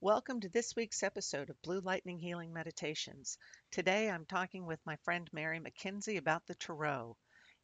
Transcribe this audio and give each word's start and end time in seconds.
Welcome 0.00 0.38
to 0.42 0.48
this 0.48 0.76
week's 0.76 1.02
episode 1.02 1.50
of 1.50 1.60
Blue 1.62 1.80
Lightning 1.80 2.20
Healing 2.20 2.52
Meditations. 2.52 3.36
Today 3.72 4.08
I'm 4.08 4.26
talking 4.26 4.64
with 4.64 4.78
my 4.86 4.94
friend 5.02 5.28
Mary 5.32 5.58
McKenzie 5.58 6.18
about 6.18 6.46
the 6.46 6.54
Tarot. 6.54 7.16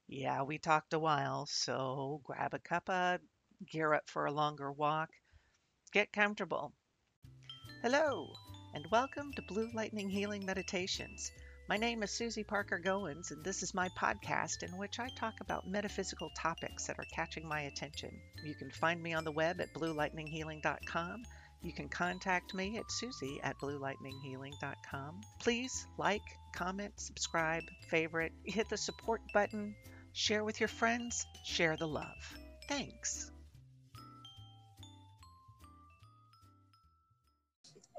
Yeah, 0.08 0.42
we 0.42 0.58
talked 0.58 0.94
a 0.94 0.98
while, 0.98 1.46
so 1.46 2.20
grab 2.24 2.52
a 2.52 2.58
cuppa, 2.58 3.20
gear 3.70 3.94
up 3.94 4.10
for 4.10 4.26
a 4.26 4.32
longer 4.32 4.72
walk, 4.72 5.10
get 5.92 6.12
comfortable. 6.12 6.72
Hello, 7.82 8.32
and 8.74 8.84
welcome 8.90 9.32
to 9.34 9.42
Blue 9.42 9.70
Lightning 9.72 10.10
Healing 10.10 10.44
Meditations. 10.44 11.30
My 11.68 11.76
name 11.76 12.02
is 12.02 12.10
Susy 12.10 12.42
Parker 12.42 12.80
Goins, 12.84 13.30
and 13.30 13.44
this 13.44 13.62
is 13.62 13.74
my 13.74 13.88
podcast 13.90 14.64
in 14.64 14.76
which 14.76 14.98
I 14.98 15.08
talk 15.16 15.34
about 15.40 15.68
metaphysical 15.68 16.30
topics 16.36 16.88
that 16.88 16.98
are 16.98 17.06
catching 17.14 17.46
my 17.46 17.60
attention. 17.60 18.10
You 18.44 18.56
can 18.56 18.72
find 18.72 19.00
me 19.00 19.14
on 19.14 19.22
the 19.22 19.30
web 19.30 19.60
at 19.60 19.72
bluelightninghealing.com. 19.72 21.22
You 21.64 21.72
can 21.72 21.88
contact 21.88 22.52
me 22.52 22.76
at 22.76 22.92
susie 22.92 23.40
at 23.42 23.58
bluelightninghealing.com. 23.58 25.22
Please 25.40 25.86
like, 25.96 26.20
comment, 26.54 26.92
subscribe, 27.00 27.62
favorite, 27.88 28.32
hit 28.44 28.68
the 28.68 28.76
support 28.76 29.22
button, 29.32 29.74
share 30.12 30.44
with 30.44 30.60
your 30.60 30.68
friends, 30.68 31.24
share 31.42 31.74
the 31.78 31.88
love. 31.88 32.36
Thanks. 32.68 33.32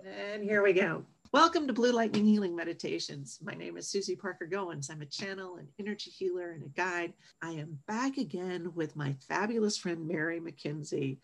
And 0.06 0.44
here 0.44 0.62
we 0.62 0.72
go. 0.72 1.04
Welcome 1.32 1.66
to 1.66 1.74
Blue 1.74 1.92
Lightning 1.92 2.28
Healing 2.28 2.56
Meditations. 2.56 3.40
My 3.44 3.56
name 3.56 3.78
is 3.78 3.88
Susy 3.88 4.16
Parker 4.16 4.48
Goins. 4.48 4.92
I'm 4.92 5.02
a 5.02 5.08
channel, 5.08 5.56
an 5.56 5.68
energy 5.80 6.12
healer, 6.12 6.52
and 6.52 6.62
a 6.62 6.70
guide. 6.70 7.14
I 7.42 7.54
am 7.54 7.80
back 7.88 8.18
again 8.18 8.72
with 8.76 8.96
my 8.96 9.16
fabulous 9.28 9.76
friend 9.76 10.08
Mary 10.08 10.40
McKenzie. 10.40 11.18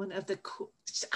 One 0.00 0.12
of 0.12 0.24
the 0.24 0.36
cool, 0.36 0.70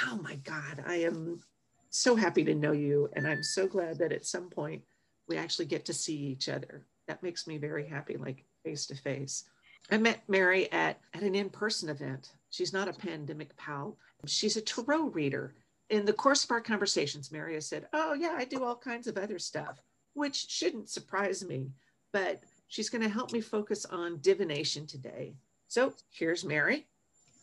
oh 0.06 0.20
my 0.22 0.34
God, 0.44 0.84
I 0.86 0.96
am 0.96 1.40
so 1.88 2.16
happy 2.16 2.44
to 2.44 2.54
know 2.54 2.72
you. 2.72 3.08
And 3.14 3.26
I'm 3.26 3.42
so 3.42 3.66
glad 3.66 3.96
that 3.96 4.12
at 4.12 4.26
some 4.26 4.50
point 4.50 4.82
we 5.26 5.38
actually 5.38 5.64
get 5.64 5.86
to 5.86 5.94
see 5.94 6.14
each 6.14 6.50
other. 6.50 6.84
That 7.08 7.22
makes 7.22 7.46
me 7.46 7.56
very 7.56 7.88
happy, 7.88 8.18
like 8.18 8.44
face 8.62 8.84
to 8.88 8.94
face. 8.94 9.44
I 9.90 9.96
met 9.96 10.28
Mary 10.28 10.70
at, 10.70 11.00
at 11.14 11.22
an 11.22 11.34
in 11.34 11.48
person 11.48 11.88
event. 11.88 12.32
She's 12.50 12.74
not 12.74 12.88
a 12.88 12.92
pandemic 12.92 13.56
pal, 13.56 13.96
she's 14.26 14.58
a 14.58 14.60
tarot 14.60 15.04
reader 15.04 15.54
in 15.88 16.04
the 16.04 16.12
course 16.12 16.44
of 16.44 16.50
our 16.50 16.60
conversations, 16.60 17.32
Maria 17.32 17.62
said, 17.62 17.88
Oh, 17.94 18.12
yeah, 18.12 18.34
I 18.36 18.44
do 18.44 18.64
all 18.64 18.76
kinds 18.76 19.06
of 19.06 19.16
other 19.16 19.38
stuff, 19.38 19.80
which 20.12 20.50
shouldn't 20.50 20.90
surprise 20.90 21.42
me, 21.42 21.70
but 22.12 22.42
she's 22.68 22.90
going 22.90 23.02
to 23.02 23.08
help 23.08 23.32
me 23.32 23.40
focus 23.40 23.86
on 23.86 24.20
divination 24.20 24.86
today. 24.86 25.36
So 25.68 25.94
here's 26.10 26.44
Mary. 26.44 26.86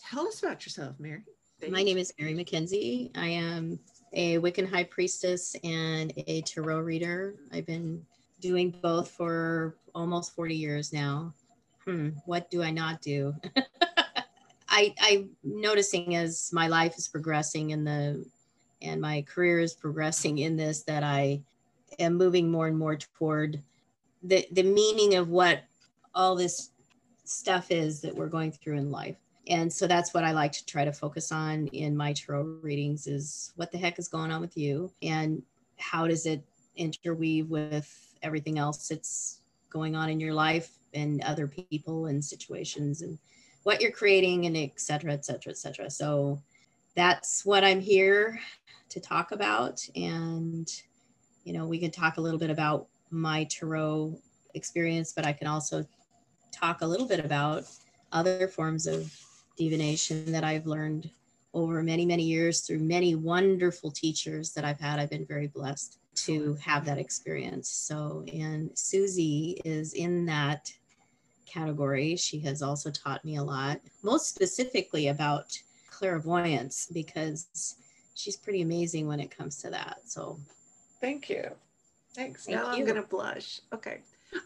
Tell 0.09 0.27
us 0.27 0.41
about 0.41 0.65
yourself, 0.65 0.95
Mary. 0.99 1.23
My 1.69 1.83
name 1.83 1.97
is 1.97 2.13
Mary 2.19 2.33
McKenzie. 2.33 3.11
I 3.15 3.27
am 3.27 3.79
a 4.13 4.39
Wiccan 4.39 4.67
high 4.67 4.83
priestess 4.83 5.55
and 5.63 6.11
a 6.27 6.41
tarot 6.41 6.79
reader. 6.79 7.35
I've 7.53 7.67
been 7.67 8.03
doing 8.39 8.75
both 8.81 9.11
for 9.11 9.77
almost 9.93 10.33
40 10.35 10.55
years 10.55 10.91
now. 10.91 11.33
Hmm, 11.85 12.09
what 12.25 12.49
do 12.49 12.63
I 12.63 12.71
not 12.71 13.01
do? 13.01 13.35
I, 14.69 14.93
I'm 15.01 15.29
noticing 15.43 16.15
as 16.15 16.51
my 16.51 16.67
life 16.67 16.97
is 16.97 17.07
progressing 17.07 17.69
in 17.69 17.83
the 17.83 18.25
and 18.81 18.99
my 18.99 19.21
career 19.23 19.59
is 19.59 19.73
progressing 19.73 20.39
in 20.39 20.57
this 20.57 20.81
that 20.83 21.03
I 21.03 21.41
am 21.99 22.15
moving 22.15 22.49
more 22.49 22.67
and 22.67 22.77
more 22.77 22.95
toward 22.95 23.61
the 24.23 24.47
the 24.51 24.63
meaning 24.63 25.15
of 25.15 25.29
what 25.29 25.63
all 26.15 26.35
this 26.35 26.71
stuff 27.23 27.69
is 27.69 28.01
that 28.01 28.15
we're 28.15 28.27
going 28.27 28.51
through 28.51 28.77
in 28.77 28.89
life. 28.89 29.17
And 29.47 29.71
so 29.71 29.87
that's 29.87 30.13
what 30.13 30.23
I 30.23 30.31
like 30.31 30.51
to 30.53 30.65
try 30.65 30.85
to 30.85 30.93
focus 30.93 31.31
on 31.31 31.67
in 31.67 31.97
my 31.97 32.13
tarot 32.13 32.59
readings 32.61 33.07
is 33.07 33.53
what 33.55 33.71
the 33.71 33.77
heck 33.77 33.97
is 33.97 34.07
going 34.07 34.31
on 34.31 34.39
with 34.39 34.55
you 34.55 34.91
and 35.01 35.41
how 35.77 36.07
does 36.07 36.25
it 36.25 36.43
interweave 36.75 37.49
with 37.49 38.13
everything 38.21 38.59
else 38.59 38.87
that's 38.87 39.39
going 39.69 39.95
on 39.95 40.09
in 40.09 40.19
your 40.19 40.33
life 40.33 40.69
and 40.93 41.23
other 41.23 41.47
people 41.47 42.05
and 42.05 42.23
situations 42.23 43.01
and 43.01 43.17
what 43.63 43.81
you're 43.81 43.91
creating 43.91 44.45
and 44.45 44.55
et 44.55 44.79
cetera, 44.79 45.11
et 45.11 45.25
cetera, 45.25 45.51
et 45.51 45.57
cetera. 45.57 45.89
So 45.89 46.39
that's 46.95 47.45
what 47.45 47.63
I'm 47.63 47.79
here 47.79 48.39
to 48.89 48.99
talk 48.99 49.31
about. 49.31 49.81
And, 49.95 50.71
you 51.45 51.53
know, 51.53 51.65
we 51.65 51.79
can 51.79 51.91
talk 51.91 52.17
a 52.17 52.21
little 52.21 52.39
bit 52.39 52.49
about 52.49 52.87
my 53.09 53.45
tarot 53.45 54.17
experience, 54.53 55.13
but 55.13 55.25
I 55.25 55.33
can 55.33 55.47
also 55.47 55.85
talk 56.51 56.81
a 56.81 56.85
little 56.85 57.07
bit 57.07 57.23
about 57.23 57.63
other 58.11 58.47
forms 58.47 58.87
of 58.87 59.11
divination 59.57 60.31
that 60.31 60.43
I've 60.43 60.65
learned 60.65 61.09
over 61.53 61.83
many, 61.83 62.05
many 62.05 62.23
years 62.23 62.61
through 62.61 62.79
many 62.79 63.15
wonderful 63.15 63.91
teachers 63.91 64.51
that 64.53 64.63
I've 64.63 64.79
had. 64.79 64.99
I've 64.99 65.09
been 65.09 65.25
very 65.25 65.47
blessed 65.47 65.97
to 66.13 66.55
have 66.61 66.85
that 66.85 66.97
experience. 66.97 67.69
So, 67.69 68.23
and 68.33 68.71
Susie 68.77 69.61
is 69.65 69.93
in 69.93 70.25
that 70.27 70.71
category. 71.45 72.15
She 72.15 72.39
has 72.41 72.61
also 72.61 72.89
taught 72.91 73.23
me 73.25 73.37
a 73.37 73.43
lot, 73.43 73.81
most 74.03 74.29
specifically 74.29 75.09
about 75.09 75.57
clairvoyance, 75.89 76.87
because 76.93 77.75
she's 78.15 78.37
pretty 78.37 78.61
amazing 78.61 79.07
when 79.07 79.19
it 79.19 79.35
comes 79.35 79.57
to 79.57 79.69
that. 79.69 79.97
So 80.05 80.39
thank 80.99 81.29
you. 81.29 81.51
Thanks. 82.13 82.45
Thank 82.45 82.57
now 82.57 82.73
you. 82.73 82.81
I'm 82.81 82.87
gonna 82.87 83.03
blush. 83.03 83.61
Okay. 83.73 83.99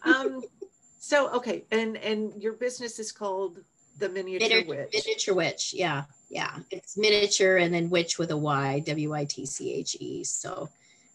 Um 0.04 0.42
so 0.98 1.30
okay, 1.32 1.64
and 1.70 1.96
and 1.98 2.40
your 2.42 2.54
business 2.54 2.98
is 2.98 3.12
called 3.12 3.58
the 3.98 4.08
miniature 4.08 4.48
miniature 4.48 4.76
witch. 4.76 4.92
Miniature 4.92 5.34
witch, 5.34 5.74
yeah. 5.74 6.04
Yeah. 6.28 6.56
It's 6.70 6.96
miniature 6.96 7.56
and 7.56 7.72
then 7.72 7.90
witch 7.90 8.18
with 8.18 8.30
a 8.30 8.36
Y, 8.36 8.80
W 8.80 9.14
I 9.14 9.24
T 9.24 9.46
C 9.46 9.72
H 9.74 9.96
E. 10.00 10.24
So 10.24 10.68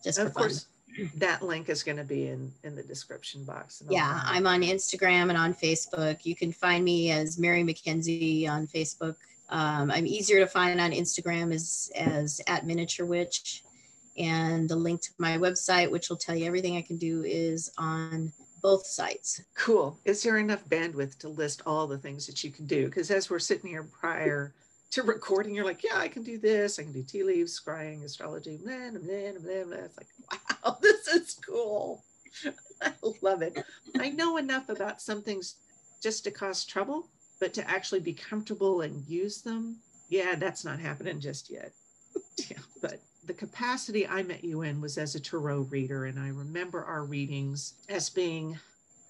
just 0.04 0.20
of 0.20 0.34
course 0.34 0.68
that 1.16 1.42
link 1.42 1.70
is 1.70 1.84
going 1.84 1.98
to 1.98 2.04
be 2.04 2.28
in 2.28 2.52
in 2.64 2.76
the 2.76 2.84
description 2.84 3.46
box 3.46 3.82
yeah 3.90 4.20
i'm 4.26 4.46
on 4.46 4.62
instagram 4.62 5.30
and 5.30 5.38
on 5.38 5.54
facebook 5.54 6.26
you 6.26 6.36
can 6.36 6.52
find 6.52 6.84
me 6.84 7.12
as 7.12 7.40
mary 7.40 7.64
mckenzie 7.64 8.50
on 8.50 8.68
facebook 8.68 9.16
um, 9.52 9.92
I'm 9.92 10.08
easier 10.08 10.40
to 10.40 10.48
find 10.48 10.80
on 10.80 10.92
Instagram 10.92 11.54
as, 11.54 11.92
as 11.96 12.42
at 12.48 12.66
miniature 12.66 13.06
witch. 13.06 13.64
And 14.18 14.68
the 14.68 14.76
link 14.76 15.02
to 15.02 15.10
my 15.18 15.38
website, 15.38 15.92
which 15.92 16.10
will 16.10 16.18
tell 16.18 16.36
you 16.36 16.46
everything 16.46 16.78
I 16.78 16.82
can 16.82 16.98
do, 16.98 17.24
is 17.24 17.72
on 17.78 18.32
both 18.62 18.86
sites. 18.86 19.42
Cool. 19.56 20.00
Is 20.06 20.24
there 20.24 20.38
enough 20.38 20.68
bandwidth 20.70 21.18
to 21.20 21.30
list 21.30 21.62
all 21.66 21.88
the 21.88 21.98
things 21.98 22.28
that 22.28 22.44
you 22.44 22.52
can 22.52 22.66
do? 22.66 22.86
Because 22.86 23.12
as 23.12 23.30
we're 23.30 23.40
sitting 23.40 23.70
here 23.70 23.84
prior 23.84 24.54
to 24.92 25.04
recording, 25.04 25.56
you're 25.56 25.66
like, 25.66 25.84
yeah, 25.84 25.98
I 25.98 26.08
can 26.08 26.24
do 26.24 26.38
this. 26.38 26.80
I 26.80 26.84
can 26.84 26.92
do 26.92 27.04
tea 27.04 27.24
leaves, 27.24 27.60
scrying, 27.60 28.04
astrology, 28.04 28.58
blah, 28.64 28.92
blah, 28.92 29.00
blah, 29.00 29.64
blah. 29.64 29.78
It's 29.78 29.98
like, 29.98 30.08
wow, 30.64 30.78
this 30.82 31.08
is 31.08 31.40
cool. 31.46 32.04
I 32.82 32.94
love 33.22 33.42
it. 33.42 33.58
I 34.00 34.10
know 34.10 34.38
enough 34.38 34.70
about 34.70 35.02
some 35.02 35.22
things 35.22 35.56
just 36.02 36.24
to 36.24 36.32
cause 36.32 36.66
trouble 36.66 37.08
but 37.42 37.54
to 37.56 37.70
actually 37.70 38.00
be 38.00 38.14
comfortable 38.14 38.82
and 38.82 39.04
use 39.10 39.42
them, 39.42 39.76
yeah, 40.10 40.36
that's 40.36 40.64
not 40.64 40.80
happening 40.80 41.20
just 41.20 41.50
yet. 41.50 41.74
yeah, 42.50 42.60
but 42.82 43.02
the 43.26 43.34
capacity 43.34 44.08
I 44.08 44.24
met 44.24 44.44
you 44.44 44.64
in 44.64 44.82
was 44.82 44.98
as 44.98 45.16
a 45.16 45.20
tarot 45.20 45.62
reader, 45.70 46.06
and 46.06 46.20
I 46.20 46.30
remember 46.30 46.84
our 46.84 47.04
readings 47.04 47.74
as 47.90 48.10
being 48.10 48.58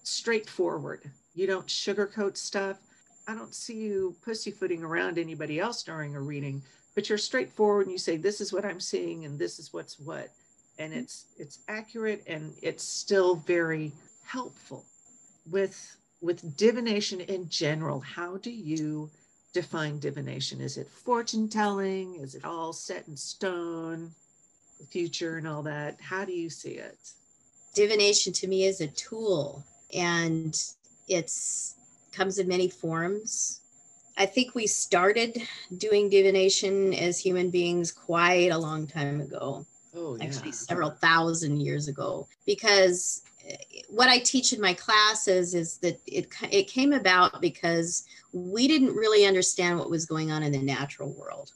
straightforward. 0.02 1.10
You 1.34 1.46
don't 1.46 1.66
sugarcoat 1.66 2.36
stuff. 2.36 2.78
I 3.26 3.34
don't 3.34 3.54
see 3.54 3.76
you 3.76 4.14
pussyfooting 4.24 4.82
around 4.82 5.18
anybody 5.18 5.60
else 5.60 5.82
during 5.82 6.14
a 6.14 6.20
reading, 6.20 6.62
but 6.94 7.08
you're 7.08 7.18
straightforward 7.18 7.86
and 7.86 7.92
you 7.92 7.98
say, 7.98 8.16
This 8.16 8.40
is 8.40 8.52
what 8.52 8.64
I'm 8.64 8.80
seeing, 8.80 9.24
and 9.24 9.38
this 9.38 9.58
is 9.58 9.72
what's 9.72 9.98
what. 9.98 10.30
And 10.78 10.92
mm-hmm. 10.92 11.00
it's 11.00 11.26
it's 11.38 11.58
accurate 11.68 12.22
and 12.26 12.52
it's 12.60 12.84
still 12.84 13.36
very 13.36 13.92
helpful 14.24 14.84
with 15.50 15.96
with 16.20 16.56
divination 16.56 17.20
in 17.20 17.48
general, 17.48 18.00
how 18.00 18.36
do 18.36 18.50
you 18.50 19.10
define 19.52 19.98
divination? 19.98 20.60
Is 20.60 20.76
it 20.76 20.90
fortune 20.90 21.48
telling? 21.48 22.16
Is 22.16 22.34
it 22.34 22.44
all 22.44 22.72
set 22.72 23.06
in 23.08 23.16
stone, 23.16 24.12
the 24.80 24.86
future 24.86 25.36
and 25.36 25.46
all 25.46 25.62
that? 25.62 25.98
How 26.00 26.24
do 26.24 26.32
you 26.32 26.50
see 26.50 26.72
it? 26.72 26.98
Divination 27.74 28.32
to 28.34 28.48
me 28.48 28.64
is 28.64 28.80
a 28.80 28.88
tool 28.88 29.64
and 29.94 30.58
it's 31.08 31.76
comes 32.12 32.38
in 32.38 32.46
many 32.48 32.68
forms. 32.68 33.60
I 34.18 34.26
think 34.26 34.54
we 34.54 34.66
started 34.66 35.40
doing 35.78 36.10
divination 36.10 36.92
as 36.92 37.18
human 37.18 37.48
beings 37.48 37.90
quite 37.90 38.50
a 38.50 38.58
long 38.58 38.86
time 38.86 39.20
ago. 39.22 39.64
Oh, 39.96 40.16
yeah. 40.16 40.24
Actually, 40.24 40.52
several 40.52 40.90
thousand 40.90 41.60
years 41.60 41.88
ago, 41.88 42.26
because 42.46 43.22
what 43.88 44.08
I 44.08 44.18
teach 44.18 44.52
in 44.52 44.60
my 44.60 44.74
classes 44.74 45.54
is 45.54 45.78
that 45.78 46.00
it, 46.06 46.28
it 46.50 46.68
came 46.68 46.92
about 46.92 47.40
because 47.40 48.04
we 48.32 48.68
didn't 48.68 48.94
really 48.94 49.26
understand 49.26 49.78
what 49.78 49.90
was 49.90 50.06
going 50.06 50.30
on 50.30 50.42
in 50.42 50.52
the 50.52 50.62
natural 50.62 51.10
world. 51.10 51.52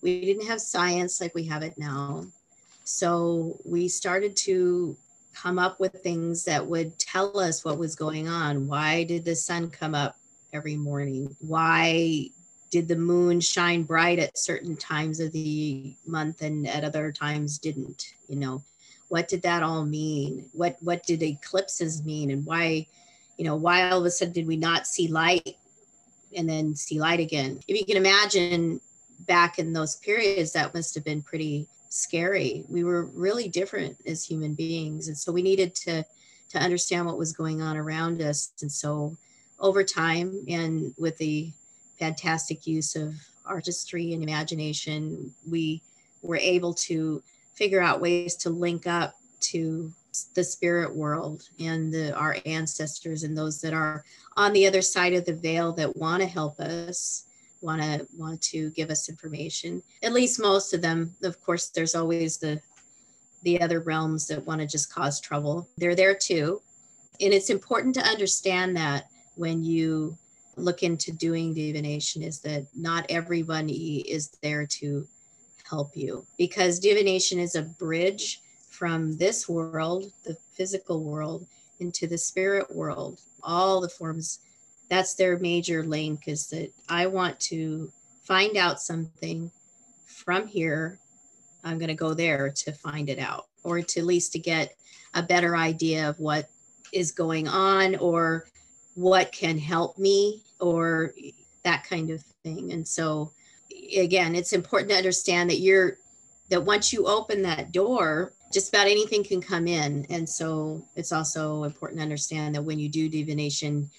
We 0.00 0.24
didn't 0.24 0.46
have 0.46 0.60
science 0.60 1.20
like 1.20 1.34
we 1.34 1.44
have 1.44 1.62
it 1.62 1.78
now. 1.78 2.26
So 2.84 3.58
we 3.64 3.88
started 3.88 4.36
to 4.38 4.96
come 5.34 5.58
up 5.58 5.80
with 5.80 6.02
things 6.02 6.44
that 6.44 6.66
would 6.66 6.98
tell 6.98 7.38
us 7.38 7.64
what 7.64 7.78
was 7.78 7.94
going 7.94 8.28
on. 8.28 8.66
Why 8.66 9.04
did 9.04 9.24
the 9.24 9.34
sun 9.34 9.70
come 9.70 9.94
up 9.94 10.16
every 10.52 10.76
morning? 10.76 11.34
Why 11.40 12.30
did 12.70 12.88
the 12.88 12.96
moon 12.96 13.38
shine 13.40 13.82
bright 13.82 14.18
at 14.18 14.38
certain 14.38 14.76
times 14.76 15.20
of 15.20 15.30
the 15.32 15.94
month 16.06 16.42
and 16.42 16.66
at 16.66 16.84
other 16.84 17.12
times 17.12 17.58
didn't 17.58 18.14
you 18.28 18.36
know 18.36 18.62
what 19.12 19.28
did 19.28 19.42
that 19.42 19.62
all 19.62 19.84
mean? 19.84 20.48
What 20.54 20.78
what 20.80 21.04
did 21.04 21.22
eclipses 21.22 22.02
mean? 22.02 22.30
And 22.30 22.46
why 22.46 22.86
you 23.36 23.44
know 23.44 23.56
why 23.56 23.90
all 23.90 23.98
of 23.98 24.06
a 24.06 24.10
sudden 24.10 24.32
did 24.32 24.46
we 24.46 24.56
not 24.56 24.86
see 24.86 25.06
light 25.06 25.58
and 26.34 26.48
then 26.48 26.74
see 26.74 26.98
light 26.98 27.20
again? 27.20 27.60
If 27.68 27.78
you 27.78 27.84
can 27.84 27.98
imagine 27.98 28.80
back 29.26 29.58
in 29.58 29.74
those 29.74 29.96
periods 29.96 30.54
that 30.54 30.72
must 30.74 30.94
have 30.94 31.04
been 31.04 31.20
pretty 31.20 31.66
scary. 31.90 32.64
We 32.70 32.84
were 32.84 33.04
really 33.04 33.48
different 33.48 33.98
as 34.06 34.24
human 34.24 34.54
beings. 34.54 35.08
And 35.08 35.18
so 35.18 35.30
we 35.30 35.42
needed 35.42 35.74
to 35.84 36.04
to 36.48 36.58
understand 36.58 37.04
what 37.04 37.18
was 37.18 37.34
going 37.34 37.60
on 37.60 37.76
around 37.76 38.22
us. 38.22 38.50
And 38.62 38.72
so 38.72 39.14
over 39.60 39.84
time 39.84 40.42
and 40.48 40.94
with 40.96 41.18
the 41.18 41.52
fantastic 41.98 42.66
use 42.66 42.96
of 42.96 43.14
artistry 43.44 44.14
and 44.14 44.22
imagination, 44.22 45.34
we 45.46 45.82
were 46.22 46.38
able 46.38 46.72
to 46.88 47.22
figure 47.54 47.80
out 47.80 48.00
ways 48.00 48.36
to 48.36 48.50
link 48.50 48.86
up 48.86 49.14
to 49.40 49.92
the 50.34 50.44
spirit 50.44 50.94
world 50.94 51.48
and 51.58 51.92
the, 51.92 52.14
our 52.14 52.36
ancestors 52.44 53.22
and 53.22 53.36
those 53.36 53.60
that 53.60 53.72
are 53.72 54.04
on 54.36 54.52
the 54.52 54.66
other 54.66 54.82
side 54.82 55.14
of 55.14 55.24
the 55.24 55.34
veil 55.34 55.72
that 55.72 55.96
want 55.96 56.22
to 56.22 56.28
help 56.28 56.60
us 56.60 57.24
want 57.62 57.80
to 57.80 58.06
want 58.16 58.42
to 58.42 58.70
give 58.70 58.90
us 58.90 59.08
information. 59.08 59.82
At 60.02 60.12
least 60.12 60.42
most 60.42 60.74
of 60.74 60.82
them 60.82 61.14
of 61.22 61.42
course 61.42 61.68
there's 61.68 61.94
always 61.94 62.38
the 62.38 62.60
the 63.42 63.60
other 63.60 63.80
realms 63.80 64.26
that 64.28 64.46
want 64.46 64.60
to 64.60 64.66
just 64.66 64.92
cause 64.92 65.20
trouble. 65.20 65.68
They're 65.76 65.96
there 65.96 66.14
too. 66.14 66.60
And 67.20 67.32
it's 67.32 67.50
important 67.50 67.94
to 67.96 68.02
understand 68.02 68.76
that 68.76 69.10
when 69.36 69.64
you 69.64 70.16
look 70.56 70.82
into 70.82 71.12
doing 71.12 71.54
divination 71.54 72.22
is 72.22 72.40
that 72.40 72.66
not 72.74 73.06
everybody 73.08 74.00
is 74.10 74.28
there 74.42 74.66
to 74.66 75.06
help 75.72 75.96
you 75.96 76.26
because 76.36 76.78
divination 76.78 77.38
is 77.38 77.54
a 77.54 77.62
bridge 77.62 78.42
from 78.68 79.16
this 79.16 79.48
world, 79.48 80.12
the 80.24 80.36
physical 80.52 81.02
world, 81.02 81.46
into 81.80 82.06
the 82.06 82.18
spirit 82.18 82.74
world. 82.74 83.20
All 83.42 83.80
the 83.80 83.88
forms, 83.88 84.40
that's 84.90 85.14
their 85.14 85.38
major 85.38 85.82
link 85.82 86.28
is 86.28 86.48
that 86.48 86.70
I 86.88 87.06
want 87.06 87.40
to 87.52 87.90
find 88.22 88.56
out 88.58 88.80
something 88.80 89.50
from 90.06 90.46
here. 90.46 90.98
I'm 91.64 91.78
going 91.78 91.88
to 91.88 91.94
go 91.94 92.12
there 92.12 92.50
to 92.50 92.72
find 92.72 93.08
it 93.08 93.18
out 93.18 93.46
or 93.64 93.80
to 93.80 94.00
at 94.00 94.06
least 94.06 94.32
to 94.32 94.38
get 94.38 94.74
a 95.14 95.22
better 95.22 95.56
idea 95.56 96.08
of 96.08 96.20
what 96.20 96.50
is 96.92 97.12
going 97.12 97.48
on 97.48 97.96
or 97.96 98.44
what 98.94 99.32
can 99.32 99.56
help 99.56 99.96
me 99.96 100.42
or 100.60 101.14
that 101.64 101.84
kind 101.84 102.10
of 102.10 102.20
thing. 102.42 102.72
And 102.72 102.86
so 102.86 103.32
again, 103.96 104.34
it's 104.34 104.52
important 104.52 104.90
to 104.90 104.96
understand 104.96 105.50
that 105.50 105.60
you're 105.60 105.98
that 106.50 106.62
once 106.62 106.92
you 106.92 107.06
open 107.06 107.42
that 107.42 107.72
door, 107.72 108.32
just 108.52 108.68
about 108.68 108.86
anything 108.86 109.24
can 109.24 109.40
come 109.40 109.66
in. 109.66 110.04
And 110.10 110.28
so 110.28 110.86
it's 110.96 111.12
also 111.12 111.64
important 111.64 111.98
to 111.98 112.02
understand 112.02 112.54
that 112.54 112.62
when 112.62 112.78
you 112.78 112.88
do 112.88 113.08
divination, 113.08 113.90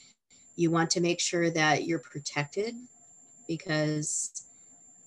you 0.56 0.70
want 0.70 0.92
to 0.92 1.02
make 1.02 1.20
sure 1.20 1.50
that 1.50 1.86
you're 1.86 2.00
protected 2.00 2.76
because 3.48 4.46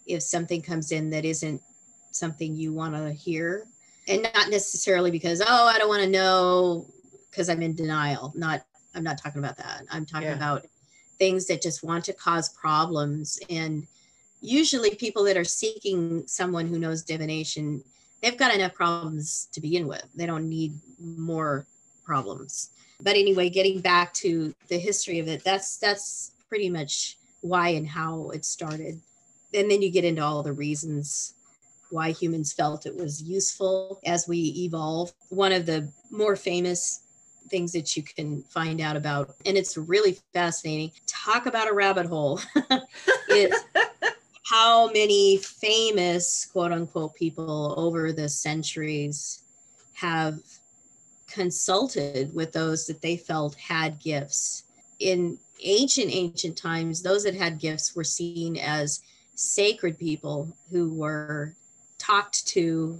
if 0.07 0.23
something 0.23 0.61
comes 0.61 0.91
in 0.91 1.11
that 1.11 1.25
isn't 1.25 1.63
something 2.11 2.57
you 2.57 2.73
want 2.73 2.95
to 2.95 3.13
hear, 3.13 3.67
and 4.09 4.23
not 4.23 4.51
necessarily 4.51 5.11
because, 5.11 5.41
oh, 5.41 5.67
I 5.67 5.79
don't 5.79 5.89
want 5.89 6.03
to 6.03 6.09
know 6.09 6.87
because 7.31 7.49
I'm 7.49 7.63
in 7.63 7.75
denial, 7.75 8.33
not 8.37 8.65
I'm 8.95 9.05
not 9.05 9.19
talking 9.19 9.41
about 9.41 9.57
that. 9.59 9.83
I'm 9.91 10.07
talking 10.07 10.29
yeah. 10.29 10.37
about 10.37 10.67
things 11.19 11.47
that 11.47 11.63
just 11.63 11.85
want 11.85 12.05
to 12.07 12.13
cause 12.13 12.49
problems. 12.51 13.39
And 13.51 13.87
usually, 14.41 14.95
people 14.95 15.25
that 15.25 15.37
are 15.37 15.45
seeking 15.45 16.27
someone 16.27 16.67
who 16.67 16.79
knows 16.79 17.03
divination, 17.03 17.83
they've 18.23 18.37
got 18.37 18.55
enough 18.55 18.75
problems 18.75 19.49
to 19.53 19.61
begin 19.61 19.87
with. 19.87 20.05
They 20.15 20.27
don't 20.27 20.49
need 20.49 20.73
more 20.99 21.67
problems. 22.05 22.71
But 23.01 23.17
anyway, 23.17 23.51
getting 23.51 23.81
back 23.81 24.15
to 24.15 24.55
the 24.69 24.79
history 24.79 25.19
of 25.19 25.29
it, 25.29 25.45
that's 25.45 25.77
that's 25.79 26.33
pretty 26.49 26.71
much 26.71 27.19
why 27.41 27.71
and 27.71 27.87
how 27.87 28.31
it 28.31 28.45
started. 28.45 29.01
And 29.55 29.71
then 29.71 29.83
you 29.83 29.91
get 29.91 30.05
into 30.05 30.23
all 30.23 30.43
the 30.43 30.53
reasons 30.53 31.35
why 31.91 32.11
humans 32.11 32.53
felt 32.53 32.87
it 32.87 32.97
was 32.97 33.23
useful 33.23 34.01
as 34.05 34.27
we 34.27 34.39
evolve. 34.39 35.13
One 35.29 35.53
of 35.53 35.67
the 35.67 35.93
more 36.11 36.37
famous 36.37 37.03
things 37.49 37.73
that 37.73 37.97
you 37.97 38.03
can 38.03 38.43
find 38.45 38.81
out 38.81 38.97
about. 38.97 39.35
And 39.45 39.57
it's 39.57 39.77
really 39.77 40.19
fascinating. 40.33 40.93
Talk 41.07 41.47
about 41.47 41.69
a 41.69 41.75
rabbit 41.75 42.07
hole. 42.07 42.41
how 44.49 44.89
many 44.89 45.39
famous 45.39 46.49
quote 46.53 46.73
unquote 46.73 47.15
people 47.15 47.75
over 47.77 48.13
the 48.13 48.29
centuries 48.29 49.43
have 49.95 50.39
consulted 51.27 52.35
with 52.35 52.53
those 52.53 52.87
that 52.87 53.03
they 53.03 53.17
felt 53.17 53.55
had 53.57 53.99
gifts. 53.99 54.65
In 55.01 55.39
ancient, 55.63 56.11
ancient 56.13 56.57
times, 56.57 57.03
those 57.03 57.25
that 57.25 57.35
had 57.35 57.59
gifts 57.59 57.97
were 57.97 58.05
seen 58.05 58.57
as 58.57 59.03
sacred 59.35 59.99
people 59.99 60.49
who 60.71 60.95
were 60.95 61.55
talked 61.99 62.47
to 62.47 62.99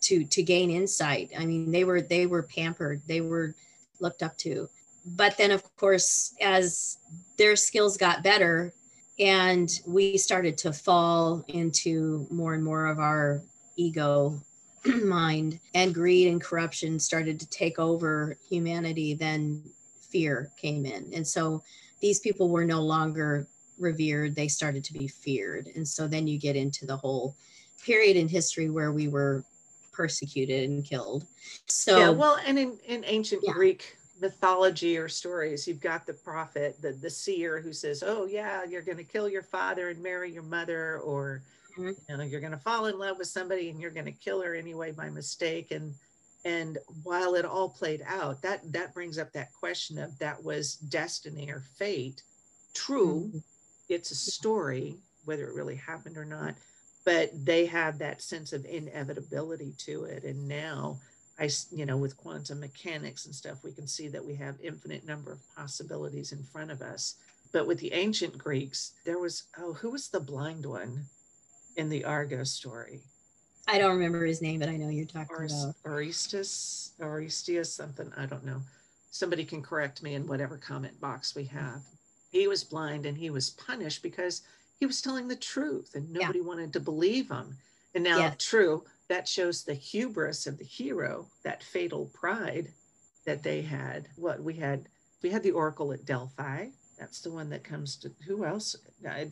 to 0.00 0.24
to 0.24 0.42
gain 0.42 0.70
insight 0.70 1.30
i 1.38 1.44
mean 1.44 1.70
they 1.70 1.84
were 1.84 2.00
they 2.00 2.26
were 2.26 2.42
pampered 2.42 3.00
they 3.06 3.20
were 3.20 3.54
looked 4.00 4.22
up 4.22 4.36
to. 4.38 4.68
But 5.04 5.36
then, 5.36 5.50
of 5.50 5.64
course, 5.76 6.34
as 6.40 6.98
their 7.36 7.56
skills 7.56 7.96
got 7.96 8.22
better 8.22 8.72
and 9.20 9.80
we 9.86 10.16
started 10.16 10.56
to 10.58 10.72
fall 10.72 11.44
into 11.48 12.26
more 12.30 12.54
and 12.54 12.64
more 12.64 12.86
of 12.86 12.98
our 12.98 13.42
ego 13.76 14.40
mind 15.04 15.60
and 15.74 15.94
greed 15.94 16.28
and 16.28 16.40
corruption 16.40 16.98
started 16.98 17.38
to 17.38 17.48
take 17.50 17.78
over 17.78 18.36
humanity, 18.48 19.12
then 19.12 19.62
fear 20.00 20.50
came 20.56 20.86
in. 20.86 21.10
And 21.14 21.26
so 21.26 21.62
these 22.00 22.18
people 22.18 22.48
were 22.48 22.64
no 22.64 22.80
longer 22.80 23.46
revered, 23.78 24.34
they 24.34 24.48
started 24.48 24.82
to 24.84 24.92
be 24.94 25.06
feared. 25.06 25.68
And 25.76 25.86
so 25.86 26.08
then 26.08 26.26
you 26.26 26.38
get 26.38 26.56
into 26.56 26.86
the 26.86 26.96
whole 26.96 27.36
period 27.84 28.16
in 28.16 28.26
history 28.26 28.70
where 28.70 28.92
we 28.92 29.08
were 29.08 29.44
persecuted 29.92 30.70
and 30.70 30.84
killed. 30.84 31.26
So 31.66 31.98
yeah, 31.98 32.10
well, 32.10 32.38
and 32.46 32.58
in, 32.58 32.78
in 32.86 33.04
ancient 33.06 33.42
yeah. 33.46 33.52
Greek 33.52 33.96
mythology 34.20 34.98
or 34.98 35.08
stories, 35.08 35.66
you've 35.66 35.80
got 35.80 36.06
the 36.06 36.12
prophet, 36.12 36.80
the 36.80 36.92
the 36.92 37.10
seer 37.10 37.60
who 37.60 37.72
says, 37.72 38.02
"Oh 38.06 38.26
yeah, 38.26 38.64
you're 38.64 38.82
going 38.82 38.98
to 38.98 39.04
kill 39.04 39.28
your 39.28 39.42
father 39.42 39.88
and 39.88 40.02
marry 40.02 40.32
your 40.32 40.42
mother," 40.42 40.98
or 40.98 41.42
mm-hmm. 41.72 41.90
you 42.08 42.16
know, 42.16 42.24
you're 42.24 42.40
going 42.40 42.52
to 42.52 42.58
fall 42.58 42.86
in 42.86 42.98
love 42.98 43.18
with 43.18 43.28
somebody 43.28 43.70
and 43.70 43.80
you're 43.80 43.90
going 43.90 44.06
to 44.06 44.12
kill 44.12 44.42
her 44.42 44.54
anyway 44.54 44.92
by 44.92 45.10
mistake. 45.10 45.70
And 45.70 45.94
and 46.44 46.78
while 47.02 47.34
it 47.34 47.44
all 47.44 47.68
played 47.68 48.02
out, 48.06 48.42
that 48.42 48.60
that 48.72 48.94
brings 48.94 49.18
up 49.18 49.32
that 49.32 49.52
question 49.52 49.98
of 49.98 50.18
that 50.18 50.42
was 50.42 50.76
destiny 50.76 51.50
or 51.50 51.64
fate. 51.76 52.22
True, 52.74 53.26
mm-hmm. 53.28 53.38
it's 53.88 54.10
a 54.10 54.16
story, 54.16 54.96
whether 55.24 55.46
it 55.46 55.54
really 55.54 55.76
happened 55.76 56.16
or 56.16 56.24
not 56.24 56.54
but 57.04 57.30
they 57.46 57.64
have 57.66 57.98
that 57.98 58.20
sense 58.20 58.52
of 58.52 58.64
inevitability 58.66 59.72
to 59.78 60.04
it 60.04 60.24
and 60.24 60.46
now 60.46 60.98
i 61.40 61.48
you 61.72 61.86
know 61.86 61.96
with 61.96 62.16
quantum 62.16 62.60
mechanics 62.60 63.26
and 63.26 63.34
stuff 63.34 63.64
we 63.64 63.72
can 63.72 63.86
see 63.86 64.08
that 64.08 64.24
we 64.24 64.34
have 64.34 64.56
infinite 64.62 65.06
number 65.06 65.32
of 65.32 65.56
possibilities 65.56 66.32
in 66.32 66.42
front 66.42 66.70
of 66.70 66.82
us 66.82 67.16
but 67.52 67.66
with 67.66 67.78
the 67.80 67.92
ancient 67.92 68.36
greeks 68.36 68.92
there 69.04 69.18
was 69.18 69.44
oh 69.58 69.72
who 69.72 69.90
was 69.90 70.08
the 70.08 70.20
blind 70.20 70.64
one 70.64 71.04
in 71.76 71.88
the 71.88 72.04
argo 72.04 72.44
story 72.44 73.00
i 73.68 73.78
don't 73.78 73.96
remember 73.96 74.24
his 74.24 74.42
name 74.42 74.60
but 74.60 74.68
i 74.68 74.76
know 74.76 74.88
you're 74.88 75.06
talking 75.06 75.36
or, 75.36 75.44
about 75.44 75.74
orestes 75.84 76.92
orestius 77.00 77.66
something 77.66 78.10
i 78.16 78.26
don't 78.26 78.44
know 78.44 78.60
somebody 79.10 79.44
can 79.44 79.62
correct 79.62 80.02
me 80.02 80.14
in 80.14 80.26
whatever 80.26 80.56
comment 80.56 80.98
box 81.00 81.34
we 81.34 81.44
have 81.44 81.80
he 82.30 82.46
was 82.46 82.62
blind 82.62 83.06
and 83.06 83.18
he 83.18 83.30
was 83.30 83.50
punished 83.50 84.02
because 84.02 84.42
he 84.78 84.86
was 84.86 85.02
telling 85.02 85.28
the 85.28 85.36
truth 85.36 85.94
and 85.94 86.10
nobody 86.10 86.38
yeah. 86.38 86.44
wanted 86.44 86.72
to 86.72 86.80
believe 86.80 87.30
him. 87.30 87.56
And 87.94 88.02
now, 88.02 88.18
yes. 88.18 88.36
true, 88.38 88.84
that 89.10 89.26
shows 89.26 89.64
the 89.64 89.74
hubris 89.74 90.46
of 90.46 90.56
the 90.56 90.64
hero, 90.64 91.26
that 91.42 91.64
fatal 91.64 92.08
pride 92.14 92.68
that 93.26 93.42
they 93.42 93.60
had. 93.60 94.06
What 94.14 94.40
we 94.40 94.54
had, 94.54 94.86
we 95.20 95.30
had 95.30 95.42
the 95.42 95.50
oracle 95.50 95.92
at 95.92 96.06
Delphi. 96.06 96.68
That's 96.96 97.20
the 97.20 97.32
one 97.32 97.50
that 97.50 97.64
comes 97.64 97.96
to 97.96 98.12
who 98.24 98.44
else? 98.44 98.76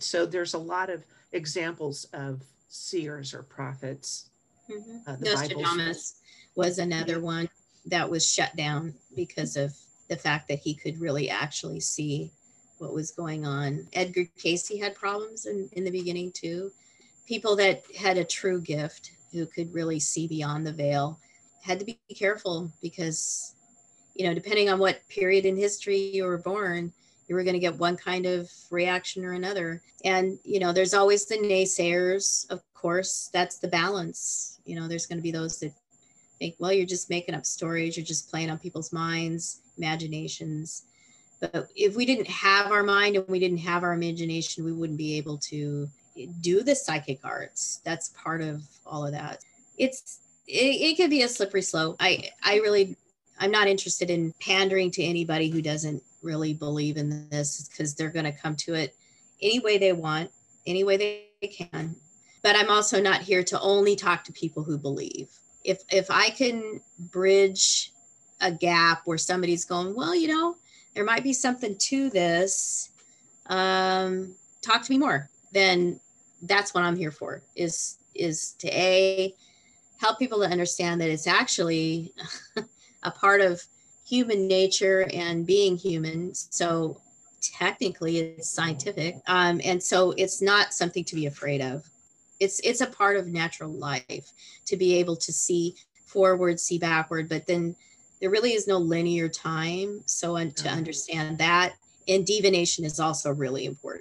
So 0.01 0.27
there's 0.27 0.55
a 0.55 0.59
lot 0.59 0.91
of 0.91 1.05
examples 1.31 2.07
of 2.13 2.43
seers 2.69 3.33
or 3.33 3.45
prophets. 3.45 4.31
Mm-hmm. 4.69 5.11
Uh, 5.11 5.17
Nostradamus 5.21 6.17
was 6.57 6.79
another 6.79 7.21
one 7.21 7.49
that 7.87 8.11
was 8.11 8.29
shut 8.29 8.57
down 8.57 8.95
because 9.15 9.57
of 9.57 9.73
the 10.09 10.17
fact 10.17 10.49
that 10.49 10.59
he 10.59 10.75
could 10.75 11.01
really 11.01 11.31
actually 11.31 11.81
see 11.81 12.33
what 12.79 12.93
was 12.93 13.13
going 13.13 13.47
on. 13.47 13.87
Edgar 13.93 14.25
Cayce 14.39 14.77
had 14.77 14.97
problems 14.97 15.47
in, 15.47 15.69
in 15.73 15.85
the 15.85 15.93
beginning 15.93 16.33
too. 16.33 16.73
People 17.29 17.55
that 17.57 17.85
had 17.97 18.17
a 18.17 18.25
true 18.25 18.61
gift 18.61 19.13
who 19.33 19.47
could 19.47 19.73
really 19.75 20.01
see 20.01 20.27
beyond 20.27 20.67
the 20.67 20.73
veil 20.73 21.19
had 21.63 21.79
to 21.79 21.85
be 21.85 21.99
careful 22.15 22.71
because, 22.81 23.55
you 24.15 24.27
know, 24.27 24.35
depending 24.35 24.71
on 24.71 24.79
what 24.79 25.07
period 25.09 25.45
in 25.45 25.57
history 25.57 25.99
you 25.99 26.25
were 26.25 26.39
born, 26.39 26.93
You 27.29 27.37
were 27.37 27.45
going 27.45 27.55
to 27.55 27.61
get 27.61 27.79
one 27.79 27.97
kind 27.97 28.25
of 28.27 28.51
reaction 28.71 29.25
or 29.25 29.35
another. 29.35 29.83
And, 30.05 30.39
you 30.45 30.59
know, 30.59 30.73
there's 30.73 30.95
always 30.95 31.27
the 31.27 31.37
naysayers, 31.37 32.51
of 32.51 32.63
course. 32.73 33.29
That's 33.33 33.59
the 33.59 33.69
balance. 33.69 34.61
You 34.65 34.77
know, 34.81 34.89
there's 34.89 35.07
going 35.07 35.19
to 35.19 35.23
be 35.23 35.31
those 35.31 35.61
that 35.61 35.73
think, 36.39 36.55
well, 36.59 36.73
you're 36.73 36.87
just 36.87 37.11
making 37.11 37.35
up 37.35 37.45
stories, 37.45 37.97
you're 37.97 38.07
just 38.07 38.31
playing 38.31 38.49
on 38.49 38.59
people's 38.59 38.93
minds, 38.93 39.61
imaginations. 39.77 40.85
But 41.41 41.69
if 41.77 41.97
we 41.97 42.07
didn't 42.07 42.29
have 42.29 42.73
our 42.73 42.83
mind 42.83 43.17
and 43.17 43.29
we 43.29 43.39
didn't 43.39 43.59
have 43.59 43.83
our 43.83 43.93
imagination, 43.93 44.65
we 44.65 44.73
wouldn't 44.73 44.99
be 44.99 45.17
able 45.19 45.37
to 45.39 45.89
do 46.27 46.63
the 46.63 46.75
psychic 46.75 47.21
arts. 47.25 47.81
That's 47.85 48.11
part 48.11 48.41
of 48.41 48.63
all 48.87 49.07
of 49.07 49.13
that. 49.13 49.45
It's 49.77 50.21
it, 50.47 50.53
it 50.53 50.97
could 50.97 51.11
be 51.11 51.23
a 51.23 51.29
slippery 51.29 51.63
slope. 51.63 51.97
I 52.01 52.31
I 52.43 52.57
really 52.57 52.97
I'm 53.39 53.51
not 53.51 53.69
interested 53.69 54.11
in 54.11 54.35
pandering 54.41 54.91
to 54.93 55.03
anybody 55.03 55.49
who 55.49 55.63
doesn't 55.63 56.03
really 56.23 56.53
believe 56.53 56.97
in 56.97 57.29
this 57.31 57.69
because 57.69 57.95
they're 57.95 58.11
going 58.11 58.25
to 58.25 58.33
come 58.33 58.57
to 58.57 58.75
it 58.75 58.97
any 59.41 59.61
way 59.61 59.79
they 59.79 59.93
want, 59.93 60.31
any 60.67 60.83
way 60.85 60.97
they 60.97 61.49
can. 61.49 61.95
But 62.43 62.57
I'm 62.57 62.71
also 62.71 63.01
not 63.01 63.21
here 63.21 63.45
to 63.45 63.61
only 63.61 63.95
talk 63.97 64.25
to 64.25 64.33
people 64.33 64.63
who 64.63 64.79
believe. 64.79 65.29
If 65.65 65.83
if 65.91 66.11
I 66.11 66.31
can 66.31 66.81
bridge 66.99 67.93
a 68.41 68.53
gap 68.53 69.03
where 69.05 69.19
somebody's 69.19 69.65
going, 69.65 69.95
well, 69.95 70.15
you 70.15 70.29
know, 70.29 70.57
there 70.95 71.05
might 71.05 71.25
be 71.25 71.33
something 71.33 71.77
to 71.77 72.11
this. 72.11 72.91
Um, 73.47 74.35
talk 74.63 74.83
to 74.83 74.93
me 74.93 74.99
more. 74.99 75.29
Then 75.53 76.01
that's 76.43 76.75
what 76.75 76.85
I'm 76.85 76.97
here 76.97 77.11
for. 77.11 77.43
Is 77.57 77.99
is 78.15 78.53
to 78.59 78.69
a 78.69 79.35
help 79.99 80.19
people 80.19 80.39
to 80.41 80.47
understand 80.47 81.01
that 81.01 81.11
it's 81.11 81.27
actually 81.27 82.13
a 83.03 83.11
part 83.11 83.41
of 83.41 83.63
human 84.07 84.47
nature 84.49 85.09
and 85.13 85.47
being 85.47 85.77
human. 85.77 86.35
So 86.35 87.01
technically 87.43 88.19
it's 88.19 88.49
scientific. 88.49 89.17
Um, 89.27 89.61
and 89.65 89.83
so 89.83 90.13
it's 90.13 90.41
not 90.41 90.73
something 90.73 91.05
to 91.05 91.15
be 91.15 91.27
afraid 91.27 91.61
of. 91.61 91.89
It's 92.41 92.61
it's 92.61 92.81
a 92.81 92.87
part 92.87 93.17
of 93.17 93.27
natural 93.27 93.73
life 93.73 94.33
to 94.67 94.77
be 94.77 94.95
able 94.95 95.17
to 95.17 95.33
see 95.33 95.75
forward, 96.07 96.61
see 96.61 96.79
backward, 96.79 97.29
but 97.29 97.47
then 97.47 97.75
there 98.21 98.31
really 98.31 98.53
is 98.53 98.67
no 98.67 98.79
linear 98.79 99.29
time. 99.29 100.03
So 100.07 100.37
to 100.37 100.45
mm-hmm. 100.45 100.69
understand 100.69 101.39
that, 101.39 101.75
and 102.07 102.25
divination 102.25 102.85
is 102.85 103.01
also 103.01 103.33
really 103.33 103.67
important. 103.67 103.98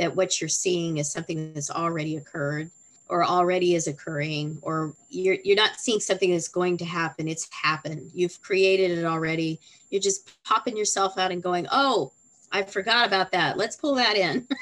That 0.00 0.16
what 0.16 0.40
you're 0.40 0.48
seeing 0.48 0.96
is 0.96 1.12
something 1.12 1.52
that's 1.52 1.70
already 1.70 2.16
occurred 2.16 2.70
or 3.10 3.24
already 3.24 3.74
is 3.74 3.86
occurring 3.88 4.58
or 4.62 4.94
you're 5.10 5.36
you're 5.44 5.56
not 5.56 5.76
seeing 5.76 6.00
something 6.00 6.30
that's 6.30 6.48
going 6.48 6.78
to 6.78 6.84
happen. 6.84 7.28
It's 7.28 7.48
happened. 7.52 8.10
You've 8.14 8.40
created 8.40 8.96
it 8.96 9.04
already. 9.04 9.60
You're 9.90 10.00
just 10.00 10.42
popping 10.44 10.76
yourself 10.76 11.18
out 11.18 11.32
and 11.32 11.42
going 11.42 11.66
oh 11.70 12.12
i 12.52 12.62
forgot 12.62 13.06
about 13.06 13.30
that. 13.32 13.58
Let's 13.58 13.76
pull 13.76 13.94
that 13.96 14.16
in. 14.16 14.48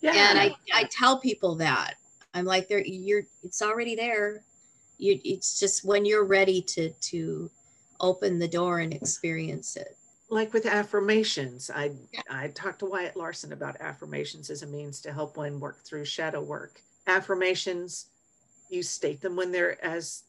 Yeah. 0.00 0.12
and 0.30 0.38
i 0.38 0.54
i 0.74 0.84
tell 0.90 1.18
people 1.18 1.54
that. 1.56 1.94
I'm 2.34 2.44
like 2.44 2.68
there 2.68 2.84
you're 2.84 3.22
it's 3.42 3.62
already 3.62 3.96
there. 3.96 4.42
You 4.98 5.18
it's 5.24 5.58
just 5.58 5.84
when 5.84 6.04
you're 6.04 6.26
ready 6.26 6.60
to 6.60 6.90
to 6.90 7.50
open 8.00 8.38
the 8.38 8.48
door 8.48 8.80
and 8.80 8.92
experience 8.92 9.76
it 9.76 9.96
like 10.30 10.52
with 10.52 10.66
affirmations 10.66 11.70
i 11.74 11.90
yeah. 12.12 12.20
i 12.30 12.48
talked 12.48 12.78
to 12.78 12.86
wyatt 12.86 13.16
larson 13.16 13.52
about 13.52 13.76
affirmations 13.80 14.50
as 14.50 14.62
a 14.62 14.66
means 14.66 15.00
to 15.00 15.12
help 15.12 15.36
one 15.36 15.60
work 15.60 15.84
through 15.84 16.04
shadow 16.04 16.40
work 16.40 16.80
affirmations 17.06 18.06
you 18.70 18.82
state 18.82 19.20
them 19.20 19.36
when 19.36 19.52
they're 19.52 19.82
as 19.84 20.24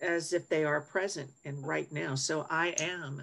as 0.00 0.32
if 0.32 0.48
they 0.48 0.64
are 0.64 0.80
present 0.80 1.30
and 1.44 1.66
right 1.66 1.90
now 1.92 2.14
so 2.14 2.46
i 2.50 2.68
am 2.78 3.22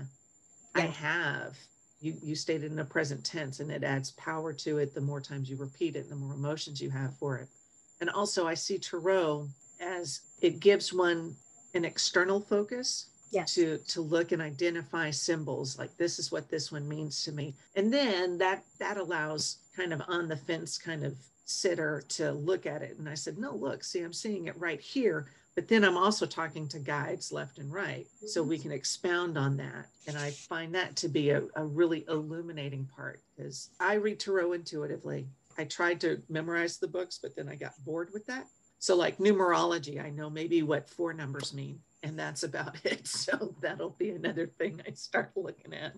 yeah. 0.76 0.82
i 0.84 0.86
have 0.86 1.58
you 2.02 2.16
you 2.24 2.36
state 2.36 2.64
it 2.64 2.68
in 2.68 2.76
the 2.76 2.84
present 2.84 3.24
tense 3.24 3.60
and 3.60 3.72
it 3.72 3.84
adds 3.84 4.12
power 4.12 4.54
to 4.54 4.78
it 4.78 4.94
the 4.94 5.02
more 5.02 5.22
times 5.22 5.50
you 5.50 5.58
repeat 5.58 5.96
it 5.96 6.10
the 6.10 6.16
more 6.16 6.34
emotions 6.34 6.82
you 6.82 6.90
have 6.90 7.16
for 7.18 7.38
it 7.38 7.48
and 8.02 8.10
also 8.10 8.48
i 8.48 8.54
see 8.54 8.78
tarot 8.78 9.48
as 9.80 10.22
it 10.42 10.60
gives 10.60 10.94
one 10.94 11.36
an 11.74 11.86
external 11.86 12.40
focus 12.40 13.10
yes. 13.32 13.54
to 13.56 13.78
to 13.88 14.02
look 14.02 14.32
and 14.32 14.42
identify 14.42 15.10
symbols 15.10 15.78
like 15.78 15.96
this 15.98 16.20
is 16.20 16.32
what 16.32 16.50
this 16.50 16.72
one 16.72 16.88
means 16.88 17.24
to 17.24 17.32
me 17.32 17.54
and 17.76 17.94
then 17.94 18.38
that 18.38 18.64
that 18.80 18.98
allows 18.98 19.58
kind 19.76 19.94
of 19.94 20.02
on 20.08 20.28
the 20.28 20.36
fence 20.36 20.78
kind 20.78 21.06
of 21.06 21.16
sitter 21.50 22.04
to 22.10 22.32
look 22.32 22.66
at 22.66 22.82
it. 22.82 22.98
And 23.00 23.10
I 23.10 23.16
said, 23.16 23.38
no, 23.38 23.56
look, 23.56 23.84
see, 23.84 24.02
I'm 24.02 24.14
seeing 24.14 24.46
it 24.46 24.58
right 24.58 24.80
here. 24.80 25.28
But 25.56 25.68
then 25.68 25.84
I'm 25.84 25.98
also 25.98 26.26
talking 26.26 26.68
to 26.70 26.80
guides 26.80 27.32
left 27.32 27.58
and 27.58 27.72
right. 27.72 28.06
So 28.28 28.42
we 28.42 28.56
mm-hmm. 28.56 28.64
can 28.64 28.72
expound 28.72 29.38
on 29.38 29.58
that. 29.58 29.88
And 30.08 30.18
I 30.18 30.32
find 30.32 30.74
that 30.76 30.96
to 30.98 31.10
be 31.10 31.32
a, 31.32 31.44
a 31.56 31.66
really 31.66 32.06
illuminating 32.08 32.88
part 32.96 33.20
because 33.36 33.70
I 33.80 33.96
read 33.96 34.20
Tarot 34.20 34.54
intuitively. 34.54 35.28
I 35.58 35.66
tried 35.66 36.00
to 36.02 36.22
memorize 36.30 36.78
the 36.78 36.88
books, 36.88 37.20
but 37.22 37.36
then 37.36 37.50
I 37.50 37.56
got 37.56 37.74
bored 37.84 38.10
with 38.14 38.26
that. 38.28 38.46
So, 38.78 38.96
like 38.96 39.18
numerology, 39.18 40.02
I 40.02 40.10
know 40.10 40.30
maybe 40.30 40.64
what 40.64 40.90
four 40.90 41.12
numbers 41.14 41.54
mean, 41.54 41.80
and 42.04 42.18
that's 42.18 42.44
about 42.44 42.78
it. 42.86 43.08
So, 43.08 43.56
that'll 43.62 43.96
be 43.98 44.12
another 44.12 44.48
thing 44.48 44.82
I 44.88 44.92
start 44.92 45.32
looking 45.36 45.74
at 45.74 45.94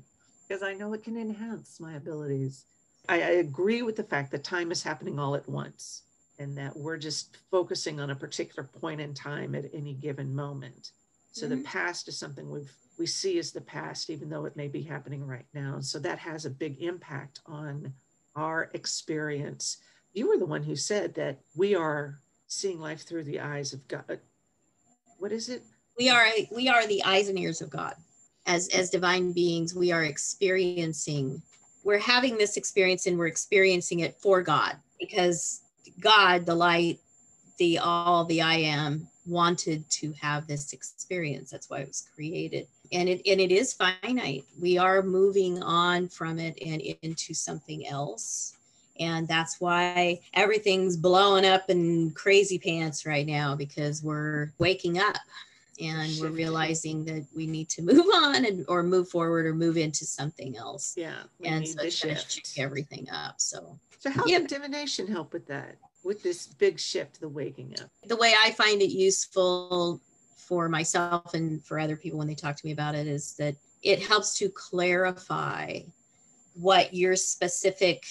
because 0.48 0.64
I 0.64 0.74
know 0.74 0.94
it 0.94 1.04
can 1.04 1.18
enhance 1.18 1.80
my 1.80 1.94
abilities. 1.94 2.66
I, 3.08 3.16
I 3.16 3.30
agree 3.40 3.82
with 3.82 3.96
the 3.96 4.04
fact 4.04 4.32
that 4.32 4.44
time 4.44 4.72
is 4.72 4.84
happening 4.84 5.18
all 5.18 5.36
at 5.36 5.48
once 5.48 6.04
and 6.40 6.58
that 6.58 6.76
we're 6.76 6.98
just 6.98 7.38
focusing 7.50 8.00
on 8.00 8.10
a 8.10 8.16
particular 8.16 8.68
point 8.80 9.00
in 9.00 9.14
time 9.14 9.56
at 9.56 9.66
any 9.74 9.94
given 9.94 10.36
moment. 10.36 10.92
So 11.32 11.46
mm-hmm. 11.46 11.58
the 11.58 11.64
past 11.64 12.08
is 12.08 12.18
something 12.18 12.50
we've 12.50 12.72
we 13.02 13.08
see 13.08 13.40
as 13.40 13.52
the 13.52 13.62
past, 13.62 14.10
even 14.10 14.30
though 14.30 14.46
it 14.46 14.56
may 14.56 14.68
be 14.68 14.84
happening 14.84 15.26
right 15.26 15.46
now. 15.54 15.80
So 15.80 15.98
that 16.00 16.20
has 16.20 16.46
a 16.46 16.52
big 16.52 16.84
impact 16.84 17.40
on 17.48 17.94
our 18.36 18.70
experience. 18.74 19.78
You 20.14 20.30
were 20.30 20.38
the 20.38 20.46
one 20.46 20.62
who 20.62 20.76
said 20.76 21.16
that 21.16 21.40
we 21.56 21.74
are 21.74 22.20
seeing 22.48 22.80
life 22.80 23.02
through 23.02 23.24
the 23.24 23.40
eyes 23.40 23.74
of 23.74 23.88
God. 23.88 24.20
What 25.18 25.32
is 25.32 25.50
it? 25.50 25.64
We 25.98 26.10
are 26.10 26.28
we 26.52 26.68
are 26.68 26.88
the 26.88 27.04
eyes 27.04 27.30
and 27.30 27.38
ears 27.38 27.62
of 27.62 27.70
God. 27.70 27.96
As 28.46 28.70
as 28.70 28.90
divine 28.90 29.32
beings, 29.34 29.76
we 29.76 29.92
are 29.92 30.04
experiencing 30.04 31.42
we're 31.84 32.00
having 32.00 32.38
this 32.38 32.58
experience 32.58 33.08
and 33.08 33.18
we're 33.18 33.28
experiencing 33.28 34.02
it 34.02 34.16
for 34.20 34.42
God 34.42 34.76
because 35.00 35.62
God, 36.00 36.46
the 36.46 36.56
light, 36.56 37.00
the 37.58 37.80
all, 37.80 38.26
the 38.26 38.42
I 38.42 38.56
am, 38.56 39.08
wanted 39.26 39.88
to 39.90 40.14
have 40.14 40.48
this 40.48 40.74
experience. 40.74 41.50
That's 41.52 41.70
why 41.70 41.80
it 41.80 41.88
was 41.88 42.08
created. 42.14 42.68
And 42.92 43.08
it 43.08 43.22
and 43.26 43.40
it 43.40 43.52
is 43.52 43.74
finite. 43.74 44.46
We 44.60 44.78
are 44.78 45.02
moving 45.02 45.62
on 45.64 46.08
from 46.08 46.40
it 46.40 46.58
and 46.66 46.82
into 47.02 47.34
something 47.34 47.88
else. 47.88 48.58
And 49.00 49.28
that's 49.28 49.60
why 49.60 50.20
everything's 50.34 50.98
blowing 50.98 51.46
up 51.46 51.70
in 51.70 52.12
crazy 52.12 52.60
pants 52.60 53.06
right 53.06 53.26
now 53.26 53.56
because 53.56 54.04
we're 54.04 54.52
waking 54.60 55.00
up 55.00 55.18
and 55.82 56.12
we're 56.20 56.30
realizing 56.30 57.04
that 57.06 57.26
we 57.36 57.48
need 57.48 57.70
to 57.70 57.82
move 57.92 58.06
on 58.14 58.46
and 58.46 58.66
or 58.68 58.84
move 58.84 59.10
forward 59.10 59.46
or 59.46 59.54
move 59.54 59.78
into 59.78 60.06
something 60.06 60.56
else. 60.56 60.94
Yeah. 60.96 61.24
And 61.44 61.68
so 61.68 61.82
it's 61.82 62.04
going 62.04 62.16
to 62.16 62.22
shake 62.22 62.46
everything 62.58 63.08
up. 63.10 63.36
So 63.42 63.80
so 64.02 64.10
how 64.10 64.26
yeah. 64.26 64.40
can 64.40 64.48
divination 64.48 65.08
help 65.08 65.32
with 65.32 65.46
that? 65.48 65.76
With 66.04 66.24
this 66.24 66.48
big 66.48 66.80
shift, 66.80 67.22
the 67.22 67.30
waking 67.30 67.76
up? 67.80 67.90
The 68.08 68.16
way 68.16 68.34
I 68.44 68.52
find 68.52 68.82
it 68.82 68.90
useful 68.90 70.02
for 70.36 70.68
myself 70.68 71.36
and 71.36 71.64
for 71.64 71.80
other 71.80 71.96
people 71.96 72.18
when 72.18 72.28
they 72.28 72.34
talk 72.34 72.56
to 72.56 72.66
me 72.66 72.72
about 72.72 72.96
it 72.96 73.06
is 73.06 73.36
that 73.36 73.56
it 73.84 74.02
helps 74.02 74.38
to 74.40 74.50
clarify 74.50 75.80
what 76.56 76.94
your 76.94 77.16
specific 77.16 78.04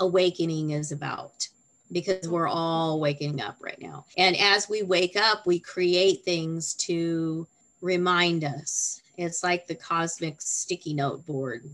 awakening 0.00 0.70
is 0.70 0.92
about 0.92 1.46
because 1.92 2.28
we're 2.28 2.48
all 2.48 3.00
waking 3.00 3.40
up 3.40 3.56
right 3.60 3.80
now. 3.80 4.04
And 4.16 4.36
as 4.36 4.68
we 4.68 4.82
wake 4.82 5.16
up, 5.16 5.46
we 5.46 5.58
create 5.58 6.24
things 6.24 6.74
to 6.74 7.46
remind 7.80 8.44
us. 8.44 9.02
It's 9.16 9.42
like 9.42 9.66
the 9.66 9.74
cosmic 9.74 10.40
sticky 10.40 10.94
note 10.94 11.24
board. 11.26 11.64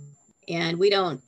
And 0.49 0.79
we 0.79 0.90
don't, 0.90 1.23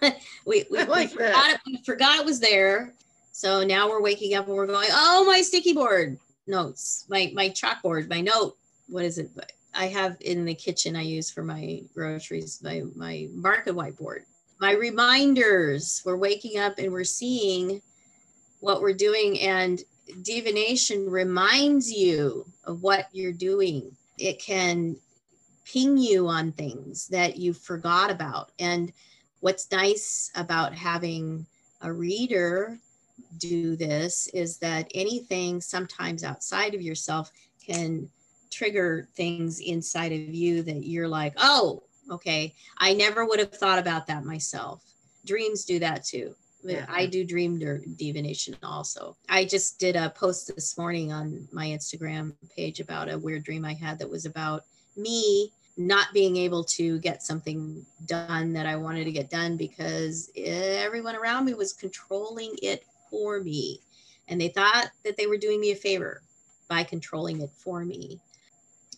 we, 0.46 0.64
we, 0.70 0.84
like 0.84 1.10
we, 1.10 1.16
forgot 1.16 1.50
it, 1.50 1.60
we 1.66 1.78
forgot 1.84 2.18
it 2.18 2.24
was 2.24 2.38
there. 2.38 2.92
So 3.32 3.64
now 3.64 3.88
we're 3.88 4.02
waking 4.02 4.34
up 4.34 4.46
and 4.46 4.56
we're 4.56 4.66
going, 4.66 4.88
oh, 4.90 5.24
my 5.26 5.40
sticky 5.40 5.72
board 5.72 6.18
notes, 6.46 7.06
my, 7.08 7.30
my 7.34 7.48
chalkboard, 7.48 8.08
my 8.08 8.20
note. 8.20 8.56
What 8.88 9.04
is 9.04 9.18
it? 9.18 9.30
I 9.74 9.86
have 9.86 10.16
in 10.20 10.44
the 10.44 10.54
kitchen 10.54 10.96
I 10.96 11.02
use 11.02 11.30
for 11.30 11.42
my 11.42 11.82
groceries, 11.94 12.60
my, 12.62 12.82
my 12.94 13.28
market 13.32 13.74
whiteboard. 13.74 14.20
My 14.60 14.72
reminders, 14.72 16.02
we're 16.04 16.16
waking 16.16 16.58
up 16.58 16.78
and 16.78 16.90
we're 16.90 17.04
seeing 17.04 17.80
what 18.60 18.80
we're 18.80 18.92
doing 18.92 19.38
and 19.40 19.82
divination 20.22 21.08
reminds 21.08 21.90
you 21.92 22.46
of 22.64 22.82
what 22.82 23.06
you're 23.12 23.32
doing 23.32 23.90
it 24.18 24.40
can 24.40 24.96
ping 25.64 25.98
you 25.98 26.26
on 26.26 26.50
things 26.52 27.06
that 27.08 27.36
you 27.36 27.52
forgot 27.52 28.10
about 28.10 28.50
and 28.58 28.92
what's 29.40 29.70
nice 29.70 30.30
about 30.34 30.74
having 30.74 31.44
a 31.82 31.92
reader 31.92 32.78
do 33.36 33.76
this 33.76 34.28
is 34.28 34.56
that 34.58 34.90
anything 34.94 35.60
sometimes 35.60 36.24
outside 36.24 36.74
of 36.74 36.80
yourself 36.80 37.30
can 37.64 38.08
trigger 38.50 39.08
things 39.14 39.60
inside 39.60 40.10
of 40.10 40.34
you 40.34 40.62
that 40.62 40.86
you're 40.86 41.08
like 41.08 41.34
oh 41.36 41.82
Okay. 42.10 42.54
I 42.78 42.94
never 42.94 43.26
would 43.26 43.38
have 43.38 43.54
thought 43.54 43.78
about 43.78 44.06
that 44.06 44.24
myself. 44.24 44.82
Dreams 45.26 45.64
do 45.64 45.78
that 45.80 46.04
too. 46.04 46.34
Yeah. 46.62 46.86
I 46.88 47.06
do 47.06 47.24
dream 47.24 47.58
divination 47.96 48.56
also. 48.62 49.16
I 49.28 49.44
just 49.44 49.78
did 49.78 49.96
a 49.96 50.10
post 50.10 50.54
this 50.54 50.76
morning 50.76 51.12
on 51.12 51.46
my 51.52 51.66
Instagram 51.66 52.34
page 52.54 52.80
about 52.80 53.08
a 53.08 53.18
weird 53.18 53.44
dream 53.44 53.64
I 53.64 53.74
had 53.74 53.98
that 54.00 54.10
was 54.10 54.26
about 54.26 54.64
me 54.96 55.52
not 55.76 56.12
being 56.12 56.36
able 56.36 56.64
to 56.64 56.98
get 56.98 57.22
something 57.22 57.86
done 58.06 58.52
that 58.52 58.66
I 58.66 58.74
wanted 58.74 59.04
to 59.04 59.12
get 59.12 59.30
done 59.30 59.56
because 59.56 60.30
everyone 60.36 61.14
around 61.14 61.44
me 61.44 61.54
was 61.54 61.72
controlling 61.72 62.56
it 62.60 62.84
for 63.08 63.40
me. 63.40 63.80
And 64.26 64.40
they 64.40 64.48
thought 64.48 64.90
that 65.04 65.16
they 65.16 65.28
were 65.28 65.36
doing 65.36 65.60
me 65.60 65.70
a 65.70 65.76
favor 65.76 66.22
by 66.68 66.82
controlling 66.82 67.40
it 67.42 67.50
for 67.56 67.84
me. 67.84 68.18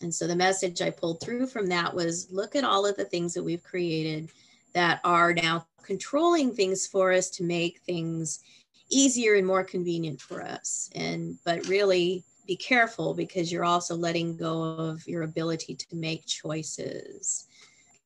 And 0.01 0.13
so 0.13 0.25
the 0.25 0.35
message 0.35 0.81
I 0.81 0.89
pulled 0.89 1.21
through 1.21 1.45
from 1.47 1.67
that 1.67 1.93
was 1.93 2.31
look 2.31 2.55
at 2.55 2.63
all 2.63 2.87
of 2.87 2.97
the 2.97 3.05
things 3.05 3.35
that 3.35 3.43
we've 3.43 3.63
created 3.63 4.31
that 4.73 5.01
are 5.03 5.33
now 5.33 5.65
controlling 5.83 6.53
things 6.53 6.87
for 6.87 7.11
us 7.11 7.29
to 7.31 7.43
make 7.43 7.79
things 7.81 8.39
easier 8.89 9.35
and 9.35 9.47
more 9.47 9.63
convenient 9.63 10.21
for 10.21 10.41
us. 10.41 10.89
And 10.95 11.37
but 11.45 11.67
really 11.67 12.23
be 12.47 12.55
careful 12.55 13.13
because 13.13 13.51
you're 13.51 13.65
also 13.65 13.95
letting 13.95 14.37
go 14.37 14.63
of 14.63 15.07
your 15.07 15.23
ability 15.23 15.75
to 15.75 15.95
make 15.95 16.25
choices 16.25 17.47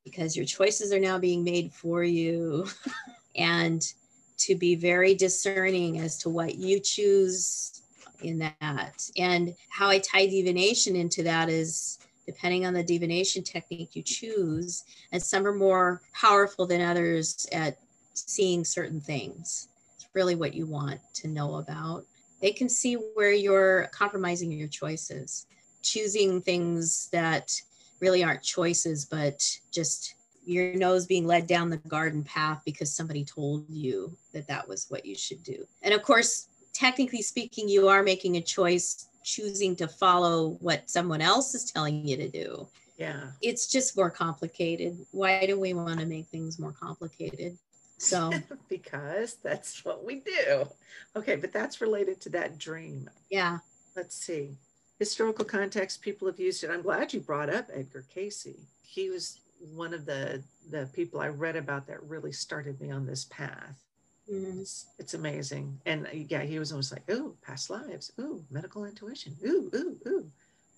because 0.03 0.38
your 0.38 0.45
choices 0.45 0.93
are 0.93 1.00
now 1.00 1.17
being 1.17 1.43
made 1.43 1.74
for 1.74 2.03
you 2.03 2.67
and 3.36 3.93
to 4.38 4.55
be 4.55 4.75
very 4.75 5.15
discerning 5.15 6.00
as 6.00 6.17
to 6.19 6.29
what 6.29 6.55
you 6.55 6.79
choose 6.79 7.81
in 8.22 8.39
that. 8.39 9.10
And 9.17 9.55
how 9.69 9.89
I 9.89 10.00
tie 10.00 10.27
divination 10.27 10.95
into 10.95 11.24
that 11.24 11.50
is 11.50 12.00
depending 12.25 12.65
on 12.65 12.74
the 12.74 12.84
divination 12.84 13.44
technique 13.44 13.96
you 13.96 14.03
choose, 14.03 14.84
and 15.12 15.22
some 15.22 15.46
are 15.46 15.53
more 15.53 16.01
powerful 16.13 16.65
than 16.65 16.82
others 16.82 17.48
at 17.51 17.77
seeing 18.13 18.63
certain 18.63 19.00
things. 19.00 19.70
It's 19.96 20.08
really 20.13 20.36
what 20.36 20.53
you 20.53 20.65
want 20.65 21.00
to 21.15 21.27
know 21.27 21.55
about. 21.55 22.05
They 22.41 22.51
can 22.51 22.70
see 22.70 22.96
where 22.96 23.32
you're 23.32 23.89
compromising 23.94 24.51
your 24.51 24.67
choices, 24.67 25.48
choosing 25.82 26.41
things 26.41 27.10
that 27.12 27.62
really 28.00 28.24
aren't 28.24 28.44
choices, 28.44 29.05
but 29.05 29.41
just 29.72 30.15
your 30.46 30.75
nose 30.75 31.05
being 31.05 31.25
led 31.25 31.48
down 31.48 31.70
the 31.70 31.77
garden 31.77 32.24
path 32.24 32.62
because 32.65 32.96
somebody 32.96 33.24
told 33.24 33.65
you 33.70 34.15
that 34.34 34.48
that 34.48 34.67
was 34.67 34.86
what 34.89 35.05
you 35.05 35.15
should 35.15 35.41
do. 35.44 35.65
And 35.82 35.94
of 35.94 36.03
course, 36.03 36.50
technically 36.74 37.22
speaking, 37.22 37.67
you 37.67 37.88
are 37.88 38.03
making 38.03 38.38
a 38.38 38.41
choice 38.41 39.08
choosing 39.25 39.75
to 39.75 39.88
follow 39.88 40.51
what 40.62 40.89
someone 40.89 41.20
else 41.20 41.55
is 41.55 41.65
telling 41.65 42.05
you 42.05 42.15
to 42.15 42.29
do. 42.29 42.67
Yeah. 42.98 43.32
It's 43.41 43.67
just 43.67 43.98
more 43.98 44.10
complicated. 44.10 44.98
Why 45.12 45.46
do 45.46 45.60
we 45.60 45.74
want 45.74 46.00
to 46.00 46.05
make 46.05 46.27
things 46.27 46.60
more 46.60 46.72
complicated? 46.72 47.58
So, 47.98 48.32
because 48.70 49.36
that's 49.44 49.84
what 49.84 50.05
we 50.05 50.22
do. 50.22 50.67
Okay, 51.15 51.36
but 51.36 51.51
that's 51.51 51.82
related 51.82 52.22
to 52.22 52.29
that 52.29 52.58
dream. 52.58 53.10
yeah. 53.29 53.60
Let's 53.96 54.17
see. 54.17 54.58
Historical 55.00 55.46
context, 55.46 56.01
people 56.01 56.27
have 56.27 56.38
used 56.38 56.65
it. 56.65 56.70
I'm 56.70 56.82
glad 56.82 57.13
you 57.13 57.22
brought 57.22 57.50
up 57.50 57.67
Edgar 57.74 58.05
Cayce. 58.13 58.48
He 58.82 59.10
was 59.10 59.39
one 59.74 59.94
of 59.94 60.05
the 60.05 60.44
the 60.70 60.89
people 60.94 61.22
I 61.22 61.29
read 61.29 61.55
about 61.55 61.88
that 61.88 62.03
really 62.03 62.34
started 62.34 62.82
me 62.82 62.91
on 62.91 63.05
this 63.05 63.25
path. 63.29 63.85
Mhm. 64.29 64.86
It's, 64.98 65.13
amazing. 65.13 65.79
And 65.86 66.08
uh, 66.08 66.10
yeah, 66.13 66.41
he 66.41 66.58
was 66.60 66.72
almost 66.72 66.91
like, 66.91 67.10
ooh, 67.12 67.36
past 67.41 67.70
lives, 67.70 68.12
ooh, 68.20 68.44
medical 68.50 68.86
intuition, 68.86 69.36
ooh, 69.46 69.70
ooh, 69.75 70.00
ooh, 70.08 70.32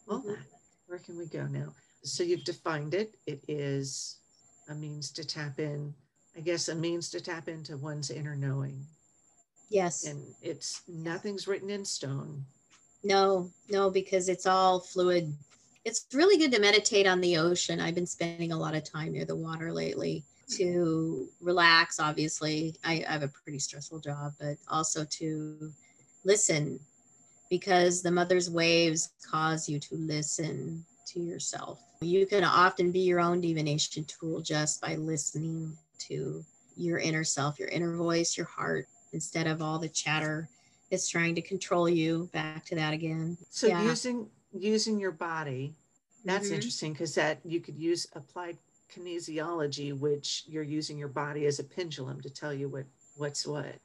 all 0.08 0.20
Mhm. 0.22 0.36
that. 0.36 0.46
Where 0.88 1.00
can 1.00 1.18
we 1.18 1.26
go 1.26 1.48
now? 1.48 1.74
So 2.04 2.24
you've 2.24 2.44
defined 2.44 2.94
it. 2.94 3.16
It 3.26 3.44
is 3.48 4.18
a 4.68 4.76
means 4.76 5.12
to 5.12 5.24
tap 5.24 5.60
in, 5.60 5.94
I 6.36 6.42
guess, 6.42 6.68
a 6.68 6.76
means 6.76 7.10
to 7.12 7.22
tap 7.22 7.48
into 7.48 7.78
one's 7.78 8.10
inner 8.12 8.36
knowing. 8.36 8.86
Yes. 9.70 10.06
And 10.06 10.36
it's 10.42 10.82
nothing's 10.88 11.48
written 11.48 11.70
in 11.70 11.86
stone. 11.86 12.46
No, 13.04 13.52
no, 13.70 13.90
because 13.90 14.30
it's 14.30 14.46
all 14.46 14.80
fluid. 14.80 15.34
It's 15.86 16.06
really 16.14 16.38
good 16.38 16.52
to 16.52 16.60
meditate 16.60 17.08
on 17.08 17.22
the 17.22 17.38
ocean. 17.38 17.80
I've 17.80 17.96
been 17.96 18.06
spending 18.06 18.52
a 18.52 18.58
lot 18.58 18.76
of 18.76 18.84
time 18.84 19.14
near 19.14 19.26
the 19.26 19.36
water 19.36 19.72
lately 19.72 20.24
to 20.50 21.28
relax. 21.42 22.00
Obviously, 22.00 22.76
I, 22.84 23.04
I 23.08 23.12
have 23.14 23.24
a 23.24 23.28
pretty 23.28 23.60
stressful 23.60 24.00
job, 24.00 24.34
but 24.40 24.58
also 24.70 25.06
to 25.06 25.72
listen 26.24 26.80
because 27.50 28.02
the 28.02 28.12
mother's 28.12 28.50
waves 28.50 29.10
cause 29.30 29.70
you 29.70 29.80
to 29.80 29.96
listen 29.96 30.86
to 31.08 31.20
yourself. 31.20 31.80
You 32.02 32.26
can 32.26 32.44
often 32.44 32.92
be 32.92 33.00
your 33.00 33.20
own 33.20 33.42
divination 33.42 34.06
tool 34.06 34.42
just 34.42 34.82
by 34.82 34.96
listening 34.96 35.78
to 36.00 36.44
your 36.76 37.00
inner 37.00 37.24
self, 37.24 37.60
your 37.60 37.70
inner 37.70 37.96
voice, 37.96 38.38
your 38.38 38.46
heart, 38.48 38.88
instead 39.14 39.48
of 39.48 39.62
all 39.62 39.80
the 39.80 39.90
chatter 39.90 40.50
it's 40.92 41.10
trying 41.10 41.36
to 41.36 41.42
control 41.42 41.90
you 41.90 42.30
back 42.32 42.64
to 42.66 42.76
that 42.76 42.94
again 42.94 43.38
So 43.50 43.68
Yeah. 43.68 43.84
using 43.84 44.30
using 44.54 45.00
your 45.00 45.12
body, 45.12 45.76
that's 46.24 46.50
Mhm. 46.50 46.56
interesting 46.56 46.94
because 46.94 47.16
that 47.16 47.40
you 47.46 47.60
could 47.60 47.78
use 47.78 48.08
applied 48.14 48.58
kinesiology, 48.96 49.98
which 49.98 50.44
you're 50.48 50.64
using 50.64 50.98
your 50.98 51.08
body 51.08 51.46
as 51.46 51.60
a 51.60 51.64
pendulum 51.64 52.22
to 52.22 52.30
tell 52.30 52.54
you 52.54 52.70
what 52.70 52.86
what's 53.16 53.46
what. 53.46 53.76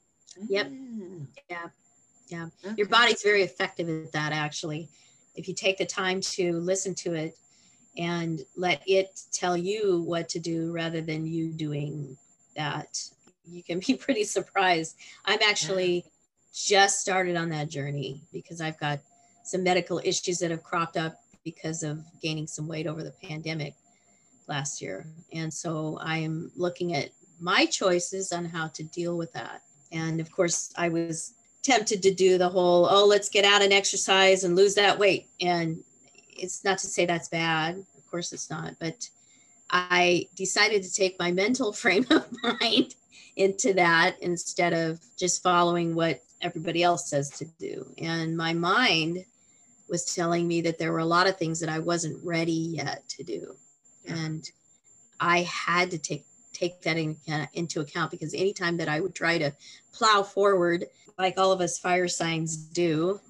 Yep. 0.49 0.67
Mm, 0.69 1.27
Yeah. 1.51 1.69
Yeah. 2.29 2.49
okay. 2.65 2.75
your 2.79 2.89
body's 2.89 3.23
very 3.23 3.43
effective 3.43 3.89
at 3.89 4.13
that 4.13 4.33
actually 4.33 4.89
if 5.35 5.49
you 5.49 5.55
take 5.55 5.77
the 5.77 5.85
time 5.85 6.21
to 6.21 6.53
listen 6.55 6.95
to 6.95 7.15
it 7.15 7.37
and 7.99 8.41
let 8.57 8.83
it 8.87 9.21
tell 9.33 9.57
you 9.57 10.03
what 10.03 10.29
to 10.31 10.41
do 10.41 10.73
rather 10.73 11.01
than 11.03 11.27
you 11.27 11.53
doing 11.53 12.17
that 12.57 12.99
you 13.47 13.63
can 13.63 13.81
be 13.87 13.95
pretty 14.01 14.25
surprised 14.25 14.97
i'm 15.27 15.41
actually 15.47 16.05
just 16.55 17.01
started 17.01 17.37
on 17.37 17.51
that 17.51 17.69
journey 17.69 18.23
because 18.33 18.61
i've 18.61 18.79
got 18.79 18.99
some 19.45 19.63
medical 19.63 20.01
issues 20.05 20.39
that 20.39 20.51
have 20.51 20.63
cropped 20.63 20.97
up 20.97 21.19
because 21.45 21.83
of 21.83 22.01
gaining 22.23 22.47
some 22.47 22.69
weight 22.69 22.87
over 22.87 23.03
the 23.03 23.15
pandemic 23.23 23.75
last 24.49 24.83
year. 24.83 25.07
And 25.33 25.53
so 25.53 25.99
i'm 26.03 26.51
looking 26.57 26.95
at 26.95 27.11
my 27.41 27.67
choices 27.67 28.33
on 28.33 28.45
how 28.45 28.69
to 28.69 28.85
deal 28.85 29.17
with 29.17 29.33
that. 29.33 29.63
And 29.91 30.21
of 30.21 30.31
course 30.31 30.73
i 30.77 30.89
was 30.89 31.35
tempted 31.63 32.03
to 32.03 32.13
do 32.13 32.39
the 32.39 32.49
whole 32.49 32.89
oh 32.91 33.07
let's 33.07 33.29
get 33.29 33.45
out 33.45 33.63
and 33.63 33.73
exercise 33.73 34.45
and 34.45 34.57
lose 34.57 34.75
that 34.75 34.99
weight. 34.99 35.29
And 35.41 35.83
it's 36.29 36.65
not 36.65 36.79
to 36.79 36.87
say 36.87 37.07
that's 37.07 37.29
bad. 37.29 37.77
Of 37.97 38.11
course 38.11 38.33
it's 38.33 38.51
not. 38.51 38.75
But 38.79 39.09
i 39.71 40.29
decided 40.37 40.83
to 40.83 40.93
take 40.93 41.19
my 41.19 41.31
mental 41.31 41.73
frame 41.83 42.07
of 42.11 42.27
mind 42.43 42.95
into 43.37 43.73
that 43.75 44.17
instead 44.21 44.73
of 44.73 45.01
just 45.17 45.43
following 45.43 45.95
what 45.95 46.23
everybody 46.43 46.83
else 46.83 47.09
says 47.09 47.31
to 47.31 47.45
do. 47.59 47.87
And 47.99 48.37
my 48.37 48.53
mind 48.53 49.25
was 49.89 50.15
telling 50.15 50.49
me 50.49 50.61
that 50.63 50.79
there 50.79 50.93
were 50.93 50.99
a 50.99 51.05
lot 51.05 51.29
of 51.29 51.37
things 51.37 51.61
that 51.61 51.69
i 51.69 51.79
wasn't 51.79 52.25
ready 52.25 52.53
yet 52.53 53.09
to 53.09 53.23
do. 53.23 53.55
And 54.07 54.51
i 55.21 55.43
had 55.43 55.91
to 55.91 55.99
take 55.99 56.25
take 56.53 56.83
that 56.83 56.99
in, 56.99 57.17
uh, 57.33 57.47
into 57.55 57.81
account 57.81 58.11
because 58.11 58.35
anytime 58.35 58.77
that 58.77 58.89
i 58.89 59.01
would 59.01 59.15
try 59.15 59.39
to 59.39 59.53
plow 59.93 60.23
forward 60.23 60.87
like 61.19 61.39
all 61.39 61.53
of 61.53 61.61
us 61.61 61.79
fire 61.79 62.09
signs 62.09 62.57
do, 62.57 63.21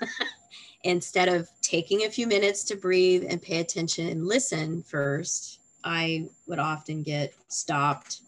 instead 0.84 1.28
of 1.28 1.48
taking 1.60 2.04
a 2.04 2.10
few 2.10 2.26
minutes 2.26 2.64
to 2.64 2.76
breathe 2.76 3.24
and 3.28 3.40
pay 3.40 3.60
attention 3.60 4.08
and 4.08 4.26
listen 4.26 4.82
first, 4.82 5.60
I 5.84 6.28
would 6.46 6.58
often 6.58 7.02
get 7.02 7.34
stopped, 7.48 8.20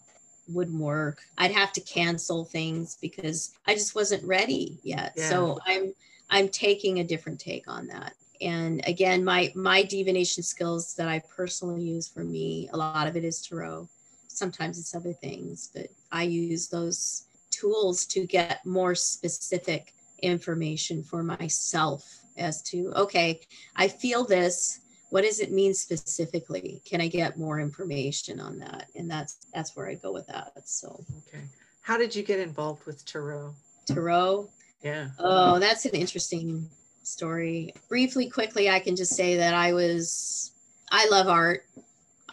wouldn't 0.48 0.80
work. 0.80 1.22
I'd 1.38 1.52
have 1.52 1.72
to 1.72 1.80
cancel 1.80 2.44
things 2.44 2.98
because 3.00 3.56
I 3.66 3.74
just 3.74 3.94
wasn't 3.94 4.24
ready 4.24 4.78
yet. 4.82 5.18
So 5.18 5.58
I'm 5.66 5.94
I'm 6.30 6.48
taking 6.48 7.00
a 7.00 7.04
different 7.04 7.38
take 7.38 7.68
on 7.68 7.86
that. 7.88 8.14
And 8.40 8.82
again, 8.86 9.24
my 9.24 9.52
my 9.54 9.82
divination 9.82 10.42
skills 10.42 10.94
that 10.94 11.08
I 11.08 11.20
personally 11.20 11.82
use 11.82 12.08
for 12.08 12.24
me, 12.24 12.68
a 12.72 12.76
lot 12.76 13.06
of 13.06 13.16
it 13.16 13.24
is 13.24 13.40
tarot. 13.40 13.88
Sometimes 14.28 14.78
it's 14.78 14.94
other 14.94 15.12
things, 15.12 15.70
but 15.74 15.86
I 16.10 16.24
use 16.24 16.68
those 16.68 17.26
tools 17.50 18.04
to 18.06 18.26
get 18.26 18.64
more 18.66 18.94
specific 18.94 19.94
information 20.22 21.02
for 21.02 21.22
myself 21.22 22.20
as 22.36 22.62
to 22.62 22.90
okay 22.96 23.40
i 23.76 23.86
feel 23.86 24.24
this 24.24 24.80
what 25.10 25.22
does 25.22 25.38
it 25.38 25.52
mean 25.52 25.72
specifically 25.74 26.82
can 26.84 27.00
i 27.00 27.06
get 27.06 27.38
more 27.38 27.60
information 27.60 28.40
on 28.40 28.58
that 28.58 28.86
and 28.96 29.08
that's 29.10 29.36
that's 29.54 29.76
where 29.76 29.88
i 29.88 29.94
go 29.94 30.12
with 30.12 30.26
that 30.26 30.52
so 30.64 31.04
Okay. 31.28 31.44
How 31.82 31.98
did 31.98 32.16
you 32.16 32.22
get 32.22 32.40
involved 32.40 32.86
with 32.86 33.04
tarot? 33.04 33.54
tarot 33.86 34.48
Yeah. 34.82 35.08
oh 35.18 35.58
that's 35.58 35.84
an 35.84 35.92
interesting 35.92 36.68
story 37.06 37.72
briefly 37.88 38.28
quickly 38.28 38.68
i 38.70 38.78
can 38.78 38.96
just 38.96 39.14
say 39.14 39.36
that 39.36 39.54
i 39.54 39.72
was 39.72 40.52
i 40.90 41.06
love 41.10 41.28
art 41.28 41.64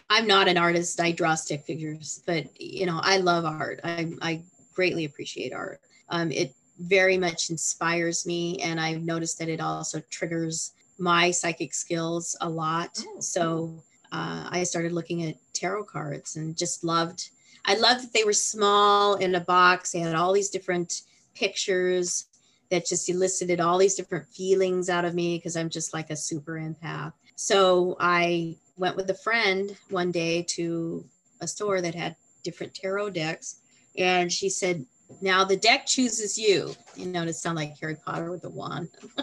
i'm 0.10 0.28
not 0.28 0.48
an 0.48 0.58
artist 0.58 1.00
i 1.00 1.12
draw 1.12 1.36
stick 1.36 1.64
figures 1.66 2.22
but 2.26 2.46
you 2.60 2.86
know 2.86 3.00
i 3.04 3.18
love 3.18 3.46
art 3.46 3.80
i, 3.84 4.12
I 4.22 4.42
greatly 4.74 5.06
appreciate 5.06 5.54
art 5.54 5.80
um, 6.10 6.32
it 6.32 6.54
very 6.80 7.18
much 7.18 7.50
inspires 7.50 8.26
me 8.26 8.60
and 8.62 8.80
i've 8.80 9.04
noticed 9.04 9.40
that 9.40 9.50
it 9.50 9.60
also 9.60 10.02
triggers 10.10 10.72
my 10.98 11.32
psychic 11.32 11.74
skills 11.74 12.36
a 12.42 12.50
lot 12.50 13.04
Oh. 13.08 13.20
so 13.20 13.84
uh, 14.12 14.48
I 14.50 14.64
started 14.64 14.92
looking 14.92 15.24
at 15.24 15.38
tarot 15.54 15.86
cards 15.86 16.36
and 16.36 16.58
just 16.58 16.84
loved. 16.84 17.30
I 17.66 17.76
loved 17.76 18.04
that 18.04 18.14
they 18.14 18.24
were 18.24 18.34
small 18.34 19.16
in 19.16 19.36
a 19.36 19.40
box. 19.40 19.92
They 19.92 20.00
had 20.00 20.16
all 20.16 20.34
these 20.34 20.50
different 20.50 21.04
pictures 21.34 22.26
that 22.72 22.86
just 22.86 23.10
elicited 23.10 23.60
all 23.60 23.78
these 23.78 23.96
different 23.96 24.28
feelings 24.34 24.90
out 24.90 25.06
of 25.06 25.14
me 25.14 25.38
because 25.38 25.56
I'm 25.56 25.70
just 25.70 25.94
like 25.94 26.10
a 26.10 26.16
super 26.16 26.54
empath. 26.54 27.14
So 27.36 27.98
I 28.00 28.56
went 28.78 28.96
with 28.96 29.10
a 29.10 29.16
friend 29.16 29.76
one 29.90 30.12
day 30.12 30.44
to 30.50 31.06
a 31.42 31.48
store 31.48 31.82
that 31.82 31.94
had 31.94 32.16
different 32.44 32.74
tarot 32.74 33.12
decks, 33.12 33.60
and 33.98 34.32
she 34.32 34.50
said, 34.50 34.86
"Now 35.22 35.44
the 35.44 35.58
deck 35.58 35.86
chooses 35.86 36.38
you." 36.38 36.74
You 36.96 37.08
know, 37.08 37.26
to 37.26 37.34
sound 37.34 37.58
like 37.58 37.78
Harry 37.80 37.98
Potter 38.04 38.32
with 38.32 38.46
a 38.46 38.50
wand. 38.50 38.90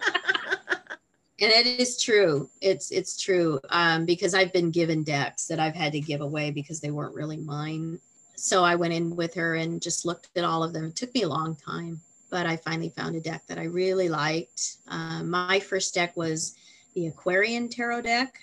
and 1.41 1.53
it 1.53 1.67
is 1.67 2.03
true 2.03 2.51
it's 2.61 2.91
it's 2.91 3.21
true 3.21 3.61
um, 3.71 4.05
because 4.05 4.35
i've 4.35 4.53
been 4.53 4.71
given 4.71 5.05
decks 5.05 5.47
that 5.47 5.61
i've 5.61 5.75
had 5.75 5.93
to 5.93 6.01
give 6.01 6.21
away 6.21 6.51
because 6.51 6.81
they 6.81 6.91
weren't 6.91 7.15
really 7.15 7.37
mine 7.37 7.99
so 8.35 8.65
i 8.65 8.75
went 8.75 8.93
in 8.93 9.15
with 9.15 9.35
her 9.35 9.55
and 9.55 9.81
just 9.81 10.05
looked 10.05 10.37
at 10.37 10.45
all 10.45 10.65
of 10.65 10.73
them 10.73 10.87
it 10.87 10.97
took 10.97 11.15
me 11.15 11.23
a 11.23 11.29
long 11.29 11.57
time 11.57 12.01
but 12.31 12.47
i 12.47 12.57
finally 12.57 12.91
found 12.91 13.17
a 13.17 13.21
deck 13.21 13.43
that 13.47 13.59
i 13.59 13.65
really 13.65 14.09
liked 14.09 14.77
um, 14.89 15.29
my 15.31 15.59
first 15.61 15.95
deck 15.95 16.17
was 16.17 16.55
the 16.95 17.07
aquarian 17.07 17.69
tarot 17.69 18.03
deck 18.03 18.41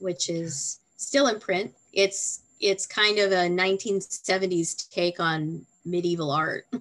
which 0.00 0.28
is 0.28 0.80
still 0.96 1.28
in 1.28 1.38
print 1.38 1.72
it's 1.92 2.42
it's 2.60 2.86
kind 2.86 3.18
of 3.18 3.32
a 3.32 3.48
1970s 3.48 4.88
take 4.90 5.20
on 5.20 5.64
medieval 5.84 6.30
art 6.30 6.66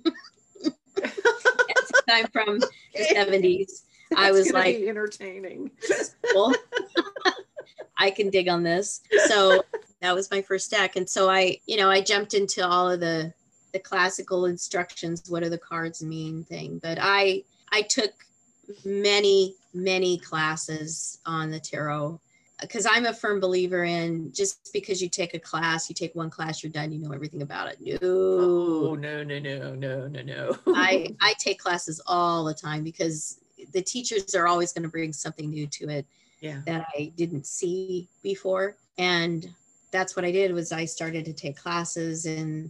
i'm 2.09 2.27
from 2.27 2.59
the 2.59 2.69
70s 3.15 3.83
I 4.15 4.31
was 4.31 4.51
like 4.51 4.75
entertaining. 4.75 5.71
Well, 6.33 6.53
I 7.97 8.11
can 8.11 8.29
dig 8.29 8.47
on 8.47 8.63
this. 8.63 9.01
So 9.27 9.63
that 10.01 10.13
was 10.13 10.31
my 10.31 10.41
first 10.41 10.71
deck. 10.71 10.95
And 10.95 11.09
so 11.09 11.29
I, 11.29 11.59
you 11.65 11.77
know, 11.77 11.89
I 11.89 12.01
jumped 12.01 12.33
into 12.33 12.67
all 12.67 12.89
of 12.89 12.99
the 12.99 13.33
the 13.73 13.79
classical 13.79 14.45
instructions, 14.45 15.23
what 15.27 15.43
do 15.43 15.49
the 15.49 15.57
cards 15.57 16.01
mean 16.01 16.43
thing. 16.45 16.79
But 16.81 16.99
I 17.01 17.43
I 17.71 17.81
took 17.81 18.11
many, 18.85 19.55
many 19.73 20.17
classes 20.19 21.19
on 21.25 21.51
the 21.51 21.59
tarot 21.59 22.19
because 22.61 22.85
I'm 22.89 23.05
a 23.05 23.13
firm 23.13 23.39
believer 23.39 23.83
in 23.83 24.31
just 24.31 24.71
because 24.71 25.01
you 25.01 25.09
take 25.09 25.33
a 25.33 25.39
class, 25.39 25.89
you 25.89 25.95
take 25.95 26.15
one 26.15 26.29
class, 26.29 26.63
you're 26.63 26.71
done, 26.71 26.91
you 26.91 26.99
know 26.99 27.11
everything 27.11 27.41
about 27.41 27.67
it. 27.67 27.77
No, 27.81 27.97
oh, 28.01 28.95
no, 28.95 29.23
no, 29.23 29.39
no, 29.39 29.75
no, 29.75 30.07
no, 30.07 30.21
no. 30.21 30.57
I 30.67 31.15
I 31.21 31.33
take 31.39 31.59
classes 31.59 32.01
all 32.07 32.45
the 32.45 32.53
time 32.53 32.83
because 32.83 33.39
the 33.73 33.81
teachers 33.81 34.35
are 34.35 34.47
always 34.47 34.71
going 34.71 34.83
to 34.83 34.89
bring 34.89 35.13
something 35.13 35.49
new 35.49 35.67
to 35.67 35.89
it 35.89 36.05
yeah. 36.41 36.61
that 36.65 36.85
I 36.95 37.11
didn't 37.15 37.47
see 37.47 38.07
before. 38.21 38.75
And 38.97 39.49
that's 39.91 40.15
what 40.15 40.25
I 40.25 40.31
did 40.31 40.53
was 40.53 40.71
I 40.71 40.85
started 40.85 41.25
to 41.25 41.33
take 41.33 41.57
classes 41.57 42.25
and 42.25 42.69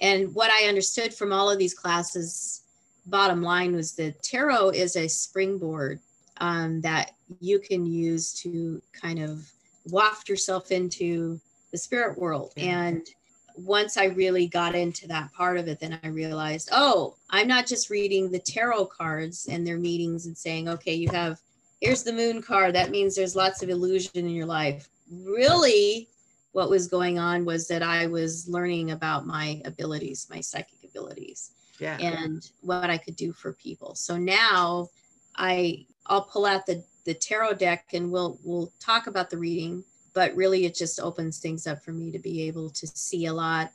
and 0.00 0.34
what 0.34 0.50
I 0.50 0.68
understood 0.68 1.12
from 1.12 1.32
all 1.32 1.50
of 1.50 1.58
these 1.58 1.74
classes, 1.74 2.62
bottom 3.06 3.42
line 3.42 3.74
was 3.74 3.92
that 3.92 4.22
tarot 4.22 4.70
is 4.70 4.96
a 4.96 5.08
springboard 5.08 6.00
um, 6.38 6.80
that 6.80 7.12
you 7.40 7.58
can 7.58 7.84
use 7.86 8.32
to 8.42 8.80
kind 8.92 9.18
of 9.18 9.50
waft 9.86 10.28
yourself 10.28 10.70
into 10.70 11.40
the 11.70 11.78
spirit 11.78 12.18
world. 12.18 12.52
And 12.56 13.06
once 13.54 13.96
I 13.96 14.06
really 14.06 14.46
got 14.46 14.74
into 14.74 15.06
that 15.08 15.32
part 15.32 15.58
of 15.58 15.68
it, 15.68 15.80
then 15.80 15.98
I 16.02 16.08
realized, 16.08 16.70
oh, 16.72 17.16
I'm 17.28 17.46
not 17.48 17.66
just 17.66 17.90
reading 17.90 18.30
the 18.30 18.38
tarot 18.38 18.86
cards 18.86 19.48
and 19.50 19.66
their 19.66 19.78
meetings 19.78 20.26
and 20.26 20.36
saying, 20.36 20.68
okay, 20.68 20.94
you 20.94 21.08
have, 21.10 21.38
here's 21.80 22.02
the 22.02 22.12
moon 22.12 22.42
card. 22.42 22.74
That 22.74 22.90
means 22.90 23.14
there's 23.14 23.36
lots 23.36 23.62
of 23.62 23.68
illusion 23.68 24.12
in 24.14 24.30
your 24.30 24.46
life. 24.46 24.88
Really, 25.12 26.08
what 26.52 26.70
was 26.70 26.88
going 26.88 27.18
on 27.18 27.44
was 27.44 27.68
that 27.68 27.82
I 27.82 28.06
was 28.06 28.48
learning 28.48 28.90
about 28.90 29.26
my 29.26 29.60
abilities, 29.64 30.26
my 30.30 30.40
psychic 30.40 30.84
abilities, 30.84 31.52
yeah. 31.78 31.96
and 31.98 32.48
what 32.60 32.90
I 32.90 32.98
could 32.98 33.16
do 33.16 33.32
for 33.32 33.52
people. 33.52 33.94
So 33.94 34.16
now 34.16 34.88
I, 35.36 35.86
I'll 36.06 36.24
pull 36.24 36.46
out 36.46 36.66
the, 36.66 36.82
the 37.04 37.14
tarot 37.14 37.54
deck 37.54 37.86
and 37.92 38.10
we'll, 38.10 38.38
we'll 38.42 38.72
talk 38.80 39.06
about 39.06 39.30
the 39.30 39.38
reading 39.38 39.84
but 40.12 40.34
really 40.34 40.64
it 40.64 40.74
just 40.74 41.00
opens 41.00 41.38
things 41.38 41.66
up 41.66 41.82
for 41.82 41.92
me 41.92 42.10
to 42.10 42.18
be 42.18 42.42
able 42.42 42.70
to 42.70 42.86
see 42.86 43.26
a 43.26 43.32
lot 43.32 43.72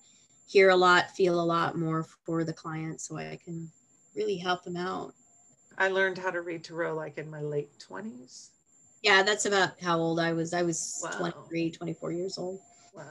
hear 0.47 0.69
a 0.69 0.75
lot 0.75 1.11
feel 1.11 1.39
a 1.39 1.43
lot 1.43 1.77
more 1.77 2.03
for 2.03 2.43
the 2.43 2.53
client 2.53 3.01
so 3.01 3.17
i 3.17 3.39
can 3.43 3.69
really 4.15 4.37
help 4.37 4.63
them 4.63 4.77
out 4.77 5.13
i 5.77 5.87
learned 5.87 6.17
how 6.17 6.29
to 6.29 6.41
read 6.41 6.63
tarot 6.63 6.95
like 6.95 7.17
in 7.17 7.29
my 7.29 7.41
late 7.41 7.69
20s 7.79 8.49
yeah 9.05 9.21
that's 9.23 9.45
about 9.45 9.79
how 9.81 9.97
old 9.99 10.19
i 10.19 10.33
was. 10.33 10.51
I 10.53 10.63
was 10.63 10.99
Wow. 11.03 11.11
23 11.31 11.71
24 11.71 12.11
years 12.11 12.37
old. 12.37 12.59
Wow 12.93 13.03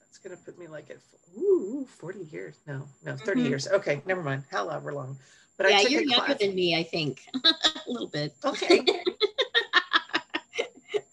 that's 0.00 0.18
gonna 0.22 0.36
put 0.36 0.58
me 0.58 0.66
like 0.68 0.88
at 0.90 0.98
ooh, 1.36 1.86
40 1.98 2.20
years. 2.32 2.54
No 2.66 2.88
no 3.04 3.16
30 3.16 3.40
Mhm. 3.42 3.48
years. 3.48 3.68
Okay 3.68 4.00
never 4.06 4.22
mind. 4.22 4.44
However 4.50 4.92
long. 4.94 5.18
But 5.58 5.68
yeah 5.70 5.78
i 5.78 5.82
took 5.82 5.90
you're 5.92 6.02
younger 6.02 6.26
class. 6.26 6.38
than 6.40 6.54
me 6.54 6.76
i 6.76 6.82
think 6.84 7.26
a 7.44 7.90
little 7.90 8.08
bit. 8.08 8.34
Okay. 8.44 8.86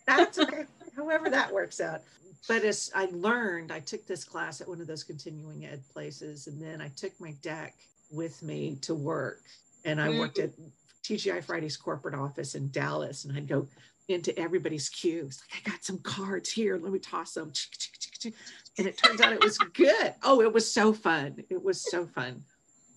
That's 0.08 0.38
okay. 0.40 0.64
However 0.96 1.30
that 1.30 1.52
works 1.54 1.82
out. 1.82 2.02
But 2.48 2.64
as 2.64 2.92
i 2.96 3.06
learned 3.12 3.72
i 3.72 3.80
took 3.80 4.06
this 4.06 4.24
class 4.24 4.62
at 4.62 4.68
one 4.70 4.80
of 4.82 4.88
those 4.88 5.04
continuing 5.04 5.66
ed 5.66 5.82
places 5.94 6.48
and 6.48 6.62
then 6.62 6.80
i 6.82 6.88
took 6.90 7.12
my 7.20 7.32
deck 7.42 7.74
with 8.10 8.42
me 8.42 8.78
to 8.82 8.94
work 8.96 9.42
and 9.84 10.00
i 10.00 10.10
worked 10.10 10.40
at 10.40 10.52
tgi 11.04 11.44
friday's 11.44 11.76
corporate 11.76 12.16
office 12.16 12.56
in 12.56 12.70
dallas 12.72 13.26
and 13.26 13.36
i'd 13.38 13.50
go 13.50 13.68
into 14.08 14.38
everybody's 14.40 14.90
queues 14.90 15.42
like 15.52 15.62
i 15.66 15.70
got 15.70 15.84
some 15.84 16.00
cards 16.00 16.52
here 16.52 16.78
let 16.78 16.92
me 16.94 17.00
toss 17.00 17.34
them 17.34 17.52
and 18.78 18.88
it 18.88 18.98
turns 18.98 19.20
out 19.20 19.34
it 19.34 19.42
was 19.42 19.58
good 19.58 20.14
oh 20.24 20.42
it 20.42 20.54
was 20.54 20.70
so 20.72 20.94
fun 20.94 21.44
it 21.50 21.62
was 21.62 21.82
so 21.82 22.06
fun 22.08 22.42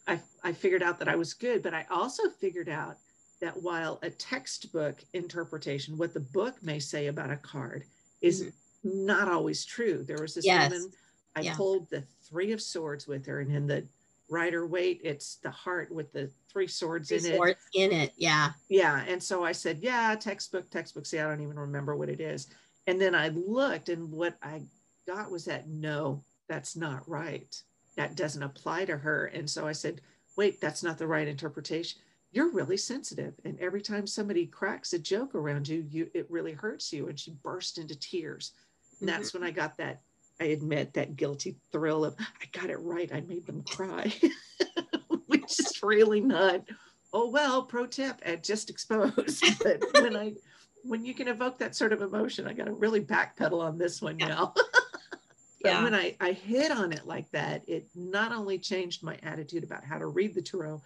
I, 0.06 0.20
I 0.42 0.52
figured 0.52 0.82
out 0.82 0.98
that 1.00 1.08
i 1.08 1.16
was 1.16 1.34
good 1.34 1.62
but 1.62 1.74
i 1.74 1.84
also 1.90 2.28
figured 2.30 2.68
out 2.68 2.98
that 3.40 3.62
while 3.62 3.98
a 4.02 4.10
textbook 4.10 5.02
interpretation, 5.14 5.96
what 5.96 6.12
the 6.12 6.20
book 6.20 6.62
may 6.62 6.78
say 6.78 7.06
about 7.06 7.30
a 7.30 7.36
card, 7.38 7.86
is 8.20 8.42
Mhm. 8.42 8.52
not 9.08 9.28
always 9.28 9.64
true. 9.64 10.04
There 10.04 10.20
was 10.20 10.34
this 10.34 10.44
Yes. 10.44 10.70
woman, 10.70 10.92
I 11.34 11.40
Yeah. 11.40 11.56
pulled 11.56 11.88
the 11.88 12.06
Three 12.28 12.52
of 12.52 12.60
Swords 12.60 13.06
with 13.06 13.24
her, 13.24 13.40
and 13.40 13.50
in 13.50 13.66
the 13.66 13.88
Rider 14.30 14.66
Waite, 14.66 15.00
it's 15.04 15.36
the 15.36 15.50
heart 15.50 15.92
with 15.92 16.12
the 16.12 16.30
three 16.50 16.68
swords 16.68 17.08
Three 17.08 17.18
in 17.18 17.26
it. 17.26 17.36
swords 17.36 17.60
in 17.74 17.92
it 17.92 18.12
yeah 18.16 18.52
Yeah. 18.68 19.04
And 19.08 19.22
so 19.22 19.44
I 19.44 19.52
said, 19.52 19.80
Yeah, 19.82 20.14
textbook, 20.14 20.70
textbook. 20.70 21.06
See, 21.06 21.18
I 21.18 21.28
don't 21.28 21.42
even 21.42 21.58
remember 21.58 21.96
what 21.96 22.08
it 22.08 22.20
is. 22.20 22.48
And 22.86 23.00
then 23.00 23.14
I 23.14 23.28
looked, 23.28 23.88
and 23.88 24.10
what 24.10 24.36
I 24.42 24.62
got 25.06 25.30
was 25.30 25.44
that 25.46 25.68
no, 25.68 26.24
that's 26.48 26.76
not 26.76 27.08
right. 27.08 27.60
That 27.96 28.16
doesn't 28.16 28.42
apply 28.42 28.84
to 28.86 28.96
her. 28.96 29.26
And 29.26 29.48
so 29.50 29.66
I 29.66 29.72
said, 29.72 30.00
Wait, 30.36 30.60
that's 30.60 30.82
not 30.82 30.96
the 30.98 31.06
right 31.08 31.28
interpretation. 31.28 32.00
You're 32.32 32.52
really 32.52 32.76
sensitive. 32.76 33.34
And 33.44 33.58
every 33.58 33.82
time 33.82 34.06
somebody 34.06 34.46
cracks 34.46 34.92
a 34.92 34.98
joke 35.00 35.34
around 35.34 35.68
you, 35.68 35.84
you 35.90 36.08
it 36.14 36.30
really 36.30 36.52
hurts 36.52 36.92
you. 36.92 37.08
And 37.08 37.18
she 37.18 37.32
burst 37.42 37.78
into 37.78 37.98
tears. 37.98 38.52
And 39.00 39.08
Mm-hmm. 39.08 39.18
that's 39.18 39.34
when 39.34 39.42
I 39.42 39.50
got 39.50 39.76
that, 39.78 40.02
I 40.40 40.44
admit, 40.44 40.94
that 40.94 41.16
guilty 41.16 41.56
thrill 41.70 42.04
of, 42.04 42.16
I 42.18 42.46
got 42.58 42.70
it 42.70 42.78
right. 42.80 43.10
I 43.12 43.20
made 43.20 43.46
them 43.46 43.62
cry, 43.62 44.12
which 45.26 45.60
is 45.60 45.80
really 45.82 46.20
not 46.20 46.62
oh 47.12 47.28
well 47.28 47.62
pro 47.62 47.86
tip 47.86 48.16
and 48.22 48.42
just 48.42 48.70
exposed 48.70 49.44
but 49.62 49.82
when 50.00 50.16
i 50.16 50.32
when 50.84 51.04
you 51.04 51.12
can 51.14 51.28
evoke 51.28 51.58
that 51.58 51.74
sort 51.74 51.92
of 51.92 52.02
emotion 52.02 52.46
i 52.46 52.52
got 52.52 52.66
to 52.66 52.72
really 52.72 53.00
backpedal 53.00 53.60
on 53.60 53.78
this 53.78 54.00
one 54.00 54.18
Yeah. 54.18 54.28
now 54.28 54.54
Yeah. 55.64 55.82
when 55.82 55.94
I, 55.94 56.16
I 56.20 56.32
hit 56.32 56.70
on 56.70 56.90
it 56.90 57.06
like 57.06 57.30
that 57.32 57.68
it 57.68 57.86
not 57.94 58.32
only 58.32 58.58
changed 58.58 59.02
my 59.02 59.18
attitude 59.22 59.62
about 59.62 59.84
how 59.84 59.98
to 59.98 60.06
read 60.06 60.34
the 60.34 60.40
tarot 60.40 60.80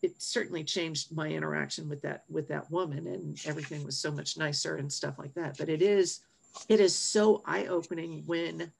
it 0.00 0.22
certainly 0.22 0.64
changed 0.64 1.14
my 1.14 1.28
interaction 1.28 1.88
with 1.88 2.00
that 2.02 2.24
with 2.30 2.48
that 2.48 2.70
woman 2.70 3.06
and 3.06 3.38
everything 3.44 3.84
was 3.84 3.98
so 3.98 4.10
much 4.10 4.38
nicer 4.38 4.76
and 4.76 4.90
stuff 4.90 5.18
like 5.18 5.34
that 5.34 5.58
but 5.58 5.68
it 5.68 5.82
is 5.82 6.20
it 6.68 6.80
is 6.80 6.94
so 6.96 7.42
eye-opening 7.46 8.22
when 8.26 8.72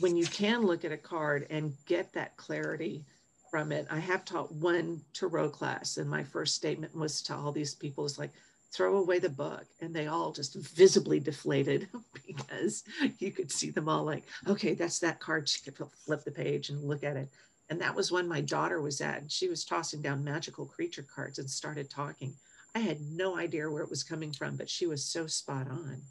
when 0.00 0.16
you 0.16 0.26
can 0.26 0.62
look 0.62 0.84
at 0.84 0.92
a 0.92 0.96
card 0.96 1.46
and 1.50 1.74
get 1.86 2.12
that 2.12 2.36
clarity 2.36 3.04
from 3.50 3.72
it. 3.72 3.86
I 3.90 3.98
have 3.98 4.24
taught 4.24 4.52
one 4.52 5.00
tarot 5.12 5.50
class, 5.50 5.96
and 5.96 6.08
my 6.08 6.22
first 6.22 6.54
statement 6.54 6.94
was 6.94 7.20
to 7.22 7.34
all 7.34 7.52
these 7.52 7.74
people 7.74 8.04
is 8.04 8.18
like, 8.18 8.30
throw 8.72 8.98
away 8.98 9.18
the 9.18 9.28
book. 9.28 9.64
And 9.80 9.94
they 9.94 10.06
all 10.06 10.32
just 10.32 10.54
visibly 10.54 11.18
deflated 11.18 11.88
because 12.26 12.84
you 13.18 13.32
could 13.32 13.50
see 13.50 13.70
them 13.70 13.88
all 13.88 14.04
like, 14.04 14.24
okay, 14.46 14.74
that's 14.74 15.00
that 15.00 15.20
card. 15.20 15.48
She 15.48 15.62
could 15.62 15.76
flip 16.04 16.24
the 16.24 16.30
page 16.30 16.70
and 16.70 16.84
look 16.84 17.02
at 17.02 17.16
it. 17.16 17.28
And 17.68 17.80
that 17.80 17.94
was 17.94 18.10
when 18.10 18.28
my 18.28 18.40
daughter 18.40 18.80
was 18.80 19.00
at, 19.00 19.20
and 19.20 19.30
she 19.30 19.48
was 19.48 19.64
tossing 19.64 20.02
down 20.02 20.24
magical 20.24 20.66
creature 20.66 21.06
cards 21.14 21.38
and 21.38 21.48
started 21.48 21.88
talking. 21.88 22.34
I 22.74 22.80
had 22.80 23.00
no 23.00 23.36
idea 23.36 23.70
where 23.70 23.82
it 23.82 23.90
was 23.90 24.02
coming 24.02 24.32
from, 24.32 24.56
but 24.56 24.70
she 24.70 24.86
was 24.86 25.04
so 25.04 25.26
spot 25.26 25.68
on. 25.68 26.02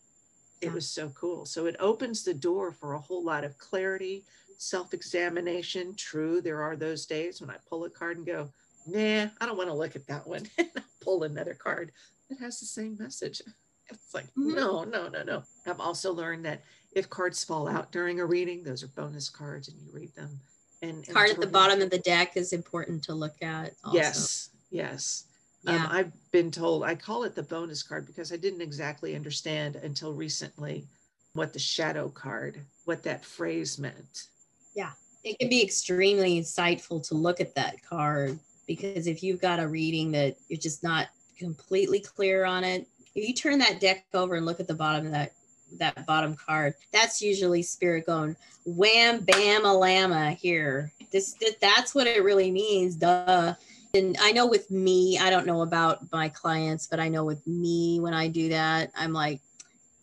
It 0.61 0.73
was 0.73 0.89
so 0.89 1.09
cool. 1.09 1.45
So 1.45 1.65
it 1.67 1.75
opens 1.79 2.23
the 2.23 2.33
door 2.33 2.71
for 2.71 2.93
a 2.93 2.99
whole 2.99 3.23
lot 3.23 3.43
of 3.43 3.57
clarity, 3.57 4.23
self 4.57 4.93
examination. 4.93 5.95
True, 5.95 6.41
there 6.41 6.61
are 6.61 6.75
those 6.75 7.05
days 7.05 7.39
when 7.41 7.49
I 7.49 7.55
pull 7.69 7.85
a 7.85 7.89
card 7.89 8.17
and 8.17 8.25
go, 8.25 8.49
nah, 8.87 9.27
I 9.39 9.45
don't 9.45 9.57
want 9.57 9.69
to 9.69 9.75
look 9.75 9.95
at 9.95 10.07
that 10.07 10.27
one. 10.27 10.47
And 10.57 10.69
I 10.75 10.81
pull 11.01 11.23
another 11.23 11.53
card 11.53 11.91
that 12.29 12.39
has 12.39 12.59
the 12.59 12.65
same 12.65 12.97
message. 12.99 13.41
It's 13.89 14.13
like, 14.13 14.25
Mhm. 14.37 14.55
no, 14.55 14.83
no, 14.83 15.07
no, 15.07 15.23
no. 15.23 15.43
I've 15.65 15.79
also 15.79 16.11
learned 16.13 16.45
that 16.45 16.61
if 16.91 17.09
cards 17.09 17.43
fall 17.43 17.67
out 17.67 17.91
during 17.91 18.19
a 18.19 18.25
reading, 18.25 18.63
those 18.63 18.83
are 18.83 18.87
bonus 18.89 19.29
cards 19.29 19.67
and 19.69 19.79
you 19.81 19.91
read 19.93 20.13
them. 20.15 20.39
And, 20.81 20.97
and 21.07 21.07
Card 21.15 21.29
at 21.31 21.35
the 21.39 21.45
to- 21.45 21.51
bottom 21.51 21.81
of 21.81 21.89
the 21.89 21.99
deck 21.99 22.35
is 22.37 22.53
important 22.53 23.03
to 23.05 23.13
look 23.13 23.41
at. 23.41 23.73
Also. 23.83 23.97
Yes, 23.97 24.49
yes. 24.71 25.25
Um, 25.67 25.87
I've 25.89 26.31
been 26.31 26.51
told, 26.51 26.83
I 26.83 26.95
call 26.95 27.23
it 27.23 27.35
the 27.35 27.43
bonus 27.43 27.83
card 27.83 28.05
because 28.05 28.31
I 28.31 28.37
didn't 28.37 28.61
exactly 28.61 29.15
understand 29.15 29.75
until 29.75 30.13
recently 30.13 30.85
what 31.33 31.53
the 31.53 31.59
shadow 31.59 32.09
card, 32.09 32.61
what 32.85 33.03
that 33.03 33.25
phrase 33.25 33.77
meant. 33.77 34.27
Yeah. 34.73 34.91
It 35.23 35.37
can 35.37 35.49
be 35.49 35.61
extremely 35.61 36.39
insightful 36.39 37.05
to 37.09 37.15
look 37.15 37.41
at 37.41 37.53
that 37.55 37.75
card 37.83 38.39
because 38.69 39.07
if 39.07 39.23
you've 39.23 39.41
got 39.41 39.59
a 39.59 39.67
reading 39.67 40.11
that 40.11 40.37
you're 40.47 40.59
just 40.59 40.83
not 40.83 41.07
completely 41.39 41.99
clear 41.99 42.45
on 42.45 42.63
it 42.63 42.87
if 43.15 43.27
you 43.27 43.33
turn 43.33 43.57
that 43.57 43.79
deck 43.79 44.05
over 44.13 44.35
and 44.35 44.45
look 44.45 44.59
at 44.59 44.67
the 44.67 44.73
bottom 44.73 45.07
of 45.07 45.11
that 45.11 45.33
that 45.77 46.05
bottom 46.05 46.35
card 46.35 46.75
that's 46.93 47.21
usually 47.21 47.63
spirit 47.63 48.05
going 48.05 48.35
wham 48.65 49.21
bam 49.21 49.65
a 49.65 49.73
llama 49.73 50.31
here 50.31 50.91
this 51.11 51.33
that, 51.41 51.55
that's 51.59 51.95
what 51.95 52.05
it 52.05 52.23
really 52.23 52.51
means 52.51 52.95
duh 52.95 53.53
and 53.93 54.17
i 54.21 54.31
know 54.31 54.45
with 54.45 54.69
me 54.69 55.17
i 55.19 55.29
don't 55.29 55.45
know 55.45 55.61
about 55.61 55.99
my 56.11 56.29
clients 56.29 56.87
but 56.87 56.99
i 56.99 57.07
know 57.07 57.23
with 57.23 57.45
me 57.47 57.99
when 57.99 58.13
i 58.13 58.27
do 58.27 58.49
that 58.49 58.91
i'm 58.95 59.13
like 59.13 59.41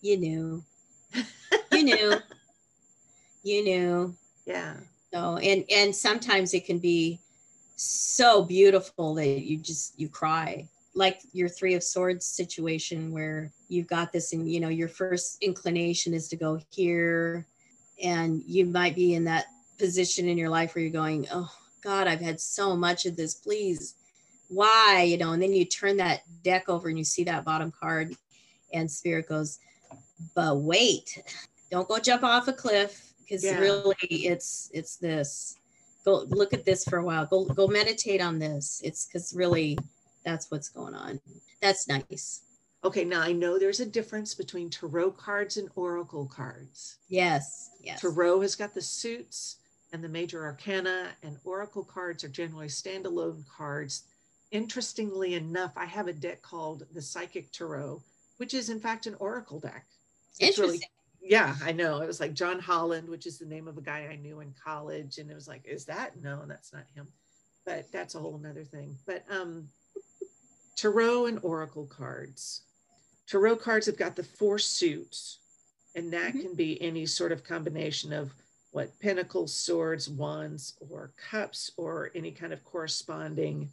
you 0.07 0.17
knew. 0.17 0.65
You 1.73 1.83
knew. 1.83 2.15
You 3.43 3.63
knew. 3.63 4.17
Yeah. 4.45 4.75
so 5.15 5.37
and 5.37 5.65
and 5.71 5.95
sometimes 5.95 6.53
it 6.53 6.67
can 6.67 6.81
be 6.81 7.21
so 7.77 8.43
beautiful 8.43 9.15
that 9.15 9.45
you 9.45 9.57
just 9.57 9.97
you 10.01 10.09
cry. 10.09 10.67
Like 10.97 11.21
your 11.33 11.49
three 11.49 11.75
of 11.75 11.85
swords 11.85 12.27
situation 12.27 13.13
where 13.13 13.53
you've 13.69 13.87
got 13.87 14.13
this 14.13 14.33
and 14.33 14.51
you 14.51 14.59
know 14.59 14.69
your 14.69 14.89
first 14.89 15.41
inclination 15.43 16.13
is 16.13 16.27
to 16.31 16.37
go 16.37 16.59
here 16.71 17.47
and 18.03 18.43
you 18.49 18.67
might 18.67 18.97
be 18.97 19.15
in 19.15 19.23
that 19.27 19.47
position 19.79 20.29
in 20.29 20.37
your 20.37 20.51
life 20.51 20.75
where 20.75 20.83
you're 20.83 20.91
going 20.91 21.29
oh 21.31 21.53
god 21.87 22.07
i've 22.09 22.21
had 22.21 22.41
so 22.41 22.77
much 22.77 23.07
of 23.07 23.15
this. 23.17 23.35
Please 23.35 23.95
why 24.49 25.05
you 25.11 25.17
know 25.19 25.33
and 25.33 25.43
then 25.43 25.53
you 25.53 25.65
turn 25.65 25.97
that 25.97 26.21
deck 26.43 26.69
over 26.69 26.89
and 26.89 26.99
you 26.99 27.05
see 27.05 27.25
that 27.25 27.45
bottom 27.45 27.73
card 27.81 28.15
and 28.73 28.91
spirit 28.91 29.29
goes 29.29 29.59
but 30.35 30.57
wait 30.59 31.23
don't 31.71 31.89
go 31.89 31.99
jump 31.99 32.23
off 32.23 32.49
a 32.49 32.53
cliff 32.53 33.13
because 33.23 33.43
Yeah. 33.45 33.59
really 33.59 33.97
it's 34.11 34.71
it's 34.73 34.97
this. 34.97 35.57
Go 36.05 36.25
look 36.29 36.53
at 36.53 36.65
this 36.65 36.85
for 36.85 36.99
a 36.99 37.05
while. 37.05 37.27
Go 37.27 37.45
go 37.45 37.67
meditate 37.67 38.21
on 38.23 38.39
this. 38.39 38.81
It's 38.85 39.07
because 39.07 39.35
really 39.35 39.77
that's 40.25 40.49
what's 40.51 40.69
going 40.69 40.95
on. 40.95 41.21
That's 41.61 41.89
nice. 41.89 42.43
Okay, 42.85 43.05
now 43.05 43.21
I 43.23 43.33
know 43.33 43.59
there's 43.59 43.81
a 43.81 43.87
difference 43.99 44.33
between 44.33 44.71
tarot 44.71 45.11
cards 45.13 45.57
and 45.57 45.69
oracle 45.75 46.27
cards. 46.27 46.99
yes 47.09 47.71
yes. 47.83 48.01
Tarot 48.01 48.41
has 48.43 48.55
got 48.55 48.73
the 48.75 48.81
suits 48.83 49.57
and 49.93 50.03
the 50.03 50.09
major 50.09 50.45
arcana, 50.45 51.09
and 51.23 51.39
oracle 51.45 51.85
cards 51.85 52.25
are 52.25 52.29
generally 52.29 52.69
standalone 52.69 53.47
cards. 53.49 54.05
Interestingly 54.51 55.35
enough, 55.35 55.73
I 55.77 55.87
have 55.87 56.09
a 56.09 56.13
deck 56.13 56.43
called 56.43 56.85
the 56.93 57.03
Psychic 57.03 57.53
Tarot, 57.53 58.03
which 58.37 58.55
is 58.55 58.71
in 58.71 58.81
fact 58.81 59.07
an 59.07 59.15
oracle 59.19 59.61
deck. 59.61 59.87
It's 60.39 60.59
really 60.59 60.75
interesting 60.75 60.91
yeah, 61.29 61.57
I 61.65 61.73
know. 61.73 62.01
It 62.03 62.07
was 62.07 62.21
like 62.21 62.35
John 62.35 62.61
Holland, 62.61 63.09
which 63.09 63.27
is 63.27 63.39
the 63.39 63.47
name 63.47 63.67
of 63.67 63.77
a 63.77 63.83
guy 63.83 64.09
I 64.11 64.17
knew 64.17 64.41
in 64.41 64.55
college. 64.63 65.19
And 65.19 65.31
it 65.31 65.35
was 65.35 65.49
like, 65.49 65.67
is 65.67 65.85
that? 65.87 66.23
No, 66.23 66.45
that's 66.47 66.73
not 66.73 66.85
him. 66.95 67.09
But 67.65 67.91
that's 67.91 68.15
a 68.15 68.21
whole 68.21 68.39
nother 68.39 68.65
thing. 68.65 68.97
But 69.07 69.25
um 69.31 69.69
tarot 70.77 71.27
and 71.27 71.41
oracle 71.43 71.87
cards. 71.87 72.63
Tarot 73.27 73.57
cards 73.57 73.87
have 73.87 73.97
got 73.97 74.15
the 74.15 74.23
four 74.23 74.59
suits, 74.59 75.39
and 75.97 76.13
that 76.13 76.33
Mhm. 76.35 76.43
can 76.43 76.55
be 76.55 76.81
any 76.81 77.07
sort 77.07 77.33
of 77.33 77.43
combination 77.43 78.13
of 78.13 78.33
what 78.77 79.01
pentacles, 79.01 79.57
swords, 79.57 80.09
wands, 80.09 80.75
or 80.91 81.13
cups, 81.31 81.71
or 81.79 82.11
any 82.15 82.31
kind 82.31 82.53
of 82.53 82.63
corresponding 82.63 83.71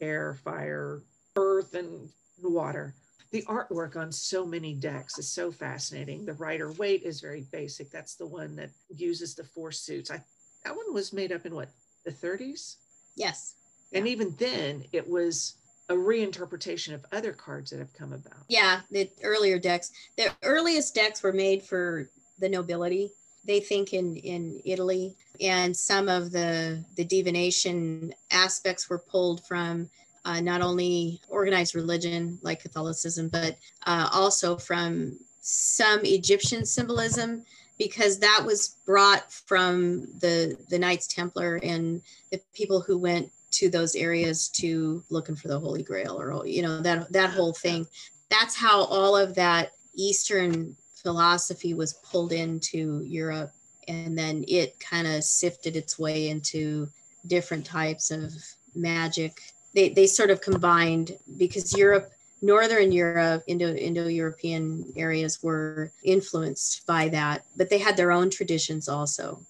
air, 0.00 0.38
fire, 0.44 1.02
earth, 1.36 1.74
and 1.74 2.08
water 2.40 2.94
the 3.32 3.42
artwork 3.42 3.96
on 3.96 4.12
so 4.12 4.46
many 4.46 4.74
decks 4.74 5.18
is 5.18 5.28
so 5.28 5.50
fascinating. 5.50 6.24
The 6.24 6.34
Rider 6.34 6.70
Waite 6.70 7.02
is 7.02 7.20
very 7.20 7.44
basic. 7.50 7.90
That's 7.90 8.14
the 8.14 8.28
one 8.28 8.54
that 8.54 8.70
uses 8.88 9.34
the 9.34 9.42
four 9.42 9.72
suits. 9.72 10.08
I 10.08 10.22
that 10.64 10.76
one 10.76 10.94
was 10.94 11.12
made 11.12 11.32
up 11.32 11.44
in 11.44 11.52
what 11.52 11.68
the 12.04 12.12
30s, 12.12 12.76
yes 13.16 13.56
and 13.92 14.06
even 14.06 14.34
then 14.38 14.84
it 14.92 15.08
was 15.08 15.56
a 15.88 15.94
reinterpretation 15.94 16.94
of 16.94 17.04
other 17.12 17.32
cards 17.32 17.70
that 17.70 17.78
have 17.78 17.92
come 17.92 18.12
about. 18.12 18.38
yeah 18.48 18.80
the 18.90 19.10
earlier 19.22 19.58
decks 19.58 19.90
the 20.16 20.30
earliest 20.42 20.94
decks 20.94 21.22
were 21.22 21.32
made 21.32 21.62
for 21.62 22.08
the 22.38 22.48
nobility 22.48 23.10
they 23.44 23.60
think 23.60 23.92
in 23.92 24.16
in 24.16 24.60
italy. 24.64 25.16
And 25.40 25.76
some 25.76 26.08
of 26.08 26.30
the 26.30 26.84
the 26.96 27.04
divination 27.04 28.14
aspects 28.30 28.88
were 28.88 28.98
pulled 28.98 29.44
from 29.46 29.88
uh, 30.24 30.40
not 30.40 30.62
only 30.62 31.20
organized 31.28 31.74
religion 31.74 32.38
like 32.42 32.62
catholicism 32.62 33.28
but 33.28 33.56
uh, 33.86 34.08
also 34.12 34.56
from 34.56 35.18
some 35.40 36.00
egyptian 36.04 36.64
symbolism 36.64 37.44
because 37.78 38.18
that 38.20 38.42
was 38.46 38.76
brought 38.86 39.30
from 39.30 40.06
the 40.20 40.56
the 40.70 40.78
knights 40.78 41.06
templar 41.06 41.56
and 41.62 42.00
the 42.30 42.40
people 42.54 42.80
who 42.80 42.96
went 42.96 43.30
to 43.54 43.70
those 43.70 43.94
areas 43.94 44.48
to 44.48 45.02
looking 45.10 45.36
for 45.36 45.48
the 45.48 45.58
holy 45.58 45.82
grail 45.82 46.20
or 46.20 46.46
you 46.46 46.62
know 46.62 46.80
that 46.80 47.10
that 47.12 47.30
whole 47.30 47.52
thing. 47.52 47.86
That's 48.30 48.56
how 48.56 48.84
all 48.84 49.16
of 49.16 49.34
that 49.36 49.72
eastern 49.94 50.76
philosophy 51.04 51.74
was 51.74 51.92
pulled 52.10 52.32
into 52.32 53.04
europe 53.04 53.52
and 53.86 54.18
then 54.18 54.44
it 54.48 54.80
kind 54.80 55.06
of 55.06 55.22
sifted 55.22 55.76
its 55.76 55.98
way 55.98 56.28
into 56.30 56.88
different 57.26 57.64
types 57.64 58.10
of 58.10 58.32
magic. 58.74 59.40
They, 59.74 59.90
they 59.90 60.06
sort 60.06 60.30
of 60.30 60.40
combined 60.40 61.16
because 61.36 61.76
europe 61.76 62.10
northern 62.42 62.92
europe 62.92 63.42
indo 63.46 63.74
indo-european 63.74 64.92
areas 64.96 65.42
were 65.42 65.92
influenced 66.02 66.86
by 66.86 67.08
that 67.08 67.44
but 67.56 67.70
they 67.70 67.78
had 67.78 67.96
their 67.96 68.12
own 68.12 68.30
traditions 68.30 68.88
also. 68.88 69.40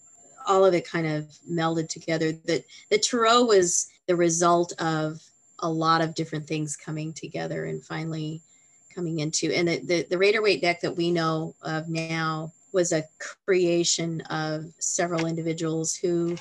All 0.46 0.64
of 0.64 0.74
it 0.74 0.86
kind 0.86 1.06
of 1.06 1.26
melded 1.50 1.88
together. 1.88 2.32
That 2.32 2.64
the 2.90 2.98
tarot 2.98 3.44
was 3.44 3.88
the 4.06 4.16
result 4.16 4.72
of 4.80 5.22
a 5.60 5.68
lot 5.68 6.02
of 6.02 6.14
different 6.14 6.46
things 6.46 6.76
coming 6.76 7.12
together 7.14 7.64
and 7.64 7.82
finally 7.82 8.42
coming 8.94 9.20
into 9.20 9.52
and 9.52 9.68
the, 9.68 9.78
the, 9.80 10.06
the 10.10 10.18
Raider 10.18 10.42
Waite 10.42 10.60
deck 10.60 10.80
that 10.80 10.96
we 10.96 11.10
know 11.10 11.54
of 11.62 11.88
now 11.88 12.52
was 12.72 12.92
a 12.92 13.04
creation 13.46 14.20
of 14.22 14.66
several 14.78 15.26
individuals 15.26 15.94
who 15.94 16.36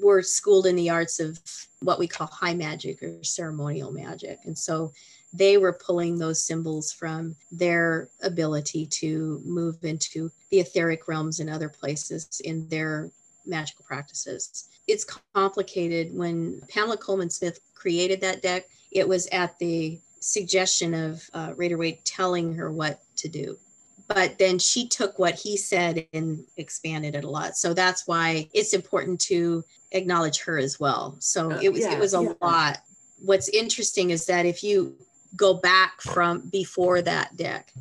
were 0.00 0.22
schooled 0.22 0.66
in 0.66 0.76
the 0.76 0.90
arts 0.90 1.18
of 1.20 1.38
what 1.80 1.98
we 1.98 2.06
call 2.06 2.26
high 2.26 2.54
magic 2.54 3.02
or 3.02 3.24
ceremonial 3.24 3.90
magic. 3.90 4.38
And 4.44 4.56
so 4.56 4.92
they 5.32 5.58
were 5.58 5.72
pulling 5.72 6.18
those 6.18 6.42
symbols 6.42 6.92
from 6.92 7.36
their 7.50 8.08
ability 8.22 8.86
to 8.86 9.40
move 9.44 9.76
into 9.82 10.30
the 10.50 10.60
etheric 10.60 11.08
realms 11.08 11.40
and 11.40 11.48
other 11.48 11.68
places 11.68 12.40
in 12.44 12.68
their 12.68 13.10
magical 13.46 13.84
practices. 13.84 14.68
It's 14.86 15.04
complicated. 15.34 16.14
When 16.14 16.60
Pamela 16.68 16.96
Colman 16.96 17.30
Smith 17.30 17.60
created 17.74 18.20
that 18.20 18.42
deck, 18.42 18.64
it 18.90 19.08
was 19.08 19.26
at 19.28 19.58
the 19.58 19.98
suggestion 20.20 20.94
of 20.94 21.28
uh, 21.34 21.52
Raider 21.56 21.78
Waite 21.78 22.04
telling 22.04 22.54
her 22.54 22.70
what 22.70 23.00
to 23.16 23.28
do. 23.28 23.58
But 24.06 24.38
then 24.38 24.58
she 24.58 24.88
took 24.88 25.18
what 25.18 25.34
he 25.34 25.56
said 25.56 26.06
and 26.12 26.44
expanded 26.56 27.14
it 27.14 27.24
a 27.24 27.30
lot. 27.30 27.56
So 27.56 27.74
that's 27.74 28.06
why 28.08 28.48
it's 28.52 28.74
important 28.74 29.20
to 29.22 29.64
acknowledge 29.92 30.40
her 30.40 30.58
as 30.58 30.80
well. 30.80 31.16
So 31.20 31.52
Uh, 31.52 31.60
it 31.62 31.72
was 31.72 31.82
yeah, 31.82 31.94
it 31.94 31.98
was 31.98 32.14
a 32.14 32.22
yeah. 32.22 32.32
lot. 32.40 32.78
What's 33.20 33.48
interesting 33.48 34.10
is 34.10 34.26
that 34.26 34.46
if 34.46 34.64
you 34.64 34.96
go 35.36 35.54
back 35.54 36.00
from 36.00 36.48
before 36.48 37.02
that 37.02 37.36
deck, 37.36 37.72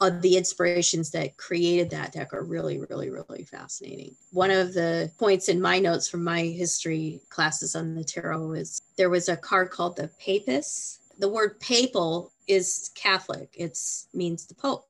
uh, 0.00 0.10
the 0.20 0.36
inspirations 0.36 1.10
that 1.10 1.36
created 1.36 1.90
that 1.90 2.12
deck 2.12 2.32
are 2.32 2.42
really, 2.42 2.78
really, 2.78 3.10
really 3.10 3.44
fascinating. 3.44 4.14
One 4.32 4.50
of 4.50 4.74
the 4.74 5.10
points 5.18 5.48
in 5.48 5.60
my 5.60 5.78
notes 5.78 6.08
from 6.08 6.24
my 6.24 6.42
history 6.42 7.20
classes 7.28 7.74
on 7.76 7.94
the 7.94 8.04
tarot 8.04 8.52
is 8.52 8.80
there 8.96 9.10
was 9.10 9.28
a 9.28 9.36
card 9.36 9.70
called 9.70 9.96
the 9.96 10.08
Papess. 10.18 11.00
The 11.22 11.28
word 11.28 11.60
papal 11.60 12.32
is 12.48 12.90
Catholic. 12.96 13.50
It 13.54 13.78
means 14.12 14.44
the 14.44 14.56
Pope. 14.56 14.88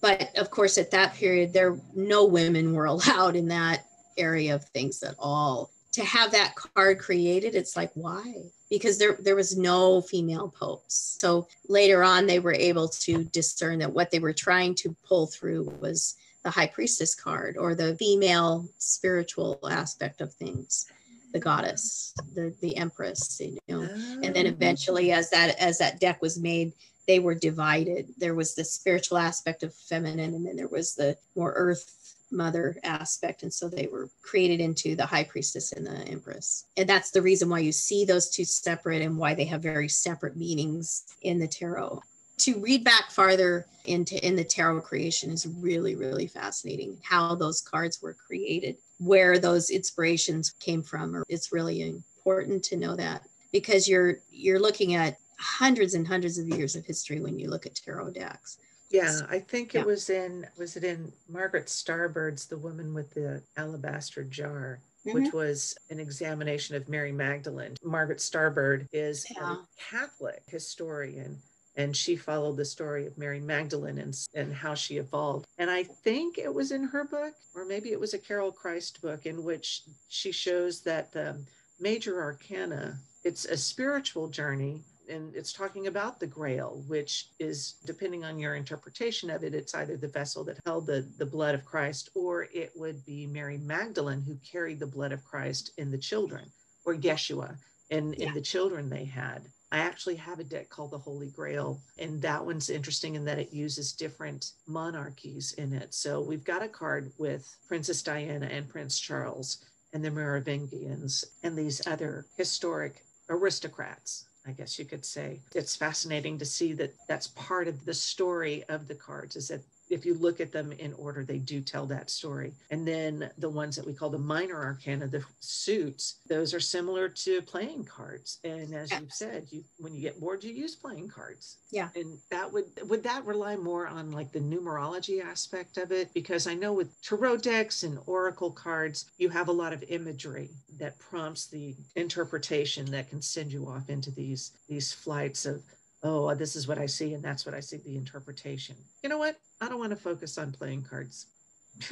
But 0.00 0.30
of 0.38 0.48
course, 0.48 0.78
at 0.78 0.92
that 0.92 1.16
period, 1.16 1.52
there 1.52 1.76
no 1.96 2.26
women 2.26 2.74
were 2.74 2.84
allowed 2.94 3.34
in 3.34 3.48
that 3.48 3.84
area 4.16 4.54
of 4.54 4.64
things 4.66 5.02
at 5.02 5.16
all. 5.18 5.72
To 5.94 6.04
have 6.04 6.30
that 6.30 6.54
card 6.54 7.00
created, 7.00 7.56
it's 7.56 7.76
like 7.76 7.90
why? 7.94 8.36
Because 8.70 8.98
there 8.98 9.18
there 9.20 9.34
was 9.34 9.58
no 9.58 10.00
female 10.00 10.54
popes. 10.56 11.16
So 11.18 11.48
later 11.68 12.04
on, 12.04 12.28
they 12.28 12.38
were 12.38 12.54
able 12.54 12.86
to 12.86 13.24
discern 13.24 13.80
that 13.80 13.92
what 13.92 14.12
they 14.12 14.20
were 14.20 14.32
trying 14.32 14.76
to 14.76 14.94
pull 15.04 15.26
through 15.26 15.72
was 15.80 16.14
the 16.44 16.50
high 16.50 16.68
priestess 16.68 17.16
card 17.16 17.56
or 17.56 17.74
the 17.74 17.96
female 17.96 18.68
spiritual 18.78 19.58
aspect 19.68 20.20
of 20.20 20.32
things, 20.34 20.86
the 21.32 21.40
goddess, 21.40 22.14
the 22.36 22.54
the 22.60 22.76
empress, 22.76 23.40
you 23.40 23.58
know 23.66 23.82
and 24.22 24.23
then 24.44 24.52
eventually 24.52 25.12
as 25.12 25.30
that 25.30 25.58
as 25.58 25.78
that 25.78 26.00
deck 26.00 26.20
was 26.22 26.38
made 26.38 26.72
they 27.06 27.18
were 27.18 27.34
divided. 27.34 28.08
There 28.16 28.34
was 28.34 28.54
the 28.54 28.64
spiritual 28.64 29.18
aspect 29.18 29.62
of 29.62 29.74
feminine, 29.74 30.34
and 30.34 30.46
then 30.46 30.56
there 30.56 30.68
was 30.68 30.94
the 30.94 31.16
more 31.36 31.52
earth 31.54 32.14
mother 32.30 32.76
aspect. 32.82 33.42
And 33.42 33.52
so 33.52 33.68
they 33.68 33.86
were 33.86 34.10
created 34.22 34.60
into 34.60 34.96
the 34.96 35.06
high 35.06 35.24
priestess 35.24 35.72
and 35.72 35.86
the 35.86 35.96
empress. 36.08 36.64
And 36.76 36.88
that's 36.88 37.10
the 37.10 37.22
reason 37.22 37.48
why 37.48 37.60
you 37.60 37.72
see 37.72 38.04
those 38.04 38.28
two 38.30 38.44
separate 38.44 39.02
and 39.02 39.16
why 39.16 39.34
they 39.34 39.44
have 39.44 39.62
very 39.62 39.88
separate 39.88 40.36
meanings 40.36 41.04
in 41.22 41.38
the 41.38 41.46
tarot. 41.46 42.02
To 42.38 42.58
read 42.58 42.82
back 42.82 43.10
farther 43.10 43.66
into 43.84 44.24
in 44.26 44.34
the 44.34 44.42
tarot 44.42 44.80
creation 44.80 45.30
is 45.30 45.46
really, 45.46 45.94
really 45.94 46.26
fascinating 46.26 46.98
how 47.04 47.36
those 47.36 47.60
cards 47.60 48.02
were 48.02 48.14
created, 48.14 48.76
where 48.98 49.38
those 49.38 49.70
inspirations 49.70 50.50
came 50.58 50.82
from. 50.82 51.14
Or 51.14 51.24
it's 51.28 51.52
really 51.52 51.82
important 51.82 52.64
to 52.64 52.76
know 52.76 52.96
that 52.96 53.22
because 53.54 53.88
you're 53.88 54.16
you're 54.32 54.58
looking 54.58 54.96
at 54.96 55.16
hundreds 55.38 55.94
and 55.94 56.06
hundreds 56.06 56.38
of 56.38 56.48
years 56.48 56.74
of 56.74 56.84
history 56.84 57.20
when 57.20 57.38
you 57.38 57.48
look 57.48 57.66
at 57.66 57.76
tarot 57.76 58.10
decks. 58.10 58.58
Yeah, 58.90 59.20
I 59.30 59.38
think 59.38 59.72
Yeah. 59.72 59.80
it 59.80 59.86
was 59.86 60.10
in 60.10 60.46
was 60.58 60.76
it 60.76 60.84
in 60.84 61.12
Margaret 61.28 61.66
Starbird's 61.66 62.46
The 62.46 62.58
Woman 62.58 62.92
with 62.92 63.14
the 63.14 63.42
Alabaster 63.56 64.24
Jar, 64.24 64.80
which 65.04 65.28
mm-hmm. 65.28 65.36
was 65.36 65.76
an 65.88 66.00
examination 66.00 66.74
of 66.74 66.88
Mary 66.88 67.12
Magdalene. 67.12 67.76
Margaret 67.84 68.18
Starbird 68.18 68.88
is 68.92 69.24
Yeah. 69.30 69.52
a 69.52 69.58
Catholic 69.78 70.42
historian 70.48 71.40
and 71.76 71.96
she 71.96 72.14
followed 72.16 72.56
the 72.56 72.64
story 72.64 73.06
of 73.06 73.18
Mary 73.18 73.40
Magdalene 73.40 73.98
and, 73.98 74.14
and 74.34 74.52
how 74.52 74.74
she 74.74 74.96
evolved. 74.96 75.46
And 75.58 75.70
I 75.70 75.82
think 75.82 76.38
it 76.38 76.52
was 76.52 76.70
in 76.70 76.84
her 76.84 77.04
book, 77.04 77.34
or 77.54 77.64
maybe 77.64 77.90
it 77.90 77.98
was 77.98 78.14
a 78.14 78.18
Carol 78.18 78.52
Christ 78.52 79.02
book, 79.02 79.26
in 79.26 79.42
which 79.42 79.82
she 80.08 80.30
shows 80.30 80.82
that 80.82 81.10
the 81.10 81.36
major 81.80 82.22
arcana, 82.22 82.96
it's 83.24 83.44
a 83.46 83.56
spiritual 83.56 84.28
journey 84.28 84.82
and 85.08 85.34
it's 85.34 85.52
talking 85.52 85.86
about 85.86 86.18
the 86.18 86.26
grail 86.26 86.82
which 86.86 87.28
is 87.38 87.74
depending 87.84 88.24
on 88.24 88.38
your 88.38 88.54
interpretation 88.54 89.28
of 89.30 89.44
it 89.44 89.54
it's 89.54 89.74
either 89.74 89.96
the 89.96 90.08
vessel 90.08 90.44
that 90.44 90.58
held 90.64 90.86
the, 90.86 91.06
the 91.18 91.26
blood 91.26 91.54
of 91.54 91.64
christ 91.64 92.10
or 92.14 92.48
it 92.54 92.70
would 92.74 93.04
be 93.04 93.26
mary 93.26 93.58
magdalene 93.58 94.22
who 94.22 94.36
carried 94.36 94.78
the 94.78 94.86
blood 94.86 95.12
of 95.12 95.24
christ 95.24 95.72
in 95.78 95.90
the 95.90 95.98
children 95.98 96.50
or 96.86 96.94
yeshua 96.94 97.56
in, 97.90 98.14
in 98.14 98.34
the 98.34 98.40
children 98.40 98.88
they 98.88 99.04
had. 99.04 99.48
I 99.72 99.78
actually 99.78 100.16
have 100.16 100.38
a 100.38 100.44
deck 100.44 100.68
called 100.68 100.92
the 100.92 100.98
holy 100.98 101.30
grail 101.30 101.80
and 101.98 102.22
that 102.22 102.44
one's 102.44 102.70
interesting 102.70 103.16
in 103.16 103.24
that 103.24 103.38
it 103.38 103.52
uses 103.52 103.92
different 103.92 104.52
monarchies 104.66 105.54
in 105.58 105.72
it. 105.72 105.94
So 105.94 106.20
we've 106.20 106.44
got 106.44 106.62
a 106.62 106.68
card 106.68 107.12
with 107.18 107.56
princess 107.66 108.02
diana 108.02 108.46
and 108.46 108.68
prince 108.68 108.98
charles 109.00 109.64
and 109.92 110.04
the 110.04 110.10
merovingians 110.10 111.24
and 111.42 111.56
these 111.56 111.84
other 111.86 112.26
historic 112.36 113.04
aristocrats 113.28 114.26
I 114.46 114.52
guess 114.52 114.78
you 114.78 114.84
could 114.84 115.04
say. 115.04 115.40
It's 115.54 115.74
fascinating 115.74 116.38
to 116.38 116.44
see 116.44 116.74
that 116.74 116.94
that's 117.08 117.28
part 117.28 117.66
of 117.66 117.84
the 117.84 117.94
story 117.94 118.62
of 118.68 118.88
the 118.88 118.94
cards 118.94 119.36
is 119.36 119.48
that 119.48 119.62
if 119.90 120.06
you 120.06 120.14
look 120.14 120.40
at 120.40 120.52
them 120.52 120.72
in 120.72 120.92
order, 120.94 121.24
they 121.24 121.38
do 121.38 121.60
tell 121.60 121.86
that 121.86 122.10
story. 122.10 122.52
And 122.70 122.86
then 122.86 123.30
the 123.38 123.50
ones 123.50 123.76
that 123.76 123.86
we 123.86 123.92
call 123.92 124.10
the 124.10 124.18
minor 124.18 124.62
arcana, 124.62 125.06
the 125.06 125.24
suits, 125.40 126.20
those 126.28 126.54
are 126.54 126.60
similar 126.60 127.08
to 127.08 127.42
playing 127.42 127.84
cards. 127.84 128.38
And 128.44 128.74
as 128.74 128.90
you've 128.90 129.12
said, 129.12 129.46
you 129.50 129.64
when 129.78 129.94
you 129.94 130.00
get 130.00 130.20
bored, 130.20 130.42
you 130.42 130.52
use 130.52 130.74
playing 130.74 131.08
cards. 131.08 131.58
Yeah. 131.70 131.88
And 131.94 132.18
that 132.30 132.52
would 132.52 132.66
would 132.88 133.02
that 133.02 133.24
rely 133.24 133.56
more 133.56 133.86
on 133.86 134.10
like 134.10 134.32
the 134.32 134.40
numerology 134.40 135.24
aspect 135.24 135.76
of 135.76 135.92
it? 135.92 136.12
Because 136.14 136.46
I 136.46 136.54
know 136.54 136.72
with 136.72 137.00
tarot 137.02 137.38
decks 137.38 137.82
and 137.82 137.98
oracle 138.06 138.50
cards, 138.50 139.06
you 139.18 139.28
have 139.28 139.48
a 139.48 139.52
lot 139.52 139.72
of 139.72 139.84
imagery 139.88 140.50
that 140.78 140.98
prompts 140.98 141.46
the 141.46 141.74
interpretation 141.96 142.90
that 142.90 143.10
can 143.10 143.22
send 143.22 143.52
you 143.52 143.66
off 143.66 143.90
into 143.90 144.10
these 144.10 144.52
these 144.68 144.92
flights 144.92 145.46
of 145.46 145.62
oh 146.04 146.34
this 146.34 146.54
is 146.54 146.68
what 146.68 146.78
i 146.78 146.86
see 146.86 147.14
and 147.14 147.24
that's 147.24 147.44
what 147.44 147.54
i 147.54 147.60
see 147.60 147.78
the 147.78 147.96
interpretation. 147.96 148.76
You 149.02 149.08
know 149.08 149.18
what? 149.18 149.36
I 149.60 149.68
don't 149.68 149.78
want 149.78 149.90
to 149.90 149.96
focus 149.96 150.38
on 150.38 150.52
playing 150.52 150.82
cards. 150.82 151.26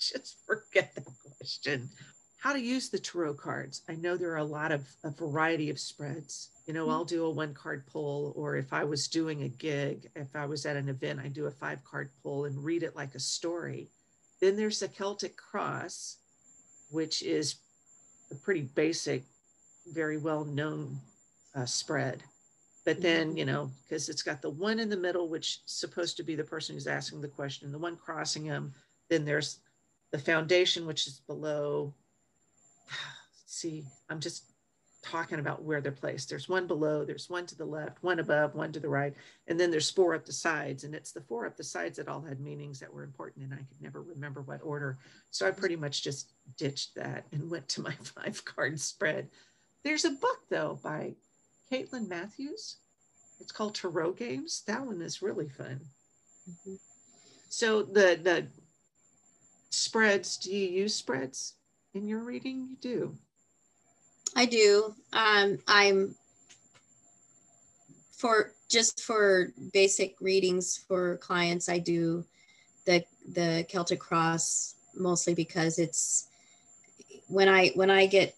Just 0.00 0.38
forget 0.46 0.94
that 0.94 1.06
question. 1.36 1.88
How 2.38 2.52
to 2.52 2.60
use 2.60 2.88
the 2.88 2.98
tarot 2.98 3.34
cards. 3.34 3.82
I 3.88 3.94
know 3.94 4.16
there 4.16 4.32
are 4.32 4.38
a 4.38 4.44
lot 4.44 4.72
of 4.72 4.86
a 5.04 5.10
variety 5.10 5.70
of 5.70 5.78
spreads. 5.78 6.50
You 6.66 6.74
know 6.74 6.90
i'll 6.90 7.04
do 7.04 7.24
a 7.26 7.30
one 7.30 7.54
card 7.54 7.86
pull 7.86 8.32
or 8.34 8.56
if 8.56 8.72
i 8.72 8.82
was 8.82 9.06
doing 9.06 9.44
a 9.44 9.48
gig 9.48 10.10
if 10.16 10.34
i 10.34 10.44
was 10.44 10.66
at 10.66 10.76
an 10.76 10.88
event 10.88 11.20
i 11.22 11.28
do 11.28 11.46
a 11.46 11.50
five 11.50 11.84
card 11.84 12.10
pull 12.24 12.46
and 12.46 12.64
read 12.64 12.82
it 12.82 12.96
like 12.96 13.14
a 13.14 13.20
story. 13.20 13.88
Then 14.40 14.56
there's 14.56 14.80
the 14.80 14.88
celtic 14.88 15.36
cross 15.36 16.16
which 16.90 17.22
is 17.22 17.56
a 18.30 18.34
pretty 18.34 18.62
basic 18.62 19.24
very 19.92 20.18
well 20.18 20.44
known 20.44 20.98
uh, 21.54 21.64
spread 21.64 22.22
but 22.86 22.94
mm-hmm. 22.94 23.02
then 23.02 23.36
you 23.36 23.44
know 23.44 23.70
because 23.82 24.08
it's 24.08 24.22
got 24.22 24.40
the 24.40 24.48
one 24.48 24.78
in 24.78 24.88
the 24.88 24.96
middle 24.96 25.28
which 25.28 25.60
is 25.66 25.72
supposed 25.72 26.16
to 26.16 26.22
be 26.22 26.34
the 26.34 26.44
person 26.44 26.74
who's 26.74 26.86
asking 26.86 27.20
the 27.20 27.28
question 27.28 27.70
the 27.70 27.78
one 27.78 27.96
crossing 27.96 28.44
him 28.44 28.72
then 29.10 29.26
there's 29.26 29.58
the 30.12 30.18
foundation 30.18 30.86
which 30.86 31.06
is 31.06 31.20
below 31.26 31.92
see 33.46 33.84
i'm 34.08 34.20
just 34.20 34.44
talking 35.10 35.38
about 35.38 35.62
where 35.62 35.80
they're 35.80 35.92
placed. 35.92 36.28
There's 36.28 36.48
one 36.48 36.66
below 36.66 37.04
there's 37.04 37.30
one 37.30 37.46
to 37.46 37.56
the 37.56 37.64
left 37.64 38.02
one 38.02 38.18
above 38.18 38.54
one 38.54 38.72
to 38.72 38.80
the 38.80 38.88
right 38.88 39.14
and 39.46 39.58
then 39.58 39.70
there's 39.70 39.90
four 39.90 40.14
up 40.14 40.26
the 40.26 40.32
sides 40.32 40.84
and 40.84 40.94
it's 40.94 41.12
the 41.12 41.20
four 41.20 41.46
up 41.46 41.56
the 41.56 41.64
sides 41.64 41.96
that 41.96 42.08
all 42.08 42.20
had 42.20 42.40
meanings 42.40 42.80
that 42.80 42.92
were 42.92 43.04
important 43.04 43.44
and 43.44 43.54
i 43.54 43.58
could 43.58 43.80
never 43.80 44.02
remember 44.02 44.42
what 44.42 44.60
order. 44.62 44.98
So 45.30 45.46
i 45.46 45.50
pretty 45.50 45.76
much 45.76 46.02
just 46.02 46.32
ditched 46.56 46.94
that 46.96 47.24
and 47.32 47.50
went 47.50 47.68
to 47.70 47.82
my 47.82 47.92
five 48.02 48.44
card 48.44 48.80
spread. 48.80 49.28
There's 49.84 50.04
a 50.04 50.10
book 50.10 50.40
though 50.50 50.80
by 50.82 51.14
Caitlin 51.70 52.08
Matthews. 52.08 52.76
It's 53.40 53.52
called 53.52 53.74
Tarot 53.74 54.12
Games. 54.12 54.62
That 54.66 54.84
one 54.84 55.02
is 55.02 55.22
really 55.22 55.48
fun. 55.48 55.80
Mhm. 56.48 56.78
So 57.48 57.82
the 57.82 58.18
the 58.22 58.46
spreads, 59.70 60.36
do 60.36 60.54
you 60.54 60.68
use 60.68 60.94
spreads 60.94 61.54
in 61.94 62.06
your 62.06 62.20
reading? 62.20 62.68
You 62.70 62.76
do. 62.80 63.18
I 64.34 64.46
do. 64.46 64.94
Um, 65.12 65.58
I'm 65.66 66.14
for 68.12 68.52
just 68.68 69.00
for 69.00 69.52
basic 69.72 70.20
readings 70.20 70.78
for 70.88 71.16
clients. 71.18 71.68
I 71.68 71.78
do 71.78 72.24
the 72.84 73.04
the 73.34 73.64
Celtic 73.68 74.00
Cross 74.00 74.74
mostly 74.94 75.34
because 75.34 75.78
it's 75.78 76.28
when 77.28 77.48
I 77.48 77.68
when 77.74 77.90
I 77.90 78.06
get 78.06 78.34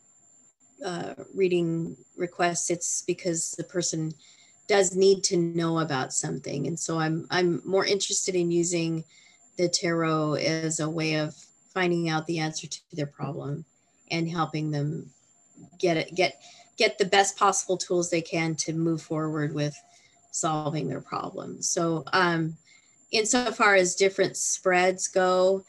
uh, 0.84 1.14
reading 1.34 1.96
requests, 2.16 2.70
it's 2.70 3.02
because 3.02 3.52
the 3.52 3.64
person 3.64 4.12
does 4.66 4.94
need 4.94 5.24
to 5.24 5.36
know 5.36 5.78
about 5.78 6.12
something, 6.12 6.66
and 6.66 6.78
so 6.78 6.98
I'm 6.98 7.26
I'm 7.30 7.62
more 7.64 7.86
interested 7.86 8.34
in 8.34 8.50
using 8.50 9.04
the 9.56 9.68
tarot 9.68 10.34
as 10.34 10.80
a 10.80 10.88
way 10.88 11.14
of 11.14 11.34
finding 11.72 12.08
out 12.08 12.26
the 12.26 12.38
answer 12.38 12.66
to 12.66 12.80
their 12.92 13.06
problem 13.06 13.64
and 14.10 14.28
helping 14.28 14.70
them 14.70 15.10
get 15.78 15.96
it 15.96 16.14
get 16.14 16.40
get 16.76 16.98
the 16.98 17.04
best 17.04 17.36
possible 17.36 17.76
tools 17.76 18.08
they 18.08 18.20
can 18.20 18.54
to 18.54 18.72
move 18.72 19.02
forward 19.02 19.52
with 19.52 19.76
solving 20.30 20.88
their 20.88 21.00
problem. 21.00 21.60
So 21.62 22.04
um 22.12 22.56
insofar 23.10 23.74
as 23.74 23.94
different 23.94 24.36
spreads 24.36 25.08
go 25.08 25.64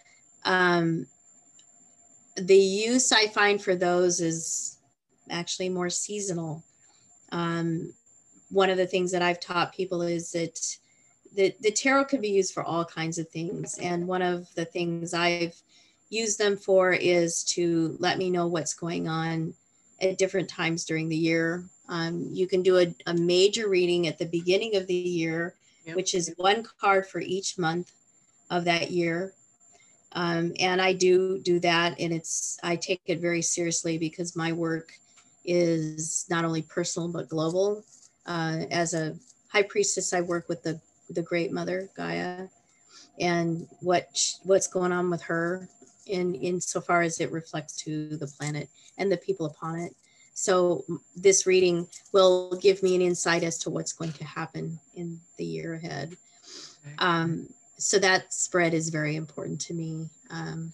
um 0.45 1.05
the 2.35 2.55
use 2.55 3.11
i 3.11 3.27
find 3.27 3.61
for 3.61 3.75
those 3.75 4.21
is 4.21 4.78
actually 5.29 5.69
more 5.69 5.89
seasonal 5.89 6.63
um 7.31 7.93
one 8.49 8.69
of 8.69 8.77
the 8.77 8.87
things 8.87 9.11
that 9.11 9.21
i've 9.21 9.39
taught 9.39 9.73
people 9.73 10.01
is 10.01 10.31
that 10.31 10.77
the, 11.35 11.53
the 11.61 11.71
tarot 11.71 12.05
can 12.05 12.21
be 12.21 12.29
used 12.29 12.53
for 12.53 12.63
all 12.63 12.83
kinds 12.83 13.19
of 13.19 13.29
things 13.29 13.77
and 13.79 14.07
one 14.07 14.21
of 14.21 14.47
the 14.55 14.65
things 14.65 15.13
i've 15.13 15.55
used 16.09 16.39
them 16.39 16.57
for 16.57 16.91
is 16.91 17.43
to 17.43 17.95
let 17.99 18.17
me 18.17 18.29
know 18.29 18.47
what's 18.47 18.73
going 18.73 19.07
on 19.07 19.53
at 20.01 20.17
different 20.17 20.49
times 20.49 20.85
during 20.85 21.09
the 21.09 21.15
year. 21.15 21.63
Um, 21.87 22.29
you 22.31 22.47
can 22.47 22.61
do 22.61 22.79
a, 22.79 22.93
a 23.07 23.13
major 23.13 23.69
reading 23.69 24.07
at 24.07 24.17
the 24.17 24.25
beginning 24.25 24.75
of 24.75 24.87
the 24.87 24.93
year, 24.93 25.55
Yep. 25.85 25.95
which 25.95 26.13
is 26.13 26.33
one 26.37 26.67
card 26.79 27.07
for 27.07 27.19
each 27.21 27.57
month 27.57 27.93
of 28.49 28.65
that 28.65 28.91
year. 28.91 29.33
Um, 30.11 30.53
and 30.59 30.81
I 30.81 30.93
do 30.93 31.39
do 31.39 31.59
that, 31.61 31.99
and 31.99 32.11
it's 32.11 32.59
I 32.63 32.75
take 32.75 33.01
it 33.05 33.19
very 33.19 33.41
seriously 33.41 33.97
because 33.97 34.35
my 34.35 34.51
work 34.51 34.91
is 35.49 36.25
not 36.29 36.45
only 36.45 36.61
personal 36.61 37.09
but 37.09 37.27
global. 37.27 37.83
Uh, 38.25 38.61
as 38.69 38.93
a 38.93 39.15
high 39.51 39.63
priestess, 39.63 40.13
I 40.13 40.21
work 40.21 40.47
with 40.47 40.61
the 40.63 40.79
the 41.09 41.23
Great 41.23 41.51
Mother 41.51 41.89
Gaia, 41.97 42.47
and 43.19 43.67
what 43.81 44.09
sh- 44.13 44.35
what's 44.43 44.67
going 44.67 44.91
on 44.91 45.09
with 45.09 45.23
her 45.23 45.67
in 46.05 46.35
insofar 46.35 47.01
as 47.01 47.19
it 47.19 47.31
reflects 47.31 47.75
to 47.77 48.15
the 48.17 48.27
planet 48.27 48.69
and 48.97 49.11
the 49.11 49.17
people 49.17 49.47
upon 49.47 49.79
it. 49.79 49.95
So 50.33 50.85
this 51.15 51.45
reading 51.45 51.87
will 52.13 52.55
give 52.61 52.81
me 52.83 52.95
an 52.95 53.01
insight 53.01 53.43
as 53.43 53.57
to 53.59 53.69
what's 53.69 53.93
going 53.93 54.13
to 54.13 54.23
happen 54.23 54.79
in 54.95 55.19
the 55.37 55.45
year 55.45 55.73
ahead. 55.73 56.15
Um, 56.99 57.47
so 57.77 57.97
that 57.99 58.33
spread 58.33 58.73
is 58.73 58.89
very 58.89 59.15
important 59.15 59.59
to 59.61 59.73
me. 59.73 60.09
Um, 60.29 60.73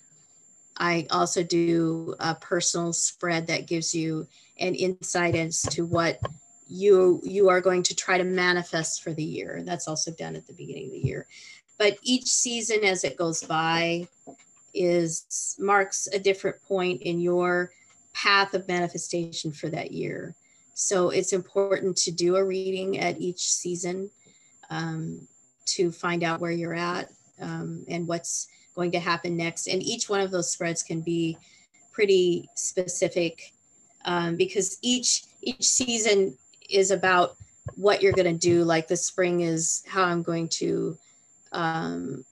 I 0.77 1.07
also 1.09 1.43
do 1.43 2.15
a 2.19 2.35
personal 2.35 2.93
spread 2.93 3.47
that 3.47 3.67
gives 3.67 3.95
you 3.95 4.27
an 4.59 4.75
insight 4.75 5.35
as 5.35 5.61
to 5.71 5.85
what 5.85 6.19
you 6.67 7.21
you 7.23 7.49
are 7.49 7.61
going 7.61 7.83
to 7.83 7.95
try 7.95 8.17
to 8.17 8.23
manifest 8.23 9.03
for 9.03 9.13
the 9.13 9.23
year. 9.23 9.61
That's 9.63 9.87
also 9.87 10.11
done 10.11 10.35
at 10.35 10.47
the 10.47 10.53
beginning 10.53 10.87
of 10.87 10.91
the 10.93 11.07
year. 11.07 11.27
But 11.77 11.97
each 12.01 12.25
season 12.25 12.83
as 12.83 13.03
it 13.03 13.17
goes 13.17 13.43
by 13.43 14.07
is 14.73 15.55
marks 15.59 16.07
a 16.11 16.19
different 16.19 16.61
point 16.63 17.01
in 17.01 17.19
your 17.19 17.71
path 18.13 18.53
of 18.53 18.67
manifestation 18.67 19.51
for 19.51 19.69
that 19.69 19.91
year. 19.91 20.35
So 20.73 21.09
it's 21.09 21.33
important 21.33 21.95
to 21.97 22.11
do 22.11 22.35
a 22.35 22.43
reading 22.43 22.99
at 22.99 23.19
each 23.19 23.51
season 23.51 24.09
um, 24.69 25.27
to 25.65 25.91
find 25.91 26.23
out 26.23 26.41
where 26.41 26.51
you're 26.51 26.73
at 26.73 27.09
um, 27.39 27.85
and 27.87 28.07
what's 28.07 28.47
going 28.75 28.91
to 28.91 28.99
happen 28.99 29.35
next. 29.37 29.67
And 29.67 29.81
each 29.81 30.09
one 30.09 30.21
of 30.21 30.31
those 30.31 30.51
spreads 30.51 30.83
can 30.83 31.01
be 31.01 31.37
pretty 31.91 32.49
specific 32.55 33.53
um, 34.03 34.35
because 34.35 34.77
each 34.81 35.23
each 35.41 35.63
season 35.63 36.37
is 36.69 36.91
about 36.91 37.37
what 37.75 38.01
you're 38.01 38.13
going 38.13 38.31
to 38.31 38.39
do. 38.39 38.63
Like 38.63 38.87
the 38.87 38.97
spring 38.97 39.41
is 39.41 39.83
how 39.87 40.03
I'm 40.03 40.21
going 40.21 40.49
to 40.49 40.97
um, 41.51 42.25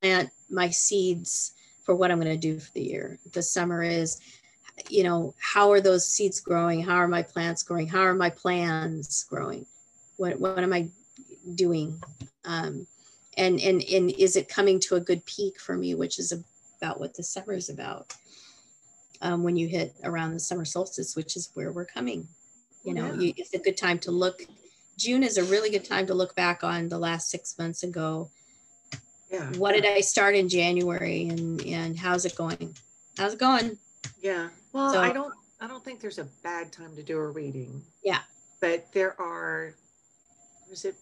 plant 0.00 0.30
my 0.48 0.70
seeds 0.70 1.54
for 1.84 1.94
what 1.94 2.10
I'm 2.10 2.20
going 2.20 2.32
to 2.32 2.36
do 2.36 2.60
for 2.60 2.70
the 2.72 2.82
year. 2.82 3.18
The 3.32 3.42
summer 3.42 3.82
is, 3.82 4.20
you 4.88 5.02
know, 5.02 5.34
how 5.40 5.72
are 5.72 5.80
those 5.80 6.06
seeds 6.06 6.40
growing? 6.40 6.82
How 6.82 6.96
are 6.96 7.08
my 7.08 7.22
plants 7.22 7.62
growing? 7.62 7.88
How 7.88 8.02
are 8.02 8.14
my 8.14 8.30
plans 8.30 9.24
growing? 9.28 9.66
What 10.16 10.38
what 10.38 10.58
am 10.58 10.72
I 10.72 10.88
doing? 11.54 12.00
Um, 12.44 12.86
and 13.36 13.60
and 13.60 13.82
and 13.82 14.10
is 14.12 14.36
it 14.36 14.48
coming 14.48 14.80
to 14.80 14.96
a 14.96 15.00
good 15.00 15.24
peak 15.26 15.60
for 15.60 15.76
me, 15.76 15.94
which 15.94 16.18
is 16.18 16.32
about 16.80 16.98
what 17.00 17.14
the 17.14 17.22
summer 17.22 17.52
is 17.52 17.68
about. 17.68 18.14
Um, 19.22 19.42
when 19.42 19.54
you 19.56 19.68
hit 19.68 19.94
around 20.02 20.32
the 20.32 20.40
summer 20.40 20.64
solstice, 20.64 21.14
which 21.14 21.36
is 21.36 21.50
where 21.52 21.72
we're 21.72 21.84
coming, 21.84 22.26
you 22.84 22.94
know, 22.94 23.06
Yeah. 23.12 23.20
you, 23.20 23.34
it's 23.36 23.52
a 23.52 23.58
good 23.58 23.76
time 23.76 23.98
to 24.00 24.10
look. 24.10 24.42
June 24.96 25.22
is 25.22 25.36
a 25.36 25.44
really 25.44 25.68
good 25.68 25.84
time 25.84 26.06
to 26.06 26.14
look 26.14 26.34
back 26.34 26.64
on 26.64 26.88
the 26.88 26.98
last 26.98 27.28
six 27.30 27.58
months 27.58 27.82
and 27.82 27.92
go, 27.92 28.30
Yeah. 29.30 29.52
what 29.58 29.72
did 29.72 29.84
I 29.84 30.00
start 30.00 30.34
in 30.36 30.48
January 30.48 31.28
and 31.28 31.60
and 31.66 31.98
how's 31.98 32.24
it 32.24 32.34
going? 32.34 32.74
How's 33.18 33.34
it 33.34 33.38
going? 33.38 33.78
Yeah. 34.22 34.48
Well, 34.72 34.92
So- 34.94 35.00
I 35.02 35.12
don't 35.12 35.34
I 35.60 35.66
don't 35.66 35.84
think 35.84 36.00
there's 36.00 36.18
a 36.18 36.28
bad 36.42 36.72
time 36.72 36.96
to 36.96 37.02
do 37.02 37.18
a 37.18 37.28
reading. 37.28 37.84
Yeah. 38.02 38.22
But 38.60 38.90
there 38.92 39.20
are 39.20 39.74
is 40.70 40.86
it 40.86 40.94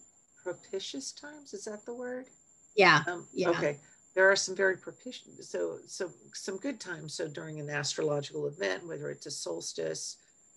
propitious 0.53 1.13
times? 1.13 1.53
Is 1.53 1.65
that 1.65 1.85
the 1.85 1.95
word? 1.95 2.27
Yeah, 2.75 3.03
Um, 3.07 3.29
Yeah. 3.33 3.51
Okay. 3.51 3.81
There 4.15 4.31
are 4.31 4.37
some 4.37 4.57
very 4.57 4.77
propitious, 4.79 5.49
so 5.51 5.81
so 5.87 6.11
some 6.33 6.57
good 6.57 6.81
times. 6.81 7.15
So 7.15 7.29
during 7.29 7.61
an 7.61 7.69
astrological 7.71 8.47
event, 8.47 8.87
whether 8.87 9.11
it's 9.11 9.27
a 9.27 9.31
solstice, 9.31 10.17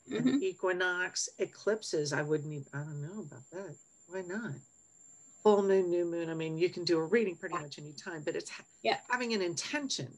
an 0.10 0.24
mhm, 0.24 0.42
equinox, 0.42 1.30
eclipses, 1.39 2.14
I 2.14 2.22
wouldn't 2.24 2.54
even. 2.54 2.68
I 2.74 2.80
don't 2.84 3.02
know 3.02 3.20
about 3.22 3.50
that. 3.52 3.76
Why 4.08 4.22
not? 4.22 4.54
Full 5.44 5.64
moon, 5.64 5.89
new 5.89 6.06
moon. 6.06 6.30
I 6.30 6.34
mean, 6.36 6.58
you 6.58 6.70
can 6.70 6.86
do 6.86 6.98
a 6.98 7.06
reading 7.06 7.36
pretty 7.36 7.58
much 7.58 7.78
any 7.78 7.94
time, 7.94 8.24
but 8.24 8.36
it's 8.36 8.52
Yeah. 8.84 9.00
having 9.10 9.34
an 9.34 9.42
intention 9.42 10.18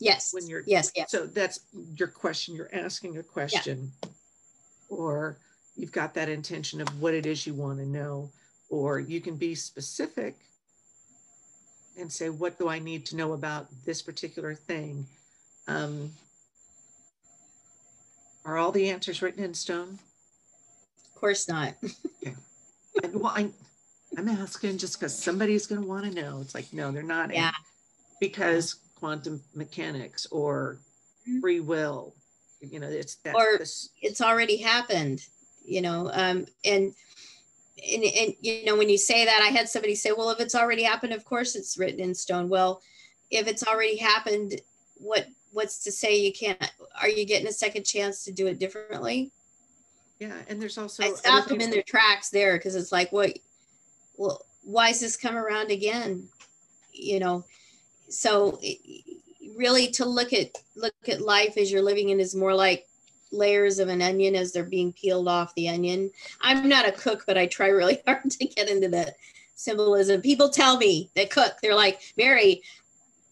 yes, 0.00 0.32
when 0.34 0.46
you're 0.48 0.64
yes, 0.66 0.90
yes, 0.96 1.10
so 1.10 1.26
that's 1.26 1.60
your 1.72 2.08
question 2.08 2.54
you're 2.54 2.74
asking 2.74 3.16
a 3.18 3.22
question 3.22 3.92
or 4.88 5.40
you've 5.76 5.92
got 5.92 6.14
that 6.14 6.28
intention 6.28 6.80
of 6.80 7.00
what 7.00 7.14
it 7.14 7.26
is 7.26 7.46
you 7.46 7.54
want 7.54 7.78
to 7.78 7.86
know 7.86 8.32
or 8.70 8.98
you 8.98 9.20
can 9.20 9.36
be 9.36 9.54
specific 9.54 10.36
and 11.98 12.10
say 12.10 12.28
what 12.28 12.58
do 12.58 12.68
i 12.68 12.78
need 12.78 13.04
to 13.06 13.16
know 13.16 13.32
about 13.32 13.66
this 13.84 14.02
particular 14.02 14.54
thing 14.54 15.06
um, 15.68 16.10
are 18.44 18.58
all 18.58 18.72
the 18.72 18.90
answers 18.90 19.22
written 19.22 19.42
in 19.44 19.54
stone 19.54 19.98
of 21.14 21.20
course 21.20 21.48
not. 21.48 21.74
and 23.02 23.14
well, 23.14 23.32
I, 23.34 23.48
i'm 24.18 24.28
asking 24.28 24.78
just 24.78 24.98
because 24.98 25.16
somebody's 25.16 25.66
going 25.66 25.80
to 25.82 25.86
want 25.88 26.04
to 26.04 26.20
know 26.20 26.40
it's 26.40 26.54
like 26.54 26.72
no 26.72 26.90
they're 26.90 27.02
not 27.02 27.32
Yeah. 27.32 27.52
because 28.20 28.76
quantum 28.98 29.40
mechanics 29.54 30.26
or 30.30 30.78
Mhm. 31.28 31.40
free 31.40 31.60
will 31.60 32.14
you 32.60 32.80
know 32.80 32.88
it's 32.88 33.14
that 33.24 33.34
Or- 33.34 33.58
this, 33.58 33.88
It's 34.02 34.20
already 34.20 34.56
happened, 34.58 35.26
you 35.64 35.80
know, 35.82 36.10
um, 36.12 36.46
and 36.64 36.94
and, 37.92 38.04
and 38.04 38.34
you 38.40 38.64
know 38.64 38.76
when 38.76 38.88
you 38.88 38.98
say 38.98 39.24
that 39.24 39.40
i 39.42 39.48
had 39.48 39.68
somebody 39.68 39.94
say 39.94 40.12
well 40.12 40.30
if 40.30 40.40
it's 40.40 40.54
already 40.54 40.82
happened 40.82 41.12
of 41.12 41.24
course 41.24 41.54
it's 41.54 41.78
written 41.78 42.00
in 42.00 42.14
stone. 42.14 42.48
Well 42.48 42.80
if 43.30 43.46
it's 43.46 43.66
already 43.66 43.96
happened 43.96 44.60
what 44.96 45.26
what's 45.52 45.84
to 45.84 45.92
say 45.92 46.16
you 46.16 46.32
can't 46.32 46.72
are 47.00 47.08
you 47.08 47.24
getting 47.24 47.48
a 47.48 47.52
second 47.52 47.84
chance 47.84 48.24
to 48.24 48.32
do 48.32 48.46
it 48.46 48.58
differently? 48.58 49.32
Yeah, 50.18 50.34
and 50.48 50.60
there's 50.60 50.78
also 50.78 51.02
i 51.02 51.10
stopped 51.10 51.48
them 51.48 51.60
in 51.60 51.70
their 51.70 51.82
tracks 51.82 52.30
there 52.30 52.56
because 52.56 52.76
it's 52.76 52.92
like 52.92 53.10
what 53.12 53.38
well 54.16 54.44
why 54.62 54.88
is 54.90 55.00
this 55.00 55.16
come 55.16 55.36
around 55.36 55.70
again? 55.70 56.28
You 56.92 57.20
know 57.20 57.44
so 58.08 58.58
it- 58.62 59.04
really 59.56 59.88
to 59.88 60.04
look 60.04 60.32
at 60.32 60.50
look 60.74 60.94
at 61.06 61.20
life 61.20 61.56
as 61.56 61.70
you're 61.70 61.82
living 61.82 62.08
in 62.08 62.18
is 62.18 62.34
more 62.34 62.54
like 62.54 62.86
layers 63.34 63.78
of 63.78 63.88
an 63.88 64.00
onion 64.00 64.34
as 64.34 64.52
they're 64.52 64.64
being 64.64 64.92
peeled 64.92 65.28
off 65.28 65.54
the 65.54 65.68
onion. 65.68 66.10
I'm 66.40 66.68
not 66.68 66.88
a 66.88 66.92
cook 66.92 67.24
but 67.26 67.36
i 67.36 67.46
try 67.46 67.68
really 67.80 68.00
hard 68.06 68.30
to 68.30 68.46
get 68.46 68.68
into 68.70 68.88
that 68.90 69.16
symbolism. 69.54 70.20
People 70.22 70.48
tell 70.48 70.76
me 70.78 71.10
they 71.14 71.26
cook 71.26 71.54
they're 71.62 71.74
like 71.74 72.00
mary 72.16 72.62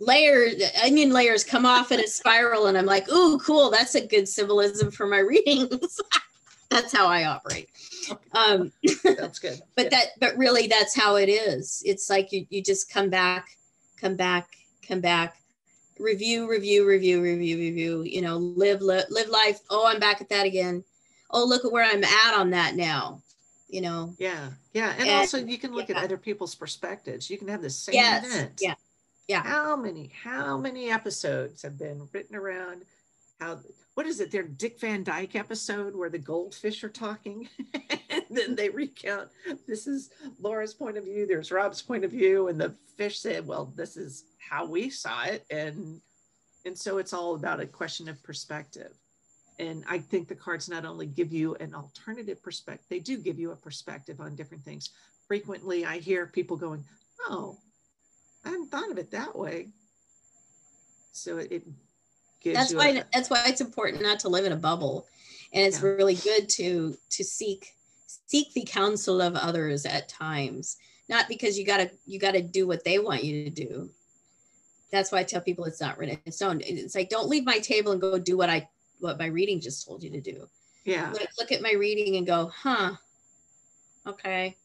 layers 0.01 0.55
onion 0.85 1.11
layers 1.11 1.45
come 1.45 1.65
off 1.65 1.93
in 1.93 2.01
a 2.01 2.07
spiral 2.09 2.67
and 2.67 2.77
i'm 2.77 2.87
like 2.87 3.09
ooh 3.11 3.39
cool 3.39 3.71
that's 3.71 3.95
a 3.95 4.05
good 4.07 4.29
symbolism 4.29 4.91
for 4.91 5.07
my 5.07 5.19
readings. 5.33 6.01
That's 6.71 6.91
how 6.97 7.07
i 7.07 7.25
operate. 7.27 7.69
Um 8.33 8.73
That's 9.05 9.39
good. 9.39 9.61
but 9.77 9.85
Yeah. 9.85 9.91
that 9.91 10.07
but 10.21 10.37
really 10.39 10.67
that's 10.69 10.97
how 10.97 11.17
it 11.17 11.29
is. 11.29 11.83
It's 11.85 12.09
like 12.09 12.33
you, 12.33 12.47
you 12.49 12.63
just 12.63 12.91
come 12.91 13.11
back 13.11 13.59
come 14.01 14.17
back 14.17 14.49
come 14.89 15.01
back 15.03 15.37
review 16.03 16.51
review 16.51 16.87
review 16.87 17.23
review 17.23 17.57
review 17.59 18.03
you 18.03 18.21
know 18.21 18.37
live 18.37 18.81
li- 18.83 19.05
live 19.11 19.29
life 19.29 19.61
oh 19.71 19.87
i'm 19.87 20.01
back 20.01 20.21
at 20.21 20.29
that 20.29 20.47
again 20.47 20.83
oh 21.31 21.45
look 21.45 21.65
at 21.65 21.73
where 21.73 21.85
i'm 21.85 22.05
at 22.05 22.35
on 22.35 22.51
that 22.51 22.75
now 22.75 23.23
you 23.69 23.81
know 23.81 24.15
yeah, 24.19 24.51
yeah, 24.75 24.93
and, 24.99 25.09
and- 25.09 25.11
also 25.11 25.39
you 25.39 25.59
can 25.59 25.73
look 25.73 25.89
yeah. 25.89 25.97
at 25.99 26.05
other 26.05 26.19
people's 26.19 26.55
perspectives. 26.55 27.31
You 27.31 27.39
can 27.39 27.49
have 27.49 27.63
the 27.63 27.71
same 27.71 27.95
yes 27.95 28.27
event. 28.27 28.59
yeah 28.61 28.75
yeah. 29.29 29.43
How 29.43 29.77
many 29.77 30.11
how 30.23 30.59
many 30.59 30.91
episodes 30.91 31.63
have 31.63 31.79
been 31.79 32.09
written 32.13 32.37
around 32.37 32.83
how 33.41 33.61
what 33.95 34.07
is 34.07 34.21
it? 34.21 34.31
Their 34.31 34.45
Dick 34.45 34.81
Van 34.81 35.05
Dyke 35.05 35.37
episode 35.37 35.95
where 35.95 36.09
the 36.09 36.19
goldfish 36.19 36.83
are 36.83 36.89
talking, 36.89 37.49
and 38.11 38.25
then 38.31 38.55
they 38.55 38.71
recount 38.71 39.29
this 39.67 39.87
is 39.87 40.11
Laura's 40.41 40.75
point 40.75 40.97
of 40.97 41.05
view. 41.05 41.27
There's 41.27 41.53
Rob's 41.53 41.83
point 41.83 42.05
of 42.05 42.11
view, 42.11 42.49
and 42.49 42.61
the 42.61 42.75
fish 42.97 43.19
said, 43.19 43.47
"Well, 43.47 43.73
this 43.77 43.97
is 43.97 44.25
how 44.39 44.67
we 44.67 44.89
saw 44.89 45.25
it," 45.25 45.45
and 45.51 46.01
and 46.65 46.79
so 46.79 46.99
it's 46.99 47.13
all 47.13 47.35
about 47.35 47.61
a 47.61 47.67
question 47.67 48.09
of 48.09 48.23
perspective. 48.23 48.93
And 49.59 49.85
I 49.89 49.99
think 49.99 50.29
the 50.29 50.35
cards 50.35 50.69
not 50.69 50.87
only 50.87 51.07
give 51.07 51.33
you 51.33 51.55
an 51.57 51.75
alternative 51.75 52.43
perspective, 52.43 52.87
they 52.89 53.01
do 53.01 53.19
give 53.19 53.39
you 53.39 53.51
a 53.53 53.57
perspective 53.57 54.21
on 54.21 54.35
different 54.35 54.65
things. 54.65 54.91
Frequently, 55.29 55.85
I 55.85 55.99
hear 55.99 56.27
people 56.27 56.57
going, 56.57 56.83
"Oh, 57.29 57.59
I 58.45 58.51
hadn't 58.51 58.71
thought 58.71 58.91
of 58.91 58.97
it 58.97 59.11
that 59.11 59.37
way." 59.37 59.69
So 61.13 61.37
it, 61.37 61.67
that's 62.45 62.73
why 62.75 62.89
a, 62.89 63.05
that's 63.13 63.31
why 63.31 63.45
it's 63.47 63.61
important 63.61 64.03
not 64.03 64.21
to 64.21 64.29
live 64.29 64.45
in 64.45 64.53
a 64.53 64.57
bubble. 64.57 65.07
And 65.53 65.65
it's 65.65 65.81
Yeah. 65.81 65.89
really 65.89 66.15
good 66.15 66.49
to 66.51 66.97
to 67.11 67.25
seek 67.25 67.75
seek 68.27 68.53
the 68.55 68.65
counsel 68.65 69.21
of 69.21 69.35
others 69.37 69.85
at 69.87 70.09
times 70.09 70.77
not 71.09 71.29
because 71.29 71.59
you 71.59 71.65
gotta 71.67 71.91
you 72.07 72.19
gotta 72.19 72.43
do 72.43 72.67
what 72.67 72.85
they 72.85 72.99
want 72.99 73.25
you 73.25 73.45
to 73.45 73.51
do. 73.51 73.91
That's 74.91 75.11
why 75.13 75.19
i 75.21 75.25
tell 75.25 75.41
people 75.41 75.65
it's 75.65 75.81
not 75.81 75.99
written 75.99 76.19
in 76.25 76.33
stone. 76.33 76.61
It's 76.65 76.95
like 76.95 77.09
don't 77.09 77.29
leave 77.29 77.45
my 77.45 77.59
table 77.59 77.93
and 77.93 78.01
go 78.01 78.19
do 78.19 78.37
what 78.37 78.51
i 78.51 78.69
what 79.01 79.19
my 79.19 79.27
reading 79.27 79.61
just 79.61 79.87
told 79.87 80.03
you 80.03 80.11
to 80.11 80.21
do. 80.21 80.49
Yeah, 80.85 81.11
look, 81.13 81.29
look 81.39 81.53
at 81.53 81.63
my 81.63 81.73
reading 81.73 82.17
and 82.17 82.27
go 82.27 82.51
huh 82.55 82.93
okay. 84.07 84.57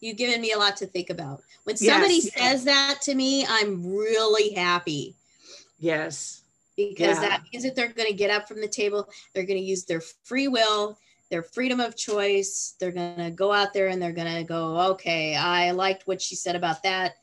You've 0.00 0.16
given 0.16 0.40
me 0.40 0.52
a 0.52 0.58
lot 0.58 0.76
to 0.78 0.86
think 0.86 1.10
about. 1.10 1.42
When 1.64 1.76
somebody 1.76 2.14
Yes, 2.14 2.32
says 2.34 2.64
that 2.64 3.00
to 3.02 3.14
me 3.14 3.44
i'm 3.48 3.86
really 3.86 4.52
happy. 4.54 5.16
Yes, 5.78 6.42
because 6.88 7.16
Yeah. 7.16 7.28
that 7.28 7.42
means 7.52 7.64
that 7.64 7.76
they're 7.76 7.92
going 7.92 8.08
to 8.08 8.14
get 8.14 8.30
up 8.30 8.48
from 8.48 8.60
the 8.60 8.68
table. 8.68 9.08
They're 9.34 9.44
going 9.44 9.58
to 9.58 9.64
use 9.64 9.84
their 9.84 10.00
free 10.24 10.48
will, 10.48 10.98
their 11.30 11.42
freedom 11.42 11.78
of 11.80 11.96
choice. 11.96 12.74
They're 12.80 12.90
going 12.92 13.16
to 13.16 13.30
go 13.30 13.52
out 13.52 13.72
there 13.72 13.88
and 13.88 14.00
they're 14.02 14.12
going 14.12 14.34
to 14.34 14.44
go, 14.44 14.78
okay, 14.92 15.36
I 15.36 15.70
liked 15.72 16.06
what 16.06 16.20
she 16.20 16.34
said 16.34 16.56
about 16.56 16.82
that. 16.82 17.14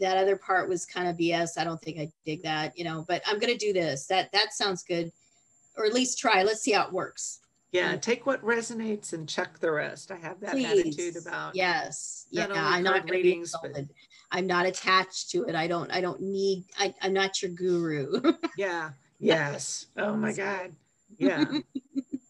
That 0.00 0.16
other 0.16 0.36
part 0.36 0.68
was 0.68 0.86
kind 0.86 1.06
of 1.08 1.16
BS. 1.16 1.58
I 1.58 1.64
don't 1.64 1.80
think 1.80 1.98
I 1.98 2.10
dig 2.24 2.42
that, 2.44 2.78
you 2.78 2.84
know, 2.84 3.04
but 3.08 3.22
I'm 3.26 3.38
going 3.38 3.52
to 3.52 3.58
do 3.58 3.72
this. 3.72 4.06
That 4.06 4.32
that 4.32 4.54
sounds 4.54 4.82
good. 4.82 5.12
Or 5.76 5.84
at 5.84 5.92
least 5.92 6.18
try. 6.18 6.42
Let's 6.42 6.60
see 6.60 6.72
how 6.72 6.86
it 6.86 6.92
works. 6.92 7.40
yeah. 7.72 7.96
Take 7.96 8.24
what 8.26 8.42
resonates 8.42 9.12
and 9.14 9.28
check 9.28 9.58
the 9.58 9.70
rest. 9.70 10.10
I 10.10 10.16
have 10.16 10.40
that 10.40 10.52
Please. 10.52 10.80
attitude 10.80 11.16
about 11.16 11.54
Yes. 11.54 12.26
Yeah. 12.30 12.46
I'm 12.54 12.82
not 12.82 12.92
card 12.92 13.06
going 13.08 13.18
to 13.18 13.22
be 13.22 13.28
readings, 13.30 13.54
but-. 13.62 13.84
I'm 14.32 14.46
not 14.46 14.66
attached 14.66 15.30
to 15.30 15.44
it. 15.44 15.54
I 15.54 15.66
don't 15.66 15.92
I 15.92 16.00
don't 16.00 16.20
need 16.20 16.64
I, 16.78 16.94
I'm 17.02 17.12
not 17.12 17.42
your 17.42 17.50
guru. 17.50 18.20
yeah, 18.56 18.90
yes. 19.20 19.86
Oh 19.96 20.16
my 20.16 20.32
God, 20.32 20.72
yeah. 21.18 21.44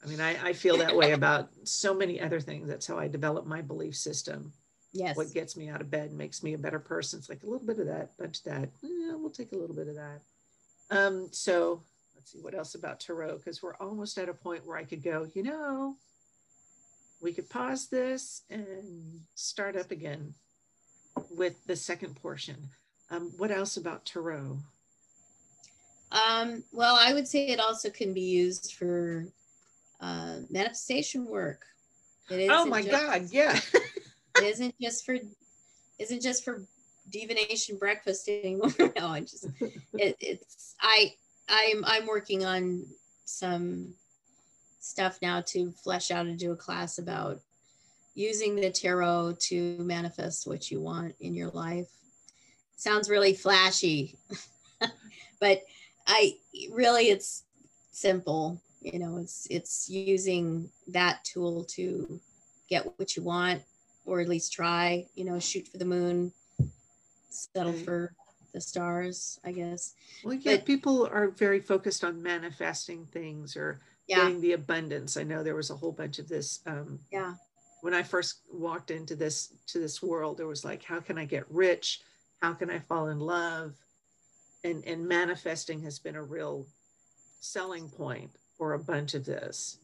I 0.05 0.09
mean, 0.09 0.21
I, 0.21 0.49
I 0.49 0.53
feel 0.53 0.77
that 0.79 0.97
way 0.97 1.13
about 1.13 1.49
so 1.63 1.95
many 1.95 2.21
other 2.21 2.41
things. 2.41 2.69
That's 2.69 2.87
how 2.89 2.99
I 2.99 3.07
develop 3.07 3.47
my 3.47 3.63
belief 3.63 3.97
system. 3.97 4.53
Yes. 4.93 5.17
What 5.17 5.33
gets 5.33 5.57
me 5.57 5.69
out 5.69 5.81
of 5.81 5.91
bed 5.91 6.13
makes 6.13 6.43
me 6.43 6.55
a 6.55 6.59
better 6.59 6.81
person. 6.81 7.21
It's 7.21 7.29
like 7.29 7.45
a 7.45 7.47
little 7.47 7.65
bit 7.65 7.79
of 7.79 7.87
that, 7.87 8.11
bunch 8.19 8.39
of 8.39 8.45
that. 8.45 8.69
Yeah, 8.83 9.15
we'll 9.15 9.31
take 9.31 9.53
a 9.53 9.57
little 9.57 9.77
bit 9.77 9.87
of 9.89 9.95
that. 9.95 10.21
Um, 10.91 11.29
so 11.31 11.83
let's 12.17 12.33
see 12.33 12.41
what 12.41 12.55
else 12.55 12.75
about 12.75 13.01
Tarot, 13.01 13.39
because 13.39 13.63
we're 13.63 13.77
almost 13.77 14.19
at 14.19 14.29
a 14.29 14.35
point 14.35 14.67
where 14.67 14.77
I 14.77 14.85
could 14.85 15.03
go, 15.03 15.29
you 15.35 15.45
know, 15.45 15.97
we 17.23 17.33
could 17.33 17.49
pause 17.49 17.87
this 17.87 18.43
and 18.51 19.21
start 19.35 19.77
up 19.77 19.93
again 19.93 20.35
with 21.31 21.65
the 21.67 21.77
second 21.77 22.17
portion. 22.17 22.57
Um, 23.11 23.33
what 23.37 23.51
else 23.51 23.77
about 23.77 24.05
Tarot? 24.05 24.59
Um, 26.11 26.63
well, 26.73 26.97
I 27.01 27.15
would 27.15 27.27
say 27.27 27.49
it 27.49 27.61
also 27.61 27.89
can 27.91 28.13
be 28.13 28.21
used 28.21 28.75
for 28.75 29.27
uh, 30.01 30.37
manifestation 30.51 31.27
work. 31.27 31.63
It 32.31 32.51
Oh 32.51 32.67
my 32.67 32.83
just- 32.83 32.93
God, 32.93 33.23
yeah. 33.31 33.59
It 34.39 34.45
isn't 34.45 34.75
just 34.81 35.05
for 35.05 35.17
isn't 35.99 36.23
just 36.23 36.43
for 36.43 36.65
divination 37.11 37.77
breakfast 37.77 38.31
anymore. 38.31 38.73
no, 38.79 39.09
I 39.09 39.21
just 39.21 39.47
it, 39.93 40.17
it's 40.21 40.75
I 40.81 41.13
I'm 41.51 41.85
I'm 41.85 42.07
working 42.07 42.43
on 42.43 42.87
some 43.27 43.93
stuff 44.81 45.19
now 45.21 45.43
to 45.49 45.71
flesh 45.73 46.11
out 46.11 46.25
and 46.25 46.39
do 46.39 46.51
a 46.51 46.57
class 46.57 46.97
about 46.99 47.41
using 48.15 48.57
the 48.57 48.71
tarot 48.71 49.37
to 49.41 49.77
manifest 49.79 50.47
what 50.47 50.71
you 50.71 50.81
want 50.81 51.15
in 51.21 51.35
your 51.35 51.51
life. 51.51 51.89
Sounds 52.77 53.09
really 53.09 53.35
flashy, 53.35 54.17
but 55.41 55.63
I 56.07 56.37
really 56.73 57.11
it's 57.11 57.45
simple. 57.93 58.61
You 58.81 58.99
know, 58.99 59.19
it's 59.19 59.47
it's 59.51 59.89
using 59.89 60.69
that 60.89 61.23
tool 61.25 61.65
to 61.77 62.21
get 62.69 62.87
what 62.99 63.17
you 63.17 63.23
want 63.23 63.63
or 64.05 64.21
at 64.21 64.29
least 64.29 64.53
try, 64.53 65.07
you 65.15 65.25
know, 65.25 65.39
shoot 65.39 65.69
for 65.69 65.79
the 65.79 65.85
moon, 65.85 66.33
settle 67.31 67.73
for 67.73 68.13
the 68.53 68.61
stars, 68.61 69.39
I 69.45 69.53
guess. 69.53 69.95
Well, 70.25 70.35
yeah, 70.35 70.57
But- 70.57 70.67
people 70.67 71.07
are 71.07 71.29
very 71.29 71.61
focused 71.61 72.03
on 72.03 72.21
manifesting 72.23 73.07
things 73.07 73.57
or 73.57 73.81
Yeah. 74.09 74.17
getting 74.25 74.41
the 74.41 74.53
abundance. 74.53 75.17
I 75.17 75.23
know 75.23 75.45
there 75.45 75.55
was 75.55 75.71
a 75.71 75.77
whole 75.77 75.93
bunch 75.93 76.19
of 76.19 76.29
this. 76.29 76.61
Um, 76.67 76.99
Yeah. 77.13 77.35
When 77.83 77.95
I 77.95 78.05
first 78.05 78.43
walked 78.49 78.93
into 78.93 79.17
this 79.17 79.53
to 79.67 79.81
this 79.81 80.01
world, 80.01 80.39
there 80.39 80.47
was 80.47 80.65
like, 80.65 80.85
how 80.85 81.01
can 81.01 81.19
I 81.19 81.25
get 81.25 81.51
rich? 81.51 82.01
How 82.41 82.53
can 82.53 82.71
I 82.71 82.79
fall 82.79 83.09
in 83.09 83.19
love? 83.19 83.75
And 84.63 84.85
and 84.87 85.09
manifesting 85.09 85.83
has 85.83 85.99
been 85.99 86.15
a 86.15 86.23
real 86.23 86.65
selling 87.41 87.89
point 87.89 88.31
for 88.57 88.75
a 88.75 88.79
bunch 88.79 89.15
of 89.15 89.25
this. 89.25 89.79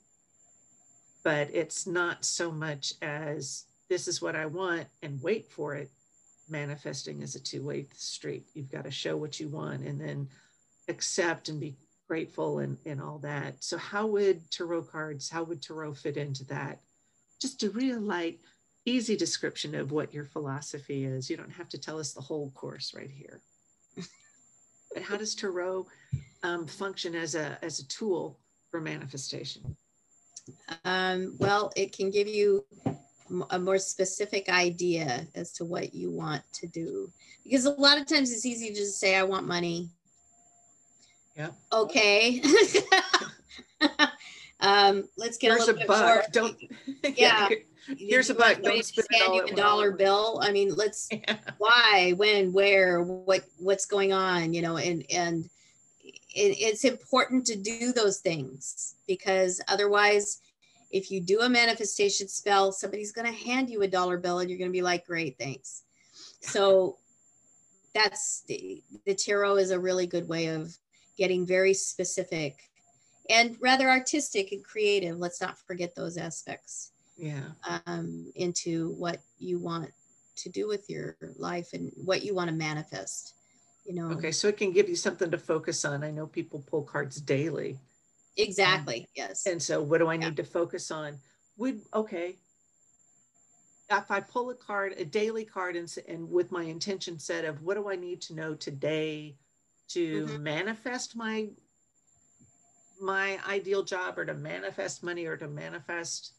But 1.25 1.51
it's 1.53 1.89
not 1.89 2.25
so 2.25 2.53
much 2.53 2.95
as 3.03 3.65
this 3.89 4.07
is 4.07 4.23
what 4.23 4.37
I 4.37 4.47
want 4.47 4.87
and 5.03 5.21
wait 5.21 5.51
for 5.51 5.75
it. 5.75 5.91
Manifesting 6.49 7.21
is 7.21 7.35
a 7.35 7.41
two-way 7.41 7.89
street. 7.97 8.47
You've 8.55 8.71
got 8.71 8.85
to 8.85 8.93
show 8.93 9.17
what 9.17 9.41
you 9.41 9.49
want 9.49 9.83
and 9.83 10.01
then 10.01 10.29
accept 10.87 11.49
and 11.49 11.59
be 11.59 11.75
grateful 12.07 12.61
and, 12.61 12.79
and 12.87 13.03
all 13.03 13.19
that. 13.19 13.57
So 13.59 13.77
how 13.77 14.07
would 14.07 14.49
tarot 14.53 14.85
cards, 14.85 15.29
how 15.29 15.43
would 15.43 15.61
tarot 15.61 15.95
fit 15.95 16.17
into 16.17 16.45
that? 16.45 16.79
Just 17.41 17.63
a 17.63 17.71
real 17.71 18.01
light, 18.01 18.41
easy 18.85 19.17
description 19.17 19.75
of 19.75 19.93
what 19.93 20.13
your 20.13 20.25
philosophy 20.25 21.05
is. 21.05 21.31
You 21.31 21.37
don't 21.37 21.53
have 21.53 21.69
to 21.71 21.79
tell 21.79 21.99
us 21.99 22.13
the 22.13 22.21
whole 22.21 22.51
course 22.51 22.95
right 22.95 23.11
here. 23.11 23.41
but 24.95 25.03
how 25.03 25.17
does 25.17 25.35
tarot 25.35 25.87
um, 26.43 26.67
function 26.67 27.15
as 27.15 27.35
a 27.35 27.59
as 27.63 27.81
a 27.81 27.89
tool 27.89 28.39
for 28.71 28.81
manifestation? 28.81 29.77
Um, 30.85 31.37
well, 31.39 31.73
it 31.77 31.95
can 31.97 32.11
give 32.11 32.27
you 32.27 32.65
a 33.51 33.59
more 33.59 33.79
specific 33.79 34.49
idea 34.49 35.27
as 35.35 35.53
to 35.53 35.65
what 35.65 35.95
you 35.95 36.11
want 36.11 36.43
to 36.55 36.67
do. 36.67 37.13
Because 37.45 37.67
a 37.67 37.71
lot 37.71 37.99
of 37.99 38.07
times 38.07 38.33
it's 38.33 38.47
easy 38.47 38.69
to 38.69 38.75
just 38.75 38.99
say, 38.99 39.17
I 39.17 39.23
want 39.23 39.47
money. 39.47 39.91
Yeah. 41.37 41.51
Okay. 41.73 42.43
um, 44.61 45.09
let's 45.17 45.39
get 45.39 45.53
Here's 45.53 45.69
a 45.69 45.73
a 45.73 45.75
little 45.75 45.79
bit 45.79 45.89
buck. 45.89 46.05
more. 46.05 46.25
Don't 46.33 46.57
Yeah. 47.17 47.49
Here's 47.97 48.29
a 48.29 48.35
buck. 48.35 48.61
Don't 48.61 48.85
spend 48.85 49.07
hand 49.13 49.35
you 49.35 49.43
a 49.45 49.55
dollar 49.55 49.93
bill. 49.93 50.41
I 50.43 50.53
mean, 50.53 50.75
let's 50.75 51.09
Yeah. 51.13 51.37
why 51.59 52.13
when 52.17 52.53
where 52.53 53.03
what 53.03 53.45
what's 53.59 53.87
going 53.87 54.13
on 54.13 54.53
you 54.53 54.63
know 54.63 54.77
and 54.77 55.05
and 55.11 55.49
it, 56.35 56.57
it's 56.61 56.85
important 56.85 57.47
to 57.47 57.57
do 57.57 57.93
those 57.93 58.19
things 58.19 58.95
because 59.07 59.61
otherwise 59.69 60.41
if 60.91 61.11
you 61.11 61.21
do 61.21 61.41
a 61.41 61.49
manifestation 61.49 62.29
spell 62.29 62.73
somebody's 62.73 63.13
going 63.13 63.27
to 63.27 63.47
hand 63.47 63.71
you 63.71 63.83
a 63.83 63.89
dollar 63.89 64.19
bill 64.19 64.39
and 64.41 64.49
you're 64.51 64.59
going 64.59 64.71
to 64.71 64.73
be 64.73 64.83
like 64.83 65.07
great 65.07 65.37
thanks 65.39 65.83
so 66.41 66.97
that's 67.95 68.43
the, 68.47 68.83
the 69.07 69.15
tarot 69.15 69.57
is 69.57 69.71
a 69.71 69.79
really 69.79 70.07
good 70.07 70.29
way 70.29 70.47
of 70.47 70.77
getting 71.17 71.45
very 71.47 71.75
specific 71.75 72.71
and 73.29 73.57
rather 73.61 73.89
artistic 73.91 74.53
and 74.53 74.65
creative 74.65 75.19
let's 75.19 75.41
not 75.41 75.59
forget 75.59 75.95
those 75.95 76.17
aspects 76.17 76.93
Yeah. 77.17 77.51
um, 77.87 78.33
into 78.35 78.91
what 78.93 79.21
you 79.39 79.59
want 79.59 79.91
to 80.37 80.49
do 80.49 80.69
with 80.69 80.89
your 80.89 81.17
life 81.37 81.73
and 81.73 81.91
what 81.97 82.23
you 82.25 82.35
want 82.35 82.49
to 82.49 82.55
manifest. 82.55 83.35
You 83.85 83.95
know, 83.95 84.13
Okay. 84.13 84.31
So 84.33 84.49
it 84.49 84.57
can 84.57 84.73
give 84.73 84.89
you 84.89 84.97
something 84.97 85.31
to 85.31 85.39
focus 85.39 85.85
on. 85.85 86.05
I 86.05 86.11
know 86.11 86.27
people 86.27 86.63
pull 86.67 86.83
cards 86.83 87.21
daily. 87.21 87.79
exactly. 88.37 89.09
Yes. 89.15 89.47
And 89.47 89.63
so 89.63 89.83
what 89.83 89.99
do 89.99 90.09
I 90.09 90.17
Yeah. 90.17 90.29
need 90.29 90.37
to 90.37 90.45
focus 90.45 90.91
on? 90.91 91.19
Would 91.57 91.81
okay. 91.93 92.37
If 93.91 94.11
I 94.11 94.21
pull 94.21 94.51
a 94.51 94.55
card, 94.55 94.93
a 94.99 95.05
daily 95.05 95.45
card, 95.47 95.75
and, 95.75 95.93
and 96.07 96.31
with 96.31 96.53
my 96.53 96.65
intention 96.65 97.19
set 97.19 97.45
of 97.47 97.63
what 97.63 97.75
do 97.75 97.89
I 97.89 97.97
need 97.97 98.21
to 98.23 98.35
know 98.35 98.55
today 98.55 99.37
to 99.89 100.27
Mhm. 100.27 100.41
manifest 100.43 101.17
my 101.17 101.49
my 103.01 103.39
ideal 103.49 103.83
job 103.83 104.19
or 104.19 104.25
to 104.25 104.35
manifest 104.35 105.03
money 105.03 105.27
or 105.27 105.37
to 105.37 105.49
manifest 105.49 106.33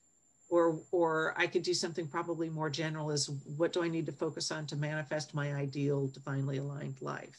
or 0.50 0.80
or 0.92 1.34
I 1.38 1.48
could 1.48 1.64
do 1.64 1.74
something 1.74 2.08
probably 2.08 2.50
more 2.50 2.70
general 2.70 3.12
is 3.12 3.30
what 3.58 3.74
do 3.74 3.84
I 3.84 3.88
need 3.88 4.06
to 4.08 4.12
focus 4.12 4.52
on 4.52 4.66
to 4.68 4.76
manifest 4.76 5.34
my 5.34 5.54
ideal 5.54 6.08
divinely 6.08 6.58
aligned 6.58 7.02
life? 7.02 7.38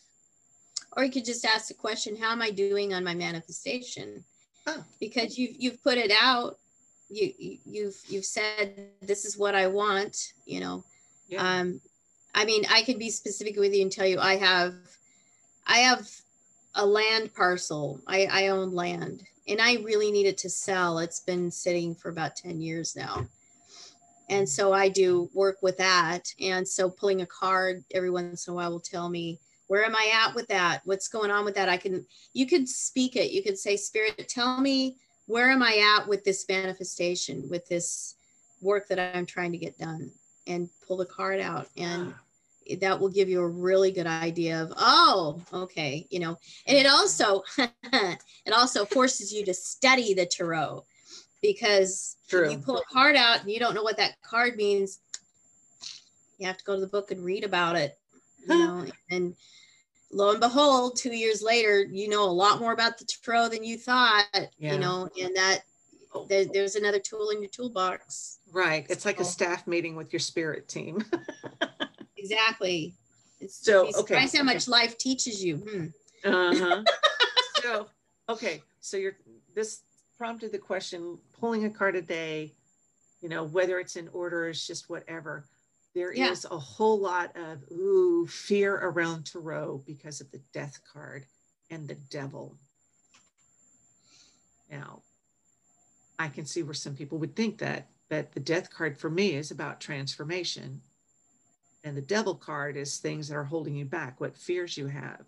or 0.97 1.05
you 1.05 1.11
could 1.11 1.25
just 1.25 1.45
ask 1.45 1.69
the 1.69 1.75
question, 1.75 2.17
how 2.17 2.33
am 2.33 2.43
I 2.43 2.51
doing 2.51 2.95
on 2.95 3.05
my 3.05 3.15
manifestation? 3.15 4.25
Oh. 4.67 4.85
Because 4.99 5.39
you've 5.39 5.57
you've 5.59 5.83
put 5.83 5.99
it 5.99 6.13
out. 6.21 6.59
You, 7.09 7.33
you 7.39 7.59
you've 7.65 7.97
you've 8.09 8.25
said 8.25 8.89
this 9.01 9.25
is 9.25 9.39
what 9.39 9.55
I 9.55 9.67
want, 9.67 10.33
you 10.47 10.61
know. 10.61 10.85
Yeah. 11.29 11.61
Um, 11.61 11.81
I 12.35 12.45
mean, 12.45 12.65
I 12.71 12.83
could 12.83 12.99
be 12.99 13.11
specific 13.11 13.57
with 13.57 13.75
you 13.75 13.83
and 13.83 13.91
tell 13.91 14.07
you 14.07 14.19
I 14.21 14.37
have, 14.37 14.75
I 15.67 15.79
have 15.79 16.09
a 16.81 16.87
land 16.87 17.35
parcel. 17.35 18.01
I, 18.07 18.27
I 18.31 18.49
own 18.49 18.73
land, 18.73 19.23
and 19.47 19.61
I 19.61 19.75
really 19.77 20.11
need 20.11 20.27
it 20.27 20.39
to 20.39 20.51
sell. 20.51 20.99
It's 20.99 21.21
been 21.21 21.51
sitting 21.51 21.95
for 21.95 22.09
about 22.09 22.37
ten 22.37 22.61
years 22.61 22.97
now, 22.97 23.27
and 24.31 24.49
so 24.49 24.73
I 24.73 24.89
do 24.89 25.29
work 25.35 25.59
with 25.63 25.77
that. 25.77 26.33
And 26.41 26.67
so 26.67 26.89
pulling 26.89 27.21
a 27.21 27.27
card 27.27 27.85
every 27.93 28.11
once 28.11 28.47
in 28.47 28.53
a 28.53 28.57
while 28.57 28.71
will 28.71 28.81
tell 28.81 29.09
me 29.11 29.39
where 29.67 29.85
am 29.85 29.95
I 29.95 30.11
at 30.27 30.35
with 30.35 30.49
that? 30.49 30.81
What's 30.85 31.07
going 31.07 31.31
on 31.31 31.45
with 31.45 31.55
that? 31.55 31.69
I 31.69 31.77
can 31.77 32.07
you 32.33 32.47
could 32.47 32.69
speak 32.69 33.15
it. 33.15 33.31
You 33.31 33.43
could 33.43 33.59
say, 33.59 33.77
Spirit, 33.77 34.27
tell 34.29 34.61
me 34.61 34.97
where 35.27 35.51
am 35.51 35.63
I 35.63 35.97
at 35.99 36.09
with 36.09 36.25
this 36.25 36.49
manifestation, 36.49 37.49
with 37.51 37.69
this 37.69 38.17
work 38.63 38.89
that 38.89 38.99
I'm 38.99 39.27
trying 39.27 39.53
to 39.53 39.59
get 39.59 39.79
done, 39.79 40.11
and 40.47 40.69
pull 40.89 40.97
the 40.97 41.07
card 41.07 41.41
out 41.41 41.69
and 41.77 42.15
ah. 42.17 42.21
Eh, 42.71 42.77
that 42.81 42.99
will 42.99 43.09
give 43.09 43.29
you 43.29 43.41
a 43.41 43.49
really 43.49 43.91
good 43.91 44.07
idea 44.07 44.63
of 44.63 44.73
oh 44.77 45.41
okay 45.53 46.07
you 46.11 46.21
know 46.21 46.37
and 46.67 46.77
it 46.77 46.87
also 46.87 47.43
it 47.59 48.53
also 48.53 48.85
forces 48.85 49.33
you 49.33 49.45
to 49.45 49.55
study 49.55 50.15
the 50.15 50.27
tarot 50.27 50.85
because 51.43 52.17
you 52.53 52.59
pull 52.59 52.79
a 52.79 52.85
card 52.93 53.17
out 53.17 53.41
and 53.41 53.51
you 53.51 53.59
don't 53.59 53.75
know 53.75 53.83
what 53.83 53.97
that 53.97 54.21
card 54.23 54.57
means 54.57 55.01
you 56.39 56.47
have 56.47 56.57
to 56.57 56.65
go 56.65 56.75
to 56.75 56.81
the 56.81 56.87
book 56.87 57.11
and 57.11 57.25
read 57.25 57.45
about 57.45 57.77
it 57.77 57.99
you 58.49 58.59
know 58.59 58.87
and 59.11 59.35
lo 60.13 60.31
and 60.31 60.41
behold 60.41 60.97
two 60.97 61.15
years 61.15 61.43
later 61.43 61.83
you 61.83 62.09
know 62.09 62.25
a 62.25 62.31
lot 62.31 62.61
more 62.61 62.73
about 62.73 62.99
the 62.99 63.05
tarot 63.05 63.49
than 63.49 63.65
you 63.65 63.77
thought 63.77 64.27
Yeah. 64.59 64.75
you 64.75 64.79
know 64.79 65.09
and 65.21 65.35
that 65.37 65.61
there, 66.29 66.45
there's 66.45 66.75
another 66.75 66.99
tool 66.99 67.31
in 67.31 67.41
your 67.41 67.51
toolbox 67.51 68.41
Right. 68.53 68.87
It's 68.89 69.05
like 69.05 69.21
a 69.21 69.25
staff 69.25 69.67
meeting 69.67 69.97
with 69.97 70.13
your 70.13 70.21
spirit 70.21 70.69
team. 70.69 71.05
exactly 72.21 72.95
it's 73.41 73.57
So, 73.57 73.73
so 73.73 73.89
okay, 73.89 73.93
surprised 73.93 74.37
how 74.37 74.43
okay. 74.43 74.53
much 74.55 74.69
life 74.69 74.99
teaches 74.99 75.43
you 75.43 75.57
hmm. 75.57 75.87
Uh-huh. 76.25 76.83
so, 77.63 77.87
okay. 78.29 78.63
So 78.81 78.97
you're 78.97 79.17
this 79.55 79.81
prompted 80.19 80.53
the 80.53 80.59
question, 80.59 81.19
pulling 81.39 81.65
a 81.65 81.71
card 81.71 81.97
a 81.97 82.03
day, 82.03 82.53
you 83.23 83.29
know, 83.29 83.45
whether 83.45 83.79
it's 83.79 83.97
in 83.97 84.09
order, 84.09 84.49
it's 84.49 84.67
just 84.67 84.91
whatever. 84.91 85.45
There 85.95 86.13
is 86.13 86.45
Yeah. 86.45 86.57
a 86.57 86.59
whole 86.59 86.99
lot 87.01 87.35
of 87.37 87.65
ooh 87.73 88.27
fear 88.27 88.75
around 88.75 89.25
tarot 89.27 89.83
because 89.87 90.21
of 90.21 90.31
the 90.31 90.41
death 90.53 90.79
card 90.93 91.25
and 91.71 91.89
the 91.89 91.95
devil. 92.11 92.57
Now, 94.71 95.03
I 96.19 96.29
can 96.29 96.45
see 96.45 96.63
where 96.63 96.75
some 96.75 96.95
people 96.95 97.19
would 97.19 97.35
think 97.35 97.59
that, 97.59 97.89
but 98.09 98.33
the 98.33 98.41
death 98.41 98.71
card 98.71 98.99
for 98.99 99.09
me 99.11 99.35
is 99.35 99.51
about 99.51 99.81
transformation. 99.81 100.83
And 101.83 101.97
the 101.97 102.03
devil 102.03 102.35
card 102.35 102.77
is 102.77 102.99
things 102.99 103.29
that 103.29 103.37
are 103.37 103.45
holding 103.45 103.75
you 103.75 103.85
back, 103.85 104.21
what 104.21 104.37
fears 104.37 104.77
you 104.77 104.87
have. 104.87 105.25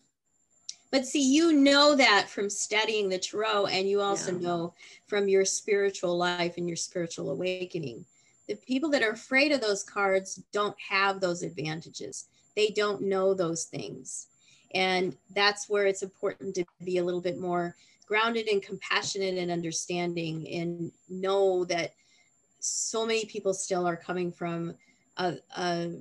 But 0.90 1.06
see, 1.06 1.22
you 1.22 1.54
know 1.54 1.96
that 1.96 2.28
from 2.28 2.50
studying 2.50 3.08
the 3.08 3.18
tarot, 3.18 3.66
and 3.66 3.88
you 3.88 4.02
also 4.02 4.32
Yeah. 4.32 4.38
know 4.38 4.74
from 5.06 5.26
your 5.28 5.46
spiritual 5.46 6.18
life 6.18 6.58
and 6.58 6.68
your 6.68 6.76
spiritual 6.76 7.30
awakening. 7.30 8.04
The 8.46 8.56
people 8.56 8.90
that 8.90 9.02
are 9.02 9.12
afraid 9.12 9.52
of 9.52 9.62
those 9.62 9.82
cards 9.82 10.42
don't 10.52 10.78
have 10.78 11.20
those 11.20 11.42
advantages. 11.42 12.26
They 12.54 12.68
don't 12.68 13.00
know 13.02 13.32
those 13.32 13.64
things. 13.64 14.26
And 14.74 15.16
that's 15.30 15.68
where 15.68 15.86
it's 15.86 16.02
important 16.02 16.54
to 16.56 16.66
be 16.84 16.98
a 16.98 17.04
little 17.04 17.20
bit 17.22 17.38
more 17.38 17.74
grounded 18.06 18.48
and 18.48 18.62
compassionate 18.62 19.38
and 19.38 19.50
understanding 19.50 20.46
and 20.52 20.92
know 21.08 21.64
that 21.66 21.94
so 22.60 23.06
many 23.06 23.24
people 23.24 23.54
still 23.54 23.86
are 23.86 23.96
coming 23.96 24.30
from 24.30 24.74
a, 25.16 25.36
a, 25.56 25.92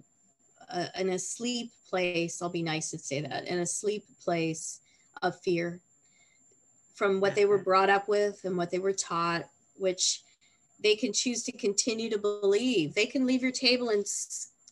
a 0.72 0.98
an 0.98 1.10
asleep 1.10 1.72
place. 1.90 2.42
I'll 2.42 2.50
be 2.50 2.64
nice 2.64 2.92
to 2.92 2.98
say 2.98 3.22
that 3.22 3.48
an 3.48 3.60
asleep 3.60 4.04
place 4.24 4.82
of 5.22 5.40
fear 5.42 5.82
from 6.96 7.20
what 7.20 7.36
they 7.36 7.46
were 7.46 7.64
brought 7.64 7.90
up 7.90 8.08
with 8.08 8.42
and 8.44 8.58
what 8.58 8.70
they 8.72 8.80
were 8.80 8.94
taught, 8.94 9.44
which 9.76 10.22
they 10.84 10.96
can 10.96 11.14
choose 11.14 11.44
to 11.44 11.52
continue 11.52 12.10
to 12.10 12.18
believe. 12.18 12.94
They 12.94 13.06
can 13.06 13.26
leave 13.26 13.42
your 13.42 13.52
table 13.52 13.90
and 13.90 14.06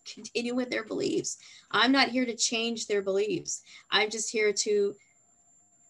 continue 0.05 0.55
with 0.55 0.69
their 0.69 0.83
beliefs. 0.83 1.37
I'm 1.71 1.91
not 1.91 2.09
here 2.09 2.25
to 2.25 2.35
change 2.35 2.87
their 2.87 3.01
beliefs. 3.01 3.61
I'm 3.91 4.09
just 4.09 4.31
here 4.31 4.53
to 4.53 4.95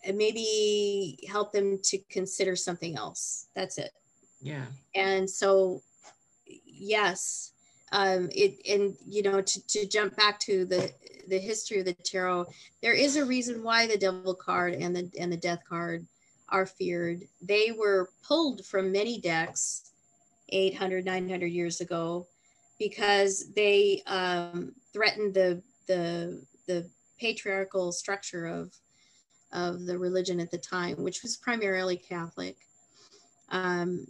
uh, 0.08 0.14
maybe 0.14 1.20
help 1.30 1.52
them 1.52 1.80
to 1.84 1.98
consider 2.10 2.56
something 2.56 2.96
else. 2.98 3.48
That's 3.56 3.78
it 3.78 3.92
Yeah. 4.42 4.66
and 4.96 5.30
so 5.30 5.82
yes 6.66 7.54
um 7.92 8.30
it 8.32 8.60
and 8.70 8.96
you 9.08 9.22
know 9.24 9.42
to, 9.42 9.66
to 9.68 9.88
jump 9.88 10.16
back 10.16 10.40
to 10.40 10.66
the 10.66 10.92
the 11.28 11.40
history 11.40 11.80
of 11.80 11.86
the 11.86 11.94
tarot 11.94 12.46
there 12.82 12.94
is 12.94 13.16
a 13.16 13.26
reason 13.26 13.64
why 13.64 13.88
the 13.88 13.98
devil 13.98 14.34
card 14.34 14.74
and 14.74 14.96
the 14.96 15.10
and 15.20 15.32
the 15.32 15.38
death 15.38 15.62
card 15.68 16.06
are 16.52 16.66
feared. 16.66 17.24
They 17.42 17.72
were 17.78 18.10
pulled 18.24 18.66
from 18.66 18.92
many 18.92 19.20
decks 19.20 19.92
800 20.50 21.06
900 21.06 21.48
years 21.48 21.82
ago 21.82 22.28
because 22.80 23.52
they 23.56 24.02
um 24.08 24.74
threatened 24.94 25.34
the 25.34 25.62
the 25.88 26.42
the 26.68 26.90
patriarchal 27.20 27.92
structure 27.92 28.46
of 28.46 28.74
of 29.52 29.86
the 29.86 29.98
religion 29.98 30.40
at 30.40 30.52
the 30.52 30.58
time 30.58 30.96
which 31.04 31.22
was 31.22 31.38
primarily 31.38 31.98
catholic. 31.98 32.58
Um 33.52 34.08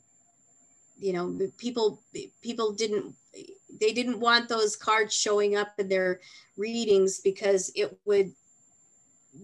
you 0.97 1.13
know 1.13 1.37
people 1.57 2.01
people 2.41 2.71
didn't 2.71 3.15
they 3.79 3.93
didn't 3.93 4.19
want 4.19 4.49
those 4.49 4.75
cards 4.75 5.13
showing 5.13 5.55
up 5.55 5.73
in 5.77 5.89
their 5.89 6.19
readings 6.57 7.19
because 7.19 7.71
it 7.75 7.97
would 8.05 8.31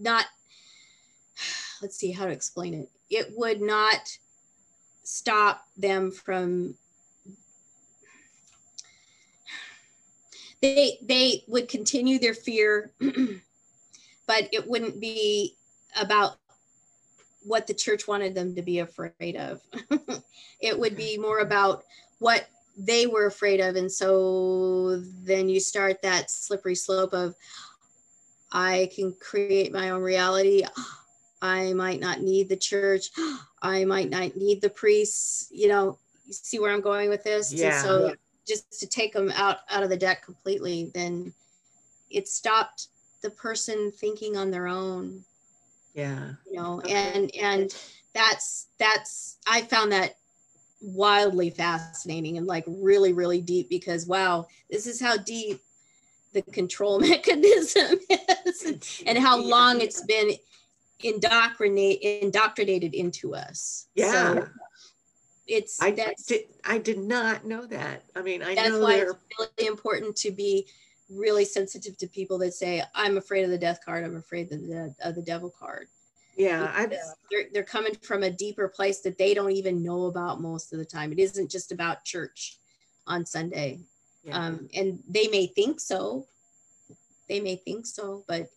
not 0.00 0.26
let's 1.82 1.96
see 1.96 2.12
how 2.12 2.24
to 2.24 2.32
explain 2.32 2.74
it. 2.74 2.90
It 3.10 3.32
would 3.36 3.60
not 3.60 4.16
stop 5.02 5.64
them 5.76 6.10
from 6.10 6.74
they 10.62 10.98
they 11.02 11.44
would 11.46 11.68
continue 11.68 12.18
their 12.18 12.34
fear 12.34 12.90
but 14.26 14.48
it 14.52 14.66
wouldn't 14.66 15.00
be 15.00 15.56
about 16.00 16.36
what 17.44 17.66
the 17.66 17.74
church 17.74 18.08
wanted 18.08 18.34
them 18.34 18.54
to 18.56 18.62
be 18.62 18.80
afraid 18.80 19.36
of. 19.36 19.60
It 20.60 20.78
would 20.78 20.96
be 20.96 21.18
more 21.18 21.40
about 21.40 21.84
what 22.18 22.48
they 22.76 23.06
were 23.06 23.26
afraid 23.26 23.60
of. 23.60 23.76
And 23.76 23.90
so 23.90 25.00
then 25.24 25.48
you 25.48 25.60
start 25.60 26.02
that 26.02 26.30
slippery 26.30 26.74
slope 26.74 27.12
of 27.14 27.34
i 28.52 28.88
can 28.94 29.12
create 29.20 29.72
my 29.72 29.90
own 29.90 30.02
reality. 30.02 30.64
I 31.42 31.72
might 31.74 32.00
not 32.00 32.22
need 32.22 32.48
the 32.48 32.56
church. 32.56 33.10
I 33.60 33.84
might 33.84 34.08
not 34.08 34.36
need 34.36 34.60
the 34.62 34.70
priests. 34.70 35.48
You 35.50 35.68
know 35.68 35.98
you 36.26 36.32
see 36.32 36.58
where 36.58 36.72
i'm 36.72 36.80
going 36.80 37.08
with 37.08 37.24
this? 37.24 37.50
And 37.50 37.60
Yeah. 37.60 37.82
so 37.82 38.14
just 38.46 38.78
to 38.80 38.86
take 38.86 39.12
them 39.12 39.30
out 39.34 39.58
out 39.70 39.82
of 39.82 39.90
the 39.90 39.96
deck 39.96 40.24
completely 40.24 40.90
then 40.94 41.32
it 42.10 42.28
stopped 42.28 42.88
the 43.22 43.30
person 43.30 43.90
thinking 43.90 44.36
on 44.36 44.50
their 44.50 44.68
own. 44.68 45.24
Yeah. 45.94 46.34
you 46.50 46.60
know 46.60 46.80
and 46.82 47.34
and 47.34 47.74
that's 48.14 48.68
that's 48.78 49.38
i 49.46 49.62
found 49.62 49.90
that 49.92 50.16
wildly 50.86 51.50
fascinating 51.50 52.38
and 52.38 52.46
like 52.46 52.64
really 52.66 53.12
really 53.12 53.40
deep 53.40 53.68
because 53.68 54.06
wow 54.06 54.46
this 54.70 54.86
is 54.86 55.00
how 55.00 55.16
deep 55.16 55.60
the 56.32 56.42
control 56.42 56.98
mechanism 57.12 57.98
is 58.46 59.02
and 59.06 59.18
how 59.18 59.36
long 59.36 59.80
it's 59.80 60.02
been 60.06 60.30
indoctrinate 61.02 62.00
indoctrinated 62.00 62.94
into 62.94 63.34
us 63.34 63.88
Yeah. 63.94 64.12
so 64.12 64.48
it's 65.46 65.82
I 65.82 65.90
that's 65.90 66.24
did 66.24 66.42
I 66.64 66.78
did 66.78 66.98
not 66.98 67.44
know 67.44 67.66
that. 67.66 68.02
I 68.16 68.22
mean, 68.22 68.42
I 68.42 68.56
that's 68.56 68.70
know 68.70 68.80
why 68.80 68.94
it's 68.96 69.12
really 69.38 69.68
important 69.68 70.16
to 70.16 70.32
be 70.32 70.66
really 71.08 71.44
sensitive 71.44 71.96
to 71.96 72.06
people 72.08 72.38
that 72.38 72.52
say 72.52 72.82
i'm 72.94 73.16
afraid 73.16 73.44
of 73.44 73.50
the 73.50 73.58
death 73.58 73.78
card 73.84 74.04
i'm 74.04 74.16
afraid 74.16 74.50
of 74.52 74.60
the, 74.66 74.94
of 75.02 75.14
the 75.14 75.22
devil 75.22 75.50
card 75.50 75.88
yeah, 76.36 76.70
I 76.74 76.86
because 76.86 77.14
they're, 77.30 77.46
they're 77.52 77.62
coming 77.62 77.94
from 78.02 78.22
a 78.22 78.30
deeper 78.30 78.68
place 78.68 79.00
that 79.00 79.18
they 79.18 79.34
don't 79.34 79.52
even 79.52 79.82
know 79.82 80.04
about 80.06 80.40
most 80.40 80.72
of 80.72 80.78
the 80.78 80.84
time. 80.84 81.12
It 81.12 81.18
isn't 81.18 81.50
just 81.50 81.72
about 81.72 82.04
church 82.04 82.58
on 83.06 83.24
Sunday. 83.24 83.80
yeah. 84.24 84.36
Um, 84.38 84.68
and 84.74 84.98
they 85.08 85.28
may 85.28 85.46
think 85.46 85.80
so. 85.80 86.26
They 87.28 87.40
may 87.40 87.56
think 87.56 87.86
so, 87.86 88.24
but 88.28 88.48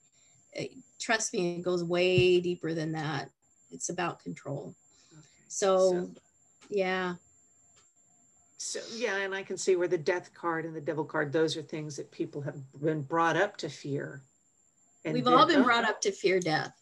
uh, 0.59 0.63
trust 0.99 1.33
me, 1.33 1.55
it 1.57 1.61
goes 1.63 1.83
way 1.83 2.39
deeper 2.39 2.73
than 2.73 2.91
that. 2.93 3.29
It's 3.71 3.89
about 3.89 4.23
control. 4.23 4.75
Okay. 5.13 5.21
So, 5.47 5.77
So- 5.91 6.09
yeah, 6.69 7.15
So 8.57 8.79
yeah, 8.93 9.17
and 9.17 9.33
I 9.33 9.41
can 9.41 9.57
see 9.57 9.75
where 9.75 9.87
the 9.87 9.97
death 9.97 10.33
card 10.33 10.65
and 10.65 10.75
the 10.75 10.81
devil 10.81 11.05
card, 11.05 11.31
those 11.31 11.55
are 11.57 11.61
things 11.63 11.95
that 11.95 12.11
people 12.11 12.41
have 12.41 12.57
been 12.81 13.01
brought 13.01 13.37
up 13.37 13.57
to 13.57 13.69
fear. 13.69 14.21
And 15.05 15.13
we've 15.13 15.27
all 15.27 15.47
been 15.47 15.63
brought 15.63 15.85
up 15.85 16.01
to 16.01 16.11
fear 16.11 16.39
death. 16.39 16.73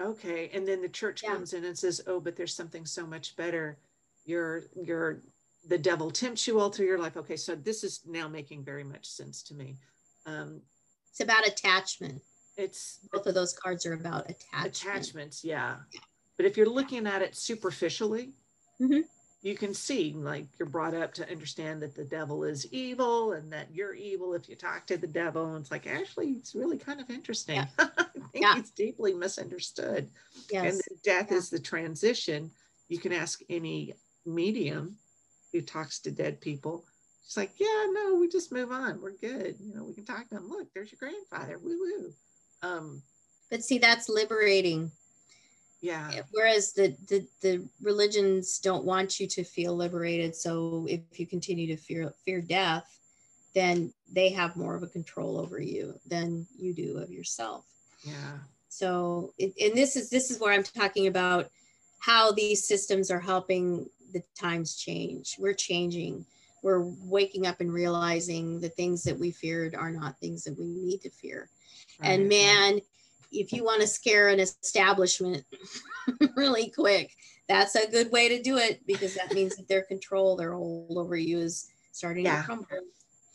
Okay, 0.00 0.48
and 0.50 0.66
then 0.66 0.82
the 0.82 0.88
church 0.88 1.22
Yeah. 1.22 1.34
comes 1.34 1.52
in 1.52 1.64
and 1.64 1.78
says, 1.78 2.02
"Oh, 2.06 2.18
but 2.20 2.36
there's 2.36 2.54
something 2.54 2.84
so 2.86 3.06
much 3.06 3.36
better. 3.36 3.78
You're 4.24 4.70
you're 4.74 5.22
the 5.64 5.78
devil 5.78 6.10
tempts 6.10 6.46
you 6.46 6.58
all 6.58 6.70
through 6.70 6.86
your 6.86 6.98
life." 6.98 7.16
Okay, 7.16 7.36
so 7.36 7.54
this 7.54 7.84
is 7.84 8.04
now 8.04 8.26
making 8.28 8.64
very 8.64 8.84
much 8.84 9.06
sense 9.06 9.42
to 9.44 9.54
me. 9.54 9.78
Um, 10.26 10.62
It's 11.10 11.20
about 11.20 11.46
attachment. 11.46 12.22
it's 12.56 12.98
Both 13.12 13.26
of 13.26 13.34
those 13.34 13.52
cards 13.52 13.86
are 13.86 13.92
about 13.94 14.28
attachment. 14.30 14.72
attachments, 14.76 15.44
yeah. 15.44 15.80
But 16.36 16.46
if 16.46 16.56
you're 16.56 16.68
looking 16.68 17.06
at 17.06 17.22
it 17.22 17.36
superficially, 17.36 18.34
Mhm. 18.80 19.04
You 19.44 19.54
can 19.54 19.74
see 19.74 20.14
like 20.16 20.46
you're 20.58 20.68
brought 20.68 20.94
up 20.94 21.12
to 21.12 21.30
understand 21.30 21.82
that 21.82 21.94
the 21.94 22.02
devil 22.04 22.44
is 22.44 22.66
evil 22.72 23.32
and 23.34 23.52
that 23.52 23.68
you're 23.74 23.92
evil 23.92 24.32
if 24.32 24.48
you 24.48 24.56
talk 24.56 24.86
to 24.86 24.96
the 24.96 25.06
devil. 25.06 25.54
And 25.54 25.60
it's 25.60 25.70
like 25.70 25.86
actually, 25.86 26.30
it's 26.30 26.54
really 26.54 26.78
kind 26.78 26.98
of 26.98 27.10
interesting. 27.10 27.56
Yeah. 27.56 27.66
I 27.78 28.04
think 28.32 28.42
Yeah. 28.42 28.54
he's 28.54 28.70
deeply 28.70 29.12
misunderstood. 29.12 30.08
And 30.08 30.10
Yes. 30.50 30.80
then 30.88 30.98
death 31.04 31.30
Yeah. 31.30 31.36
is 31.36 31.50
the 31.50 31.58
transition. 31.60 32.50
You 32.88 32.98
can 32.98 33.12
ask 33.12 33.40
any 33.50 33.92
medium 34.24 34.96
who 35.52 35.60
talks 35.60 36.00
to 36.00 36.10
dead 36.10 36.40
people. 36.40 36.86
she's 37.26 37.36
like, 37.36 37.52
yeah, 37.58 37.86
no, 37.92 38.14
we 38.16 38.28
just 38.28 38.50
move 38.52 38.70
on. 38.72 39.00
We're 39.02 39.12
good. 39.12 39.56
You 39.60 39.74
know, 39.74 39.84
we 39.84 39.92
can 39.94 40.04
talk 40.06 40.26
to 40.28 40.34
them. 40.36 40.48
Look, 40.48 40.68
there's 40.74 40.90
your 40.90 40.98
grandfather. 40.98 41.58
Woo 41.58 41.78
woo. 41.78 42.14
Um, 42.62 43.02
But 43.50 43.62
see, 43.62 43.76
that's 43.78 44.08
liberating. 44.08 44.90
Yeah. 45.84 46.22
whereas 46.32 46.72
the, 46.72 46.96
the 47.08 47.26
the 47.42 47.64
religions 47.82 48.58
don't 48.58 48.84
want 48.84 49.20
you 49.20 49.26
to 49.26 49.44
feel 49.44 49.76
liberated. 49.76 50.34
So 50.34 50.86
if 50.88 51.18
you 51.18 51.26
continue 51.26 51.66
to 51.68 51.76
fear 51.76 52.12
fear 52.24 52.40
death 52.40 52.90
then 53.54 53.92
they 54.12 54.30
have 54.30 54.56
more 54.56 54.74
of 54.74 54.82
a 54.82 54.88
control 54.88 55.38
over 55.38 55.60
you 55.60 55.94
than 56.08 56.44
you 56.58 56.74
do 56.74 56.98
of 56.98 57.10
yourself. 57.10 57.64
Yeah. 58.02 58.38
so 58.68 59.32
it, 59.38 59.54
and 59.62 59.74
this 59.74 59.96
is 59.96 60.10
this 60.10 60.30
is 60.30 60.38
where 60.38 60.52
i'm 60.52 60.62
talking 60.62 61.06
about 61.06 61.48
how 62.00 62.32
these 62.32 62.68
systems 62.68 63.10
are 63.10 63.20
helping 63.20 63.88
the 64.14 64.22
times 64.38 64.76
change. 64.76 65.36
We're 65.38 65.54
changing. 65.54 66.24
We're 66.62 66.84
waking 67.02 67.46
up 67.46 67.60
and 67.60 67.72
realizing 67.72 68.60
the 68.60 68.70
things 68.70 69.02
that 69.02 69.18
we 69.18 69.30
feared 69.30 69.74
are 69.74 69.90
not 69.90 70.18
things 70.18 70.44
that 70.44 70.58
we 70.58 70.66
need 70.66 71.02
to 71.02 71.10
fear. 71.10 71.50
And 72.00 72.22
Right, 72.22 72.28
man, 72.28 72.80
if 73.34 73.52
you 73.52 73.64
want 73.64 73.80
to 73.82 73.86
scare 73.86 74.28
an 74.28 74.40
establishment 74.40 75.44
really 76.36 76.70
quick, 76.70 77.12
that's 77.48 77.74
a 77.74 77.90
good 77.90 78.10
way 78.10 78.28
to 78.28 78.42
do 78.42 78.56
it 78.56 78.80
because 78.86 79.14
that 79.14 79.32
means 79.32 79.56
that 79.56 79.68
their 79.68 79.82
control, 79.82 80.36
their 80.36 80.54
hold 80.54 80.96
over 80.96 81.16
you 81.16 81.38
is 81.38 81.68
starting 81.92 82.24
Yeah. 82.24 82.40
to 82.40 82.46
crumble. 82.46 82.66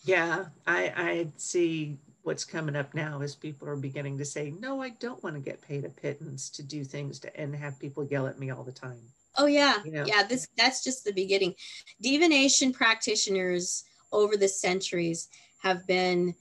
Yeah, 0.03 0.45
I, 0.65 0.93
I 0.95 1.27
see 1.37 1.97
what's 2.23 2.45
coming 2.45 2.75
up 2.75 2.93
now 2.93 3.21
is 3.21 3.35
people 3.35 3.67
are 3.67 3.75
beginning 3.75 4.17
to 4.17 4.25
say, 4.25 4.53
no, 4.59 4.81
I 4.81 4.89
don't 4.89 5.21
want 5.23 5.35
to 5.35 5.41
get 5.41 5.61
paid 5.61 5.85
a 5.85 5.89
pittance 5.89 6.49
to 6.51 6.63
do 6.63 6.83
things 6.83 7.19
to 7.19 7.39
and 7.39 7.55
have 7.55 7.79
people 7.79 8.03
yell 8.05 8.27
at 8.27 8.39
me 8.39 8.49
all 8.49 8.63
the 8.63 8.71
time. 8.71 9.01
Oh 9.37 9.45
yeah. 9.45 9.77
Yeah. 9.85 10.05
yeah. 10.05 10.23
This 10.23 10.47
that's 10.57 10.83
just 10.83 11.05
the 11.05 11.13
beginning. 11.13 11.53
Divination 12.01 12.73
practitioners 12.73 13.83
over 14.11 14.35
the 14.35 14.47
centuries 14.47 15.29
have 15.59 15.85
been 15.85 16.33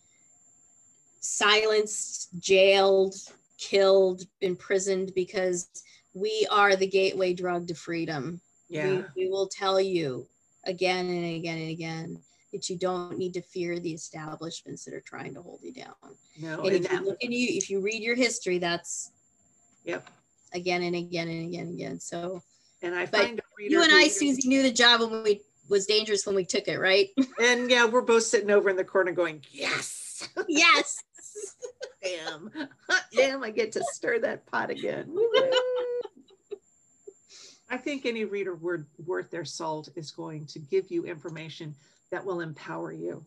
silenced, 1.21 2.29
jailed, 2.39 3.15
killed, 3.59 4.23
imprisoned 4.41 5.13
because 5.15 5.69
we 6.15 6.47
are 6.51 6.77
the 6.77 6.87
gateway 6.87 7.35
drug 7.35 7.69
to 7.69 7.75
freedom. 7.75 8.41
Yeah. 8.69 8.87
We, 8.87 9.25
we 9.25 9.29
will 9.29 9.49
tell 9.49 9.81
you 9.81 10.27
again 10.65 11.07
and 11.07 11.37
again 11.37 11.59
and 11.59 11.71
again 11.71 12.19
that 12.53 12.69
you 12.71 12.77
don't 12.77 13.19
need 13.19 13.35
to 13.35 13.43
fear 13.43 13.79
the 13.79 13.93
establishments 13.93 14.85
that 14.85 14.95
are 14.95 15.03
trying 15.03 15.35
to 15.35 15.43
hold 15.43 15.61
you 15.63 15.73
down. 15.73 15.95
No. 16.41 16.61
and 16.61 16.77
And 16.77 16.85
if 16.85 16.93
you 16.93 17.05
look 17.05 17.23
at 17.23 17.31
you, 17.31 17.49
if 17.51 17.71
you 17.71 17.81
read 17.81 18.03
your 18.03 18.17
history, 18.17 18.59
that's 18.59 19.13
yep. 19.85 20.09
again 20.53 20.83
and 20.83 20.97
again 20.97 21.29
and 21.29 21.49
again 21.49 21.67
and 21.67 21.75
again. 21.75 22.01
So 22.01 22.43
And 22.83 22.95
I 22.95 23.07
find 23.07 23.41
you 23.59 23.83
and 23.83 23.93
I, 23.93 24.09
Susy, 24.09 24.49
knew 24.49 24.63
the 24.63 24.71
job 24.71 25.01
when 25.01 25.23
we 25.23 25.43
was 25.69 25.87
dangerous 25.87 26.27
when 26.27 26.35
we 26.35 26.45
took 26.45 26.69
it, 26.69 26.79
right? 26.79 27.09
And 27.43 27.71
yeah, 27.71 27.85
we're 27.85 28.03
both 28.03 28.25
sitting 28.25 28.51
over 28.51 28.71
in 28.71 28.77
the 28.77 28.85
corner 28.85 29.13
going, 29.13 29.43
yes, 29.53 30.29
yes. 30.49 31.03
Damn, 32.03 32.51
damn, 33.15 33.43
I 33.43 33.51
get 33.51 33.73
to 33.73 33.85
stir 33.93 34.21
that 34.21 34.47
pot 34.47 34.71
again. 34.71 35.15
I 37.71 37.77
think 37.77 38.07
any 38.07 38.25
reader 38.25 38.55
word, 38.55 38.87
worth 39.05 39.31
their 39.31 39.45
salt 39.45 39.91
is 39.95 40.11
going 40.11 40.47
to 40.47 40.59
give 40.59 40.91
you 40.91 41.05
information 41.05 41.75
that 42.11 42.25
will 42.25 42.41
empower 42.41 42.93
you, 42.93 43.25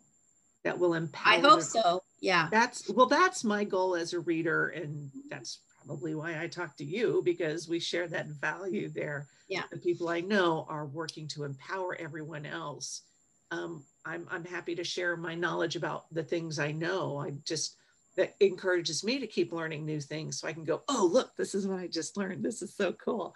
that 0.64 0.80
will 0.80 0.95
empower. 0.95 1.34
I 1.34 1.39
hope 1.39 1.59
the- 1.59 1.66
so. 1.66 2.03
Yeah. 2.22 2.47
That's 2.51 2.89
well, 2.89 3.07
that's 3.07 3.43
my 3.43 3.64
goal 3.64 3.95
as 3.95 4.14
a 4.14 4.20
reader, 4.20 4.70
and 4.70 5.09
that's 5.30 5.59
probably 5.86 6.14
why 6.16 6.41
I 6.41 6.47
talk 6.47 6.78
to 6.78 6.86
you 6.86 7.22
because 7.26 7.68
we 7.68 7.80
share 7.80 8.07
that 8.07 8.28
value 8.28 8.89
there. 8.89 9.28
Yeah. 9.47 9.64
The 9.72 9.80
people 9.80 10.09
I 10.09 10.22
know 10.22 10.66
are 10.70 10.86
working 10.86 11.28
to 11.30 11.43
empower 11.43 11.95
everyone 11.99 12.45
else. 12.45 13.01
Um, 13.49 13.84
I'm 14.05 14.28
I'm 14.32 14.45
happy 14.45 14.76
to 14.76 14.84
share 14.84 15.18
my 15.18 15.36
knowledge 15.36 15.76
about 15.76 16.05
the 16.14 16.24
things 16.24 16.59
I 16.59 16.72
know. 16.72 17.18
I 17.18 17.32
just 17.45 17.76
that 18.18 18.36
encourages 18.39 19.03
me 19.03 19.20
to 19.20 19.28
keep 19.28 19.53
learning 19.53 19.86
new 19.86 20.01
things 20.01 20.39
so 20.39 20.47
I 20.47 20.53
can 20.53 20.66
go, 20.66 20.84
oh 20.89 21.09
look, 21.12 21.36
this 21.36 21.55
is 21.55 21.66
what 21.68 21.80
I 21.80 21.88
just 21.88 22.18
learned. 22.18 22.43
This 22.43 22.62
is 22.62 22.74
so 22.76 22.93
cool. 22.93 23.36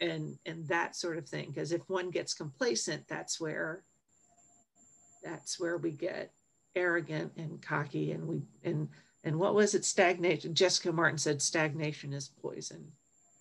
And 0.00 0.36
and 0.46 0.66
that 0.68 0.96
sort 0.96 1.16
of 1.16 1.28
thing. 1.28 1.50
Because 1.50 1.72
if 1.72 1.82
one 1.88 2.10
gets 2.10 2.34
complacent, 2.34 3.06
that's 3.08 3.40
where 3.40 3.82
that's 5.22 5.58
where 5.58 5.76
we 5.76 5.90
get 5.90 6.32
arrogant 6.76 7.32
and 7.36 7.60
cocky 7.62 8.12
and 8.12 8.26
we 8.26 8.42
and 8.62 8.88
and 9.24 9.38
what 9.38 9.54
was 9.54 9.74
it 9.74 9.84
stagnation 9.84 10.54
jessica 10.54 10.92
martin 10.92 11.18
said 11.18 11.40
stagnation 11.40 12.12
is 12.12 12.30
poison 12.42 12.92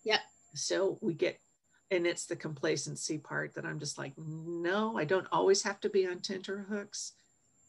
Yep. 0.05 0.21
so 0.53 0.97
we 1.01 1.13
get 1.13 1.37
and 1.91 2.07
it's 2.07 2.25
the 2.25 2.35
complacency 2.35 3.17
part 3.17 3.53
that 3.53 3.65
i'm 3.65 3.77
just 3.77 3.97
like 3.97 4.13
no 4.17 4.97
i 4.97 5.03
don't 5.03 5.27
always 5.33 5.61
have 5.63 5.81
to 5.81 5.89
be 5.89 6.07
on 6.07 6.19
tenterhooks 6.19 7.11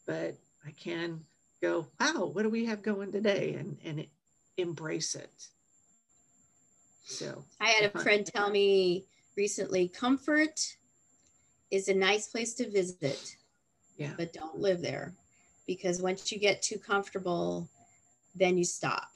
but 0.05 0.35
i 0.65 0.71
can 0.71 1.19
go 1.61 1.87
wow 1.99 2.25
what 2.25 2.43
do 2.43 2.49
we 2.49 2.65
have 2.65 2.81
going 2.81 3.11
today 3.11 3.55
and 3.55 3.77
and 3.83 3.99
it, 3.99 4.09
embrace 4.57 5.15
it 5.15 5.49
so 7.07 7.45
I 7.61 7.69
had 7.69 7.89
a 7.91 7.93
Uh-huh. 7.95 7.99
friend 7.99 8.25
tell 8.25 8.49
me 8.49 9.05
recently 9.35 9.87
comfort 9.87 10.77
is 11.71 11.87
a 11.89 11.93
nice 11.93 12.27
place 12.27 12.53
to 12.55 12.69
visit, 12.69 13.37
yeah 13.97 14.15
but 14.17 14.33
don't 14.33 14.59
live 14.59 14.81
there 14.81 15.15
because 15.67 16.01
once 16.01 16.31
you 16.31 16.39
get 16.39 16.61
too 16.61 16.79
comfortable, 16.79 17.69
then 18.35 18.57
you 18.57 18.63
stop. 18.65 19.09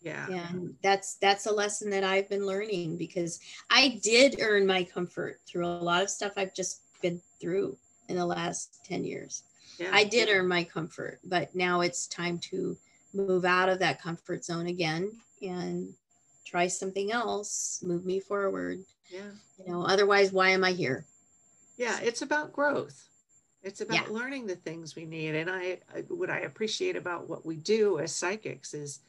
yeah 0.00 0.28
And 0.28 0.74
that's 0.82 1.16
that's 1.16 1.46
a 1.46 1.52
lesson 1.52 1.90
that 1.90 2.04
I've 2.04 2.28
been 2.28 2.46
learning 2.46 2.96
because 2.98 3.40
I 3.70 4.00
did 4.02 4.36
earn 4.40 4.66
my 4.66 4.84
comfort 4.84 5.40
through 5.46 5.66
a 5.66 5.68
lot 5.68 6.02
of 6.02 6.10
stuff 6.10 6.34
I've 6.36 6.54
just 6.54 6.82
been 7.02 7.20
through 7.40 7.78
in 8.08 8.16
the 8.16 8.26
last 8.26 8.80
10 8.84 9.04
years. 9.04 9.44
Yeah 9.80 9.90
I 9.92 10.04
did 10.04 10.28
earn 10.28 10.46
my 10.46 10.64
comfort, 10.64 11.20
but 11.24 11.54
now 11.54 11.80
it's 11.80 12.06
time 12.06 12.38
to 12.50 12.76
move 13.14 13.44
out 13.44 13.68
of 13.68 13.78
that 13.80 14.00
comfort 14.00 14.44
zone 14.44 14.66
again 14.66 15.10
and 15.42 15.88
try 16.44 16.66
something 16.68 17.10
else, 17.12 17.80
move 17.82 18.04
me 18.04 18.20
forward. 18.20 18.78
yeah 19.10 19.30
You 19.64 19.72
know, 19.72 19.82
otherwise, 19.84 20.32
why 20.32 20.50
am 20.50 20.64
I 20.64 20.72
here? 20.72 21.06
yeah 21.76 21.98
it's 22.02 22.20
about 22.20 22.52
growth 22.52 23.08
it's 23.62 23.80
about 23.80 24.06
Yeah. 24.08 24.12
learning 24.12 24.46
the 24.46 24.56
things 24.56 24.94
we 24.96 25.06
need 25.06 25.34
and 25.34 25.48
I, 25.48 25.78
I 25.94 26.00
what 26.08 26.28
i 26.28 26.40
appreciate 26.40 26.94
about 26.96 27.26
what 27.28 27.46
we 27.46 27.56
do 27.56 27.98
as 27.98 28.14
psychics 28.14 28.74
is 28.74 29.00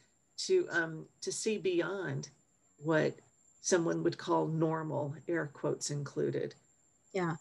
to 0.45 0.67
um 0.71 1.05
to 1.21 1.31
see 1.33 1.57
beyond 1.57 2.29
what 2.77 3.13
someone 3.61 4.03
would 4.03 4.17
call 4.17 4.47
normal 4.47 5.13
air 5.27 5.49
quotes 5.51 5.91
included 5.91 6.55
Yeah. 7.13 7.35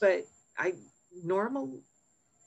but 0.00 0.26
i 0.56 0.72
normal 1.22 1.80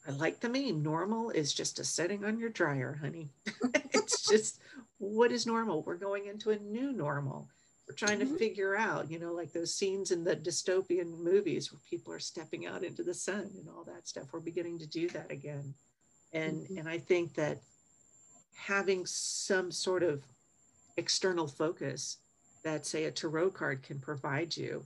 i 0.08 0.12
like 0.12 0.40
the 0.40 0.50
meme 0.50 0.82
normal 0.84 1.30
is 1.30 1.54
just 1.54 1.80
a 1.80 1.84
setting 1.84 2.26
on 2.26 2.40
your 2.40 2.50
dryer 2.50 3.00
honey. 3.02 3.30
It's 3.96 4.28
just 4.28 4.60
what 4.98 5.32
is 5.32 5.46
normal? 5.46 5.84
We're 5.84 5.98
going 5.98 6.26
into 6.26 6.50
a 6.50 6.58
new 6.60 6.92
normal. 6.92 7.48
We're 7.88 7.96
trying 7.96 8.20
Mhm. 8.20 8.32
to 8.32 8.38
figure 8.38 8.76
out 8.76 9.12
you 9.12 9.20
know 9.20 9.34
like 9.34 9.52
those 9.54 9.76
scenes 9.76 10.12
in 10.12 10.24
the 10.24 10.36
dystopian 10.36 11.18
movies 11.20 11.72
where 11.72 11.82
people 11.90 12.12
are 12.14 12.20
stepping 12.20 12.66
out 12.66 12.84
into 12.84 13.04
the 13.04 13.14
sun 13.14 13.52
and 13.60 13.70
all 13.70 13.84
that 13.86 14.08
stuff. 14.08 14.28
We're 14.34 14.40
beginning 14.40 14.80
to 14.80 14.88
do 14.88 15.10
that 15.10 15.32
again. 15.32 15.76
And 16.32 16.66
Mhm. 16.68 16.78
and 16.80 16.90
i 16.90 16.98
think 16.98 17.36
that 17.36 17.62
having 18.56 19.06
some 19.06 19.72
sort 19.72 20.04
of 20.04 20.24
external 20.98 21.48
focus 21.48 22.18
that 22.64 22.86
say 22.86 23.06
a 23.06 23.12
tarot 23.12 23.52
card 23.52 23.84
can 23.84 24.00
provide 24.00 24.56
you 24.56 24.86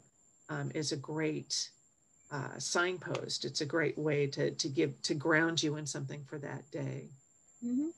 um, 0.50 0.72
is 0.74 0.92
a 0.92 0.98
great 0.98 1.72
uh, 2.32 2.58
signpost 2.60 3.46
it's 3.46 3.62
a 3.62 3.66
great 3.66 3.98
way 3.98 4.28
to 4.28 4.52
to 4.52 4.68
give 4.68 5.00
to 5.02 5.14
ground 5.14 5.62
you 5.64 5.78
in 5.78 5.86
something 5.86 6.24
for 6.26 6.38
that 6.38 6.70
day 6.72 7.10
Mhm. 7.66 7.92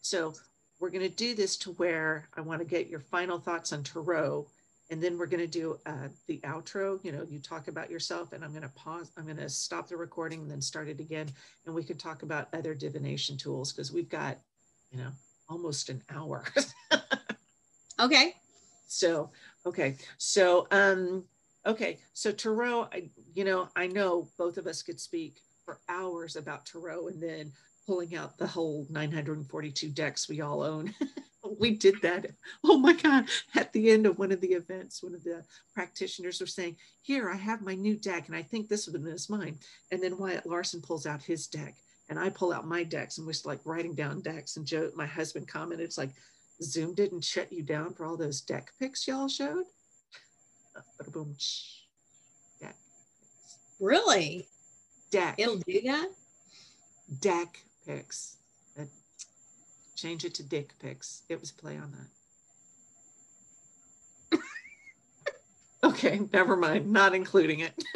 so 0.00 0.34
we're 0.80 0.90
going 0.90 1.08
to 1.08 1.14
do 1.14 1.34
this 1.36 1.56
to 1.58 1.70
where 1.74 2.28
I 2.36 2.40
want 2.40 2.60
to 2.60 2.64
get 2.66 2.88
your 2.88 2.98
final 2.98 3.38
thoughts 3.38 3.72
on 3.72 3.84
Tarot. 3.84 4.48
And 4.90 5.00
then 5.00 5.16
we're 5.16 5.26
going 5.26 5.40
to 5.40 5.46
do 5.46 5.78
uh, 5.86 6.08
the 6.26 6.38
outro. 6.38 6.98
You 7.04 7.12
know, 7.12 7.24
you 7.30 7.38
talk 7.38 7.68
about 7.68 7.88
yourself, 7.88 8.32
and 8.32 8.42
I'm 8.44 8.50
going 8.50 8.62
to 8.64 8.68
pause. 8.70 9.12
I'm 9.16 9.24
going 9.24 9.36
to 9.36 9.48
stop 9.48 9.88
the 9.88 9.96
recording 9.96 10.40
and 10.40 10.50
then 10.50 10.60
start 10.60 10.88
it 10.88 10.98
again. 10.98 11.28
And 11.66 11.74
we 11.74 11.84
can 11.84 11.96
talk 11.96 12.24
about 12.24 12.48
other 12.52 12.74
divination 12.74 13.36
tools 13.36 13.72
because 13.72 13.92
we've 13.92 14.08
got, 14.08 14.38
you 14.90 14.98
know, 14.98 15.12
almost 15.48 15.88
an 15.88 16.02
hour. 16.10 16.44
Okay. 18.00 18.34
so, 18.88 19.30
okay. 19.64 19.96
So, 20.18 20.66
um, 20.72 21.24
okay. 21.64 22.00
So 22.12 22.32
Tarot, 22.32 22.88
I, 22.92 23.08
you 23.34 23.44
know, 23.44 23.68
I 23.76 23.86
know 23.86 24.28
both 24.38 24.58
of 24.58 24.66
us 24.66 24.82
could 24.82 25.00
speak 25.00 25.40
for 25.64 25.80
hours 25.88 26.36
about 26.36 26.66
Tarot 26.66 27.08
and 27.08 27.22
then 27.22 27.52
pulling 27.86 28.14
out 28.14 28.38
the 28.38 28.46
whole 28.46 28.86
942 28.90 29.88
decks 29.88 30.28
we 30.28 30.40
all 30.40 30.62
own. 30.62 30.94
we 31.58 31.72
did 31.72 32.00
that. 32.02 32.26
Oh 32.64 32.78
my 32.78 32.92
God. 32.92 33.28
At 33.54 33.72
the 33.72 33.90
end 33.90 34.06
of 34.06 34.18
one 34.18 34.32
of 34.32 34.40
the 34.40 34.52
events, 34.52 35.02
one 35.02 35.14
of 35.14 35.24
the 35.24 35.44
practitioners 35.74 36.40
were 36.40 36.46
saying, 36.46 36.76
Here, 37.02 37.30
I 37.30 37.36
have 37.36 37.62
my 37.62 37.74
new 37.74 37.96
deck, 37.96 38.28
and 38.28 38.36
I 38.36 38.42
think 38.42 38.68
this 38.68 38.88
one 38.88 39.06
is 39.06 39.30
mine. 39.30 39.58
And 39.90 40.02
then 40.02 40.18
Wyatt 40.18 40.46
Larson 40.46 40.80
pulls 40.80 41.06
out 41.06 41.22
his 41.22 41.46
deck, 41.46 41.76
and 42.08 42.18
I 42.18 42.30
pull 42.30 42.52
out 42.52 42.66
my 42.66 42.84
decks, 42.84 43.18
and 43.18 43.26
we're 43.26 43.34
like 43.44 43.60
writing 43.64 43.94
down 43.94 44.20
decks. 44.20 44.56
And 44.56 44.66
Joe, 44.66 44.90
my 44.94 45.06
husband, 45.06 45.48
commented, 45.48 45.84
It's 45.84 45.98
like, 45.98 46.12
Zoom 46.62 46.94
didn't 46.94 47.24
shut 47.24 47.52
you 47.52 47.62
down 47.62 47.94
for 47.94 48.06
all 48.06 48.16
those 48.16 48.40
deck 48.40 48.70
picks 48.78 49.08
y'all 49.08 49.28
showed? 49.28 49.64
Uh, 50.76 51.10
boom. 51.10 51.34
Really? 53.82 54.48
Deck. 55.10 55.34
It'll 55.38 55.58
do 55.58 55.80
that? 55.82 56.08
deck 57.20 57.62
pics. 57.86 58.36
Uh, 58.78 58.84
change 59.96 60.24
it 60.24 60.34
to 60.34 60.42
dick 60.42 60.74
pics. 60.80 61.22
It 61.28 61.40
was 61.40 61.50
a 61.50 61.54
play 61.54 61.76
on 61.76 61.92
that. 64.30 64.40
okay, 65.84 66.20
never 66.32 66.56
mind. 66.56 66.90
Not 66.90 67.14
including 67.14 67.60
it. 67.60 67.74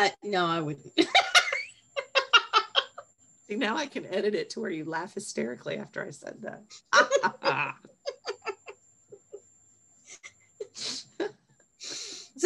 Uh, 0.00 0.10
no, 0.22 0.44
I 0.44 0.60
wouldn't. 0.60 0.92
See, 3.48 3.56
now 3.56 3.74
I 3.74 3.86
can 3.86 4.04
edit 4.04 4.34
it 4.34 4.50
to 4.50 4.60
where 4.60 4.70
you 4.70 4.84
laugh 4.84 5.14
hysterically 5.14 5.78
after 5.78 6.04
I 6.04 6.10
said 6.10 6.42
that. 6.42 7.88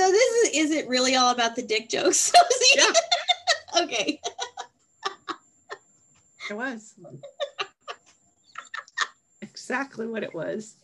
So 0.03 0.11
this 0.11 0.33
is 0.33 0.65
is 0.65 0.71
it 0.73 0.89
really 0.89 1.15
all 1.15 1.31
about 1.31 1.55
the 1.55 1.63
dick 1.63 1.89
jokes? 1.89 2.33
yeah, 2.77 2.87
okay. 3.83 4.21
it 6.51 6.55
was. 6.55 6.95
exactly 9.41 10.09
what 10.09 10.25
it 10.25 10.35
was. 10.35 10.75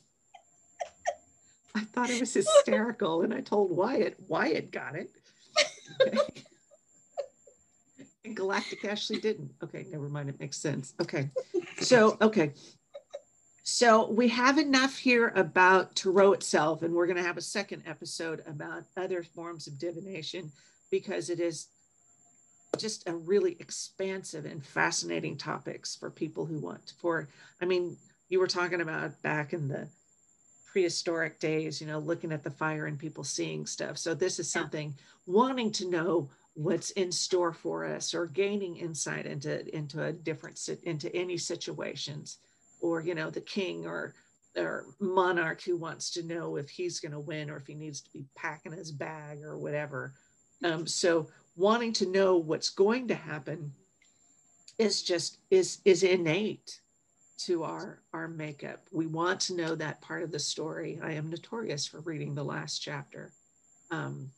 I 1.74 1.80
thought 1.80 2.10
it 2.10 2.20
was 2.20 2.32
hysterical, 2.32 3.22
and 3.22 3.34
I 3.34 3.40
told 3.40 3.76
Wyatt. 3.76 4.14
Wyatt 4.28 4.70
got 4.70 4.94
it. 4.94 5.10
Okay. 6.00 6.44
and 8.24 8.36
Galactic 8.36 8.84
Ashley 8.84 9.18
didn't. 9.18 9.50
Okay, 9.64 9.84
never 9.90 10.08
mind. 10.08 10.28
It 10.28 10.38
makes 10.38 10.58
sense. 10.58 10.94
Okay, 11.00 11.28
so 11.80 12.16
okay, 12.20 12.52
So 13.70 14.08
we 14.08 14.28
have 14.28 14.56
enough 14.56 14.96
here 14.96 15.28
about 15.36 15.94
Tarot 15.94 16.32
itself, 16.32 16.82
and 16.82 16.94
we're 16.94 17.04
going 17.04 17.18
to 17.18 17.22
have 17.22 17.36
a 17.36 17.42
second 17.42 17.82
episode 17.86 18.42
about 18.46 18.84
other 18.96 19.22
forms 19.22 19.66
of 19.66 19.78
divination 19.78 20.50
because 20.90 21.28
it 21.28 21.38
is 21.38 21.66
just 22.78 23.06
a 23.06 23.14
really 23.14 23.58
expansive 23.60 24.46
and 24.46 24.64
fascinating 24.64 25.36
topics 25.36 25.94
for 25.94 26.10
people 26.10 26.46
who 26.46 26.58
want 26.58 26.94
for 26.98 27.28
i 27.60 27.64
mean 27.64 27.96
you 28.28 28.38
were 28.38 28.46
talking 28.46 28.80
about 28.80 29.20
back 29.22 29.52
in 29.52 29.68
the 29.68 29.88
prehistoric 30.72 31.38
days 31.38 31.80
you 31.80 31.86
know 31.86 31.98
looking 31.98 32.32
at 32.32 32.42
the 32.42 32.50
fire 32.50 32.86
and 32.86 32.98
people 32.98 33.24
seeing 33.24 33.66
stuff. 33.66 33.98
So 33.98 34.14
this 34.14 34.38
is 34.38 34.50
something 34.50 34.94
wanting 35.26 35.72
to 35.72 35.90
know 35.90 36.30
what's 36.54 36.90
in 36.92 37.12
store 37.12 37.52
for 37.52 37.84
us 37.84 38.14
or 38.14 38.26
gaining 38.26 38.76
insight 38.76 39.26
into 39.26 39.76
into 39.76 40.04
a 40.04 40.12
different 40.12 40.58
into 40.84 41.14
any 41.14 41.36
situations 41.36 42.38
or 42.80 43.00
you 43.00 43.14
know 43.14 43.30
the 43.30 43.40
king 43.40 43.86
or 43.86 44.14
or 44.56 44.86
monarch 44.98 45.62
who 45.62 45.76
wants 45.76 46.10
to 46.10 46.22
know 46.22 46.56
if 46.56 46.68
he's 46.68 47.00
going 47.00 47.12
to 47.12 47.20
win 47.20 47.50
or 47.50 47.56
if 47.56 47.66
he 47.66 47.74
needs 47.74 48.00
to 48.00 48.10
be 48.12 48.24
packing 48.36 48.72
his 48.72 48.90
bag 48.90 49.42
or 49.42 49.56
whatever. 49.58 50.14
Um, 50.64 50.86
so 50.86 51.28
wanting 51.56 51.92
to 51.94 52.10
know 52.10 52.36
what's 52.36 52.70
going 52.70 53.08
to 53.08 53.14
happen 53.14 53.72
is 54.78 55.02
just 55.02 55.38
is 55.50 55.78
is 55.84 56.02
innate 56.02 56.80
to 57.38 57.62
our 57.64 58.00
our 58.12 58.28
makeup. 58.28 58.86
We 58.92 59.06
want 59.06 59.40
to 59.42 59.56
know 59.56 59.74
that 59.76 60.00
part 60.00 60.22
of 60.22 60.32
the 60.32 60.38
story. 60.38 60.98
I 61.02 61.12
am 61.12 61.30
notorious 61.30 61.86
for 61.86 62.00
reading 62.00 62.34
the 62.34 62.44
last 62.44 62.78
chapter. 62.78 63.32
Um, 63.90 64.30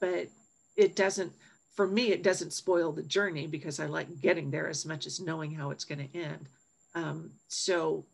but 0.00 0.28
it 0.76 0.96
doesn't 0.96 1.32
for 1.74 1.86
me 1.86 2.12
it 2.12 2.22
doesn't 2.22 2.52
spoil 2.52 2.92
the 2.92 3.02
journey 3.02 3.46
because 3.46 3.80
i 3.80 3.86
like 3.86 4.20
getting 4.20 4.50
there 4.50 4.68
as 4.68 4.84
much 4.84 5.06
as 5.06 5.20
knowing 5.20 5.50
how 5.50 5.70
it's 5.70 5.84
going 5.84 6.08
to 6.08 6.18
end 6.18 6.48
um, 6.96 7.30
so 7.46 8.04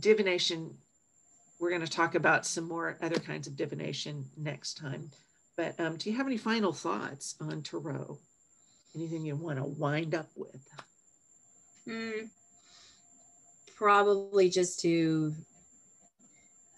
divination 0.00 0.74
we're 1.58 1.70
going 1.70 1.80
to 1.80 1.86
talk 1.86 2.14
about 2.14 2.46
some 2.46 2.66
more 2.66 2.98
other 3.02 3.18
kinds 3.18 3.46
of 3.46 3.56
divination 3.56 4.24
next 4.36 4.74
time 4.74 5.10
but 5.56 5.74
um, 5.80 5.96
do 5.96 6.10
you 6.10 6.16
have 6.16 6.26
any 6.26 6.36
final 6.36 6.72
thoughts 6.72 7.34
on 7.40 7.62
Tarot? 7.62 8.18
Anything 8.94 9.24
you 9.24 9.36
want 9.36 9.58
to 9.58 9.64
wind 9.64 10.14
up 10.14 10.28
with? 10.36 10.68
Mm, 11.88 12.28
probably 13.74 14.50
just 14.50 14.80
to 14.80 15.34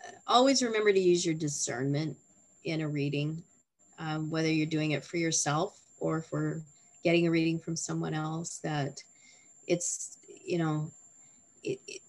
uh, 0.06 0.12
always 0.28 0.62
remember 0.62 0.92
to 0.92 1.00
use 1.00 1.26
your 1.26 1.34
discernment 1.34 2.16
in 2.64 2.82
a 2.82 2.88
reading, 2.88 3.42
um, 3.98 4.30
whether 4.30 4.50
you're 4.50 4.66
doing 4.66 4.92
it 4.92 5.04
for 5.04 5.16
yourself 5.16 5.80
or 5.98 6.22
for 6.22 6.62
getting 7.02 7.26
a 7.26 7.30
reading 7.30 7.58
from 7.58 7.74
someone 7.74 8.14
else. 8.14 8.58
That 8.58 9.02
it's 9.66 10.18
you 10.44 10.58
know, 10.58 10.92
it, 11.68 12.00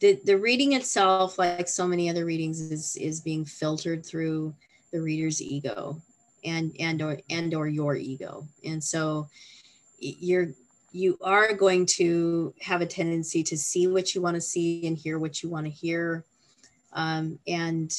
the 0.00 0.20
the 0.24 0.38
reading 0.38 0.74
itself, 0.74 1.38
like 1.38 1.68
so 1.68 1.86
many 1.86 2.08
other 2.08 2.24
readings, 2.24 2.60
is 2.60 2.96
is 2.96 3.20
being 3.20 3.44
filtered 3.44 4.04
through 4.04 4.54
the 4.92 5.00
reader's 5.00 5.42
ego 5.42 6.00
and 6.44 6.74
and 6.78 7.02
or 7.02 7.18
and 7.30 7.54
or 7.54 7.66
your 7.68 7.96
ego. 7.96 8.46
And 8.64 8.82
so 8.82 9.28
you're 9.98 10.48
you 10.92 11.18
are 11.22 11.52
going 11.52 11.84
to 11.84 12.54
have 12.60 12.80
a 12.80 12.86
tendency 12.86 13.42
to 13.42 13.58
see 13.58 13.86
what 13.86 14.14
you 14.14 14.22
want 14.22 14.36
to 14.36 14.40
see 14.40 14.86
and 14.86 14.96
hear 14.96 15.18
what 15.18 15.42
you 15.42 15.48
want 15.48 15.66
to 15.66 15.70
hear. 15.70 16.24
Um, 16.94 17.38
and 17.46 17.92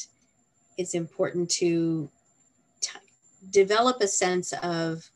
it's 0.78 0.95
important 0.95 1.49
to 1.51 2.09
t- 2.82 2.99
develop 3.51 4.01
a 4.01 4.07
sense 4.07 4.53
of 4.63 5.07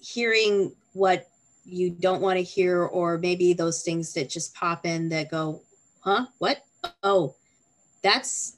hearing 0.00 0.74
what 0.94 1.28
you 1.66 1.90
don't 1.90 2.22
want 2.22 2.38
to 2.38 2.42
hear 2.42 2.84
or 2.84 3.18
maybe 3.18 3.52
those 3.52 3.82
things 3.82 4.12
that 4.14 4.30
just 4.30 4.54
pop 4.54 4.86
in 4.86 5.08
that 5.08 5.30
go 5.30 5.60
huh 6.00 6.26
what 6.38 6.62
oh 7.02 7.34
that's 8.02 8.56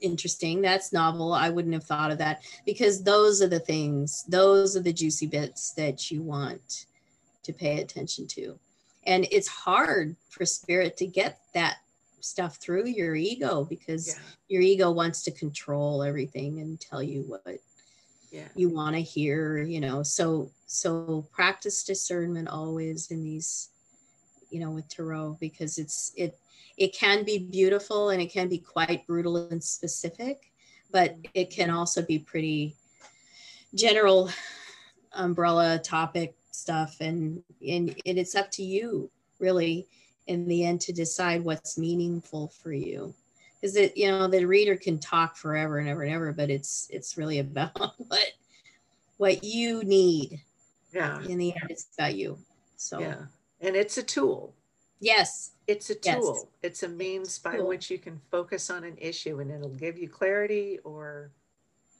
interesting. 0.00 0.60
That's 0.60 0.92
novel. 0.92 1.32
I 1.32 1.50
wouldn't 1.50 1.74
have 1.74 1.84
thought 1.84 2.10
of 2.10 2.18
that 2.18 2.42
because 2.64 3.02
those 3.02 3.42
are 3.42 3.48
the 3.48 3.60
things, 3.60 4.24
those 4.28 4.76
are 4.76 4.82
the 4.82 4.92
juicy 4.92 5.26
bits 5.26 5.72
that 5.74 6.10
you 6.10 6.22
want 6.22 6.86
to 7.42 7.52
pay 7.52 7.80
attention 7.80 8.26
to. 8.28 8.58
And 9.06 9.26
it's 9.30 9.48
hard 9.48 10.16
for 10.30 10.44
spirit 10.44 10.96
to 10.98 11.06
get 11.06 11.38
that 11.54 11.76
stuff 12.20 12.56
through 12.56 12.86
your 12.86 13.14
ego 13.14 13.64
because 13.64 14.08
yeah. 14.08 14.14
your 14.48 14.62
ego 14.62 14.90
wants 14.90 15.22
to 15.22 15.30
control 15.30 16.02
everything 16.02 16.60
and 16.60 16.80
tell 16.80 17.02
you 17.02 17.22
what 17.22 17.44
yeah. 18.36 18.48
you 18.54 18.68
want 18.68 18.94
to 18.94 19.02
hear, 19.02 19.62
you 19.62 19.80
know. 19.80 20.02
So 20.02 20.50
so 20.66 21.26
practice 21.32 21.84
discernment 21.84 22.48
always 22.48 23.10
in 23.10 23.22
these 23.22 23.70
you 24.50 24.60
know 24.60 24.70
with 24.70 24.88
tarot 24.88 25.38
because 25.40 25.78
it's 25.78 26.12
it 26.16 26.38
it 26.76 26.94
can 26.94 27.24
be 27.24 27.38
beautiful 27.38 28.10
and 28.10 28.20
it 28.20 28.30
can 28.32 28.48
be 28.48 28.58
quite 28.58 29.06
brutal 29.06 29.36
and 29.36 29.62
specific, 29.62 30.52
but 30.90 31.12
mm-hmm. 31.12 31.30
it 31.34 31.50
can 31.50 31.70
also 31.70 32.02
be 32.02 32.18
pretty 32.18 32.76
general 33.74 34.30
umbrella 35.12 35.78
topic 35.78 36.34
stuff. 36.50 36.96
And, 37.00 37.42
and, 37.66 37.90
and 38.06 38.18
it's 38.18 38.34
up 38.34 38.50
to 38.52 38.62
you 38.62 39.10
really 39.38 39.86
in 40.26 40.46
the 40.46 40.64
end 40.64 40.80
to 40.82 40.92
decide 40.92 41.44
what's 41.44 41.78
meaningful 41.78 42.48
for 42.48 42.72
you 42.72 43.14
because 43.66 43.76
it 43.76 43.96
you 43.96 44.08
know 44.08 44.28
the 44.28 44.44
reader 44.44 44.76
can 44.76 44.98
talk 44.98 45.36
forever 45.36 45.78
and 45.78 45.88
ever 45.88 46.02
and 46.02 46.12
ever 46.12 46.32
but 46.32 46.50
it's 46.50 46.88
it's 46.90 47.16
really 47.16 47.38
about 47.40 47.94
what 47.98 48.32
what 49.16 49.44
you 49.44 49.82
need 49.82 50.40
yeah 50.92 51.20
in 51.22 51.38
the 51.38 51.52
end 51.52 51.70
it's 51.70 51.88
about 51.98 52.14
you 52.14 52.38
so 52.76 53.00
yeah 53.00 53.16
and 53.60 53.74
it's 53.74 53.98
a 53.98 54.02
tool 54.02 54.54
Yes. 55.00 55.52
It's 55.66 55.90
a 55.90 55.94
tool. 55.94 56.34
Yes. 56.34 56.46
It's 56.62 56.82
a 56.82 56.88
means 56.88 57.38
by 57.38 57.56
cool. 57.56 57.66
which 57.66 57.90
you 57.90 57.98
can 57.98 58.20
focus 58.30 58.70
on 58.70 58.84
an 58.84 58.96
issue 58.98 59.40
and 59.40 59.50
it'll 59.50 59.68
give 59.68 59.98
you 59.98 60.08
clarity 60.08 60.78
or 60.84 61.30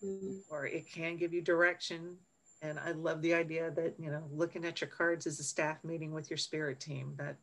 mm-hmm. 0.04 0.36
or 0.50 0.66
it 0.66 0.90
can 0.90 1.16
give 1.16 1.32
you 1.34 1.42
direction. 1.42 2.16
And 2.62 2.78
I 2.78 2.92
love 2.92 3.20
the 3.20 3.34
idea 3.34 3.70
that, 3.72 3.94
you 3.98 4.10
know, 4.10 4.22
looking 4.32 4.64
at 4.64 4.80
your 4.80 4.88
cards 4.88 5.26
as 5.26 5.38
a 5.38 5.44
staff 5.44 5.84
meeting 5.84 6.12
with 6.12 6.30
your 6.30 6.38
spirit 6.38 6.80
team, 6.80 7.14
that 7.18 7.36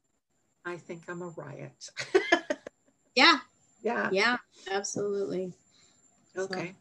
I 0.65 0.77
think 0.77 1.03
I'm 1.07 1.21
a 1.21 1.27
riot. 1.27 1.89
yeah. 3.15 3.37
Yeah. 3.83 4.09
Yeah, 4.11 4.37
absolutely. 4.71 5.53
Okay. 6.37 6.73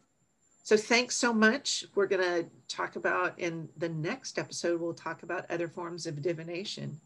So. 0.63 0.75
so 0.75 0.81
thanks 0.81 1.15
so 1.15 1.33
much. 1.33 1.85
We're 1.93 2.07
going 2.07 2.23
to 2.23 2.49
talk 2.67 2.95
about 2.95 3.37
in 3.39 3.69
the 3.77 3.89
next 3.89 4.39
episode, 4.39 4.81
we'll 4.81 4.93
talk 4.93 5.23
about 5.23 5.45
other 5.51 5.67
forms 5.67 6.07
of 6.07 6.21
divination. 6.21 6.99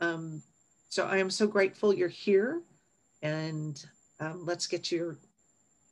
Um, 0.00 0.42
so 0.88 1.06
I 1.06 1.18
am 1.18 1.28
so 1.28 1.46
grateful 1.46 1.92
you're 1.92 2.08
here. 2.08 2.62
And 3.22 3.84
um, 4.20 4.46
let's 4.46 4.66
get 4.66 4.90
your, 4.90 5.18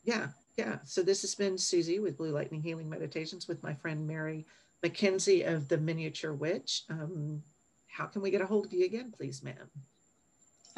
yeah, 0.05 0.29
yeah. 0.57 0.79
So 0.85 1.03
this 1.03 1.21
has 1.23 1.35
been 1.35 1.59
Susy 1.59 1.99
with 1.99 2.17
Blue 2.17 2.31
Lightning 2.31 2.63
Healing 2.63 2.89
Meditations 2.89 3.49
with 3.49 3.63
my 3.63 3.75
friend 3.75 4.07
Mary 4.07 4.47
McKenzie 4.85 5.47
of 5.47 5.69
the 5.69 5.77
Miniature 5.77 6.33
Witch. 6.33 6.85
Um, 6.89 7.43
how 7.87 8.07
can 8.07 8.23
we 8.23 8.31
get 8.31 8.41
a 8.41 8.47
hold 8.47 8.67
of 8.67 8.73
you 8.73 8.87
again, 8.87 9.13
please, 9.15 9.43
ma'am? 9.43 9.69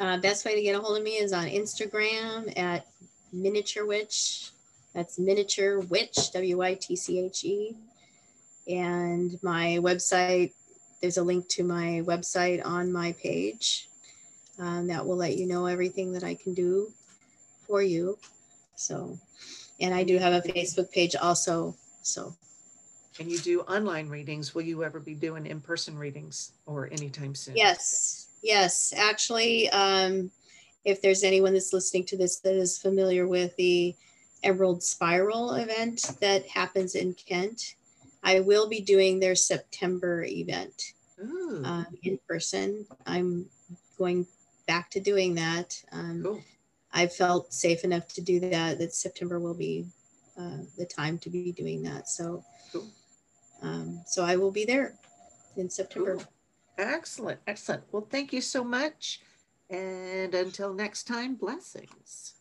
Uh, 0.01 0.17
best 0.17 0.45
way 0.45 0.55
to 0.55 0.63
get 0.63 0.75
a 0.75 0.79
hold 0.79 0.97
of 0.97 1.03
me 1.03 1.11
is 1.11 1.31
on 1.31 1.45
Instagram 1.45 2.51
at 2.57 2.87
Miniature 3.31 3.85
Witch. 3.85 4.49
That's 4.95 5.19
Miniature 5.19 5.81
Witch, 5.81 6.31
W 6.33 6.63
I 6.63 6.73
T 6.73 6.95
C 6.95 7.19
H 7.19 7.45
E. 7.45 7.75
And 8.67 9.37
my 9.43 9.77
website, 9.79 10.53
there's 11.01 11.17
a 11.17 11.23
link 11.23 11.47
to 11.49 11.63
my 11.63 12.01
website 12.03 12.65
on 12.65 12.91
my 12.91 13.11
page 13.11 13.89
um, 14.57 14.87
that 14.87 15.05
will 15.05 15.17
let 15.17 15.37
you 15.37 15.45
know 15.45 15.67
everything 15.67 16.13
that 16.13 16.23
I 16.23 16.33
can 16.33 16.55
do 16.55 16.91
for 17.67 17.83
you. 17.83 18.17
So, 18.75 19.19
and 19.79 19.93
I 19.93 20.03
do 20.03 20.17
have 20.17 20.33
a 20.33 20.47
Facebook 20.47 20.91
page 20.91 21.15
also. 21.15 21.75
So, 22.01 22.35
and 23.19 23.29
you 23.29 23.37
do 23.37 23.61
online 23.61 24.09
readings. 24.09 24.55
Will 24.55 24.63
you 24.63 24.83
ever 24.83 24.99
be 24.99 25.13
doing 25.13 25.45
in 25.45 25.61
person 25.61 25.95
readings 25.95 26.53
or 26.65 26.89
anytime 26.91 27.35
soon? 27.35 27.55
Yes, 27.55 28.29
yes. 28.41 28.93
Actually, 28.95 29.69
um, 29.69 30.31
if 30.85 31.01
there's 31.01 31.23
anyone 31.23 31.53
that's 31.53 31.73
listening 31.73 32.05
to 32.05 32.17
this 32.17 32.39
that 32.39 32.55
is 32.55 32.77
familiar 32.77 33.27
with 33.27 33.55
the 33.55 33.95
Emerald 34.43 34.83
Spiral 34.83 35.53
event 35.53 36.11
that 36.21 36.47
happens 36.47 36.95
in 36.95 37.13
Kent, 37.13 37.75
I 38.23 38.39
will 38.39 38.67
be 38.67 38.81
doing 38.81 39.19
their 39.19 39.35
September 39.35 40.23
event 40.23 40.93
um, 41.65 41.87
in 42.03 42.19
person. 42.27 42.85
I'm 43.05 43.45
going 43.97 44.25
back 44.67 44.89
to 44.91 44.99
doing 44.99 45.35
that. 45.35 45.81
Um, 45.91 46.23
cool. 46.23 46.43
I 46.93 47.07
felt 47.07 47.53
safe 47.53 47.83
enough 47.83 48.07
to 48.09 48.21
do 48.21 48.39
that. 48.41 48.79
That 48.79 48.93
September 48.93 49.39
will 49.39 49.53
be 49.53 49.85
uh, 50.37 50.57
the 50.77 50.85
time 50.85 51.17
to 51.19 51.29
be 51.29 51.51
doing 51.51 51.83
that. 51.83 52.09
So, 52.09 52.43
cool. 52.71 52.87
um, 53.61 54.01
so 54.05 54.23
I 54.23 54.35
will 54.35 54.51
be 54.51 54.65
there 54.65 54.95
in 55.57 55.69
September. 55.69 56.15
Cool. 56.15 56.25
Excellent, 56.81 57.39
excellent. 57.45 57.83
Well, 57.91 58.07
thank 58.09 58.33
you 58.33 58.41
so 58.41 58.63
much. 58.63 59.21
And 59.69 60.33
until 60.33 60.73
next 60.73 61.03
time, 61.03 61.35
blessings. 61.35 62.33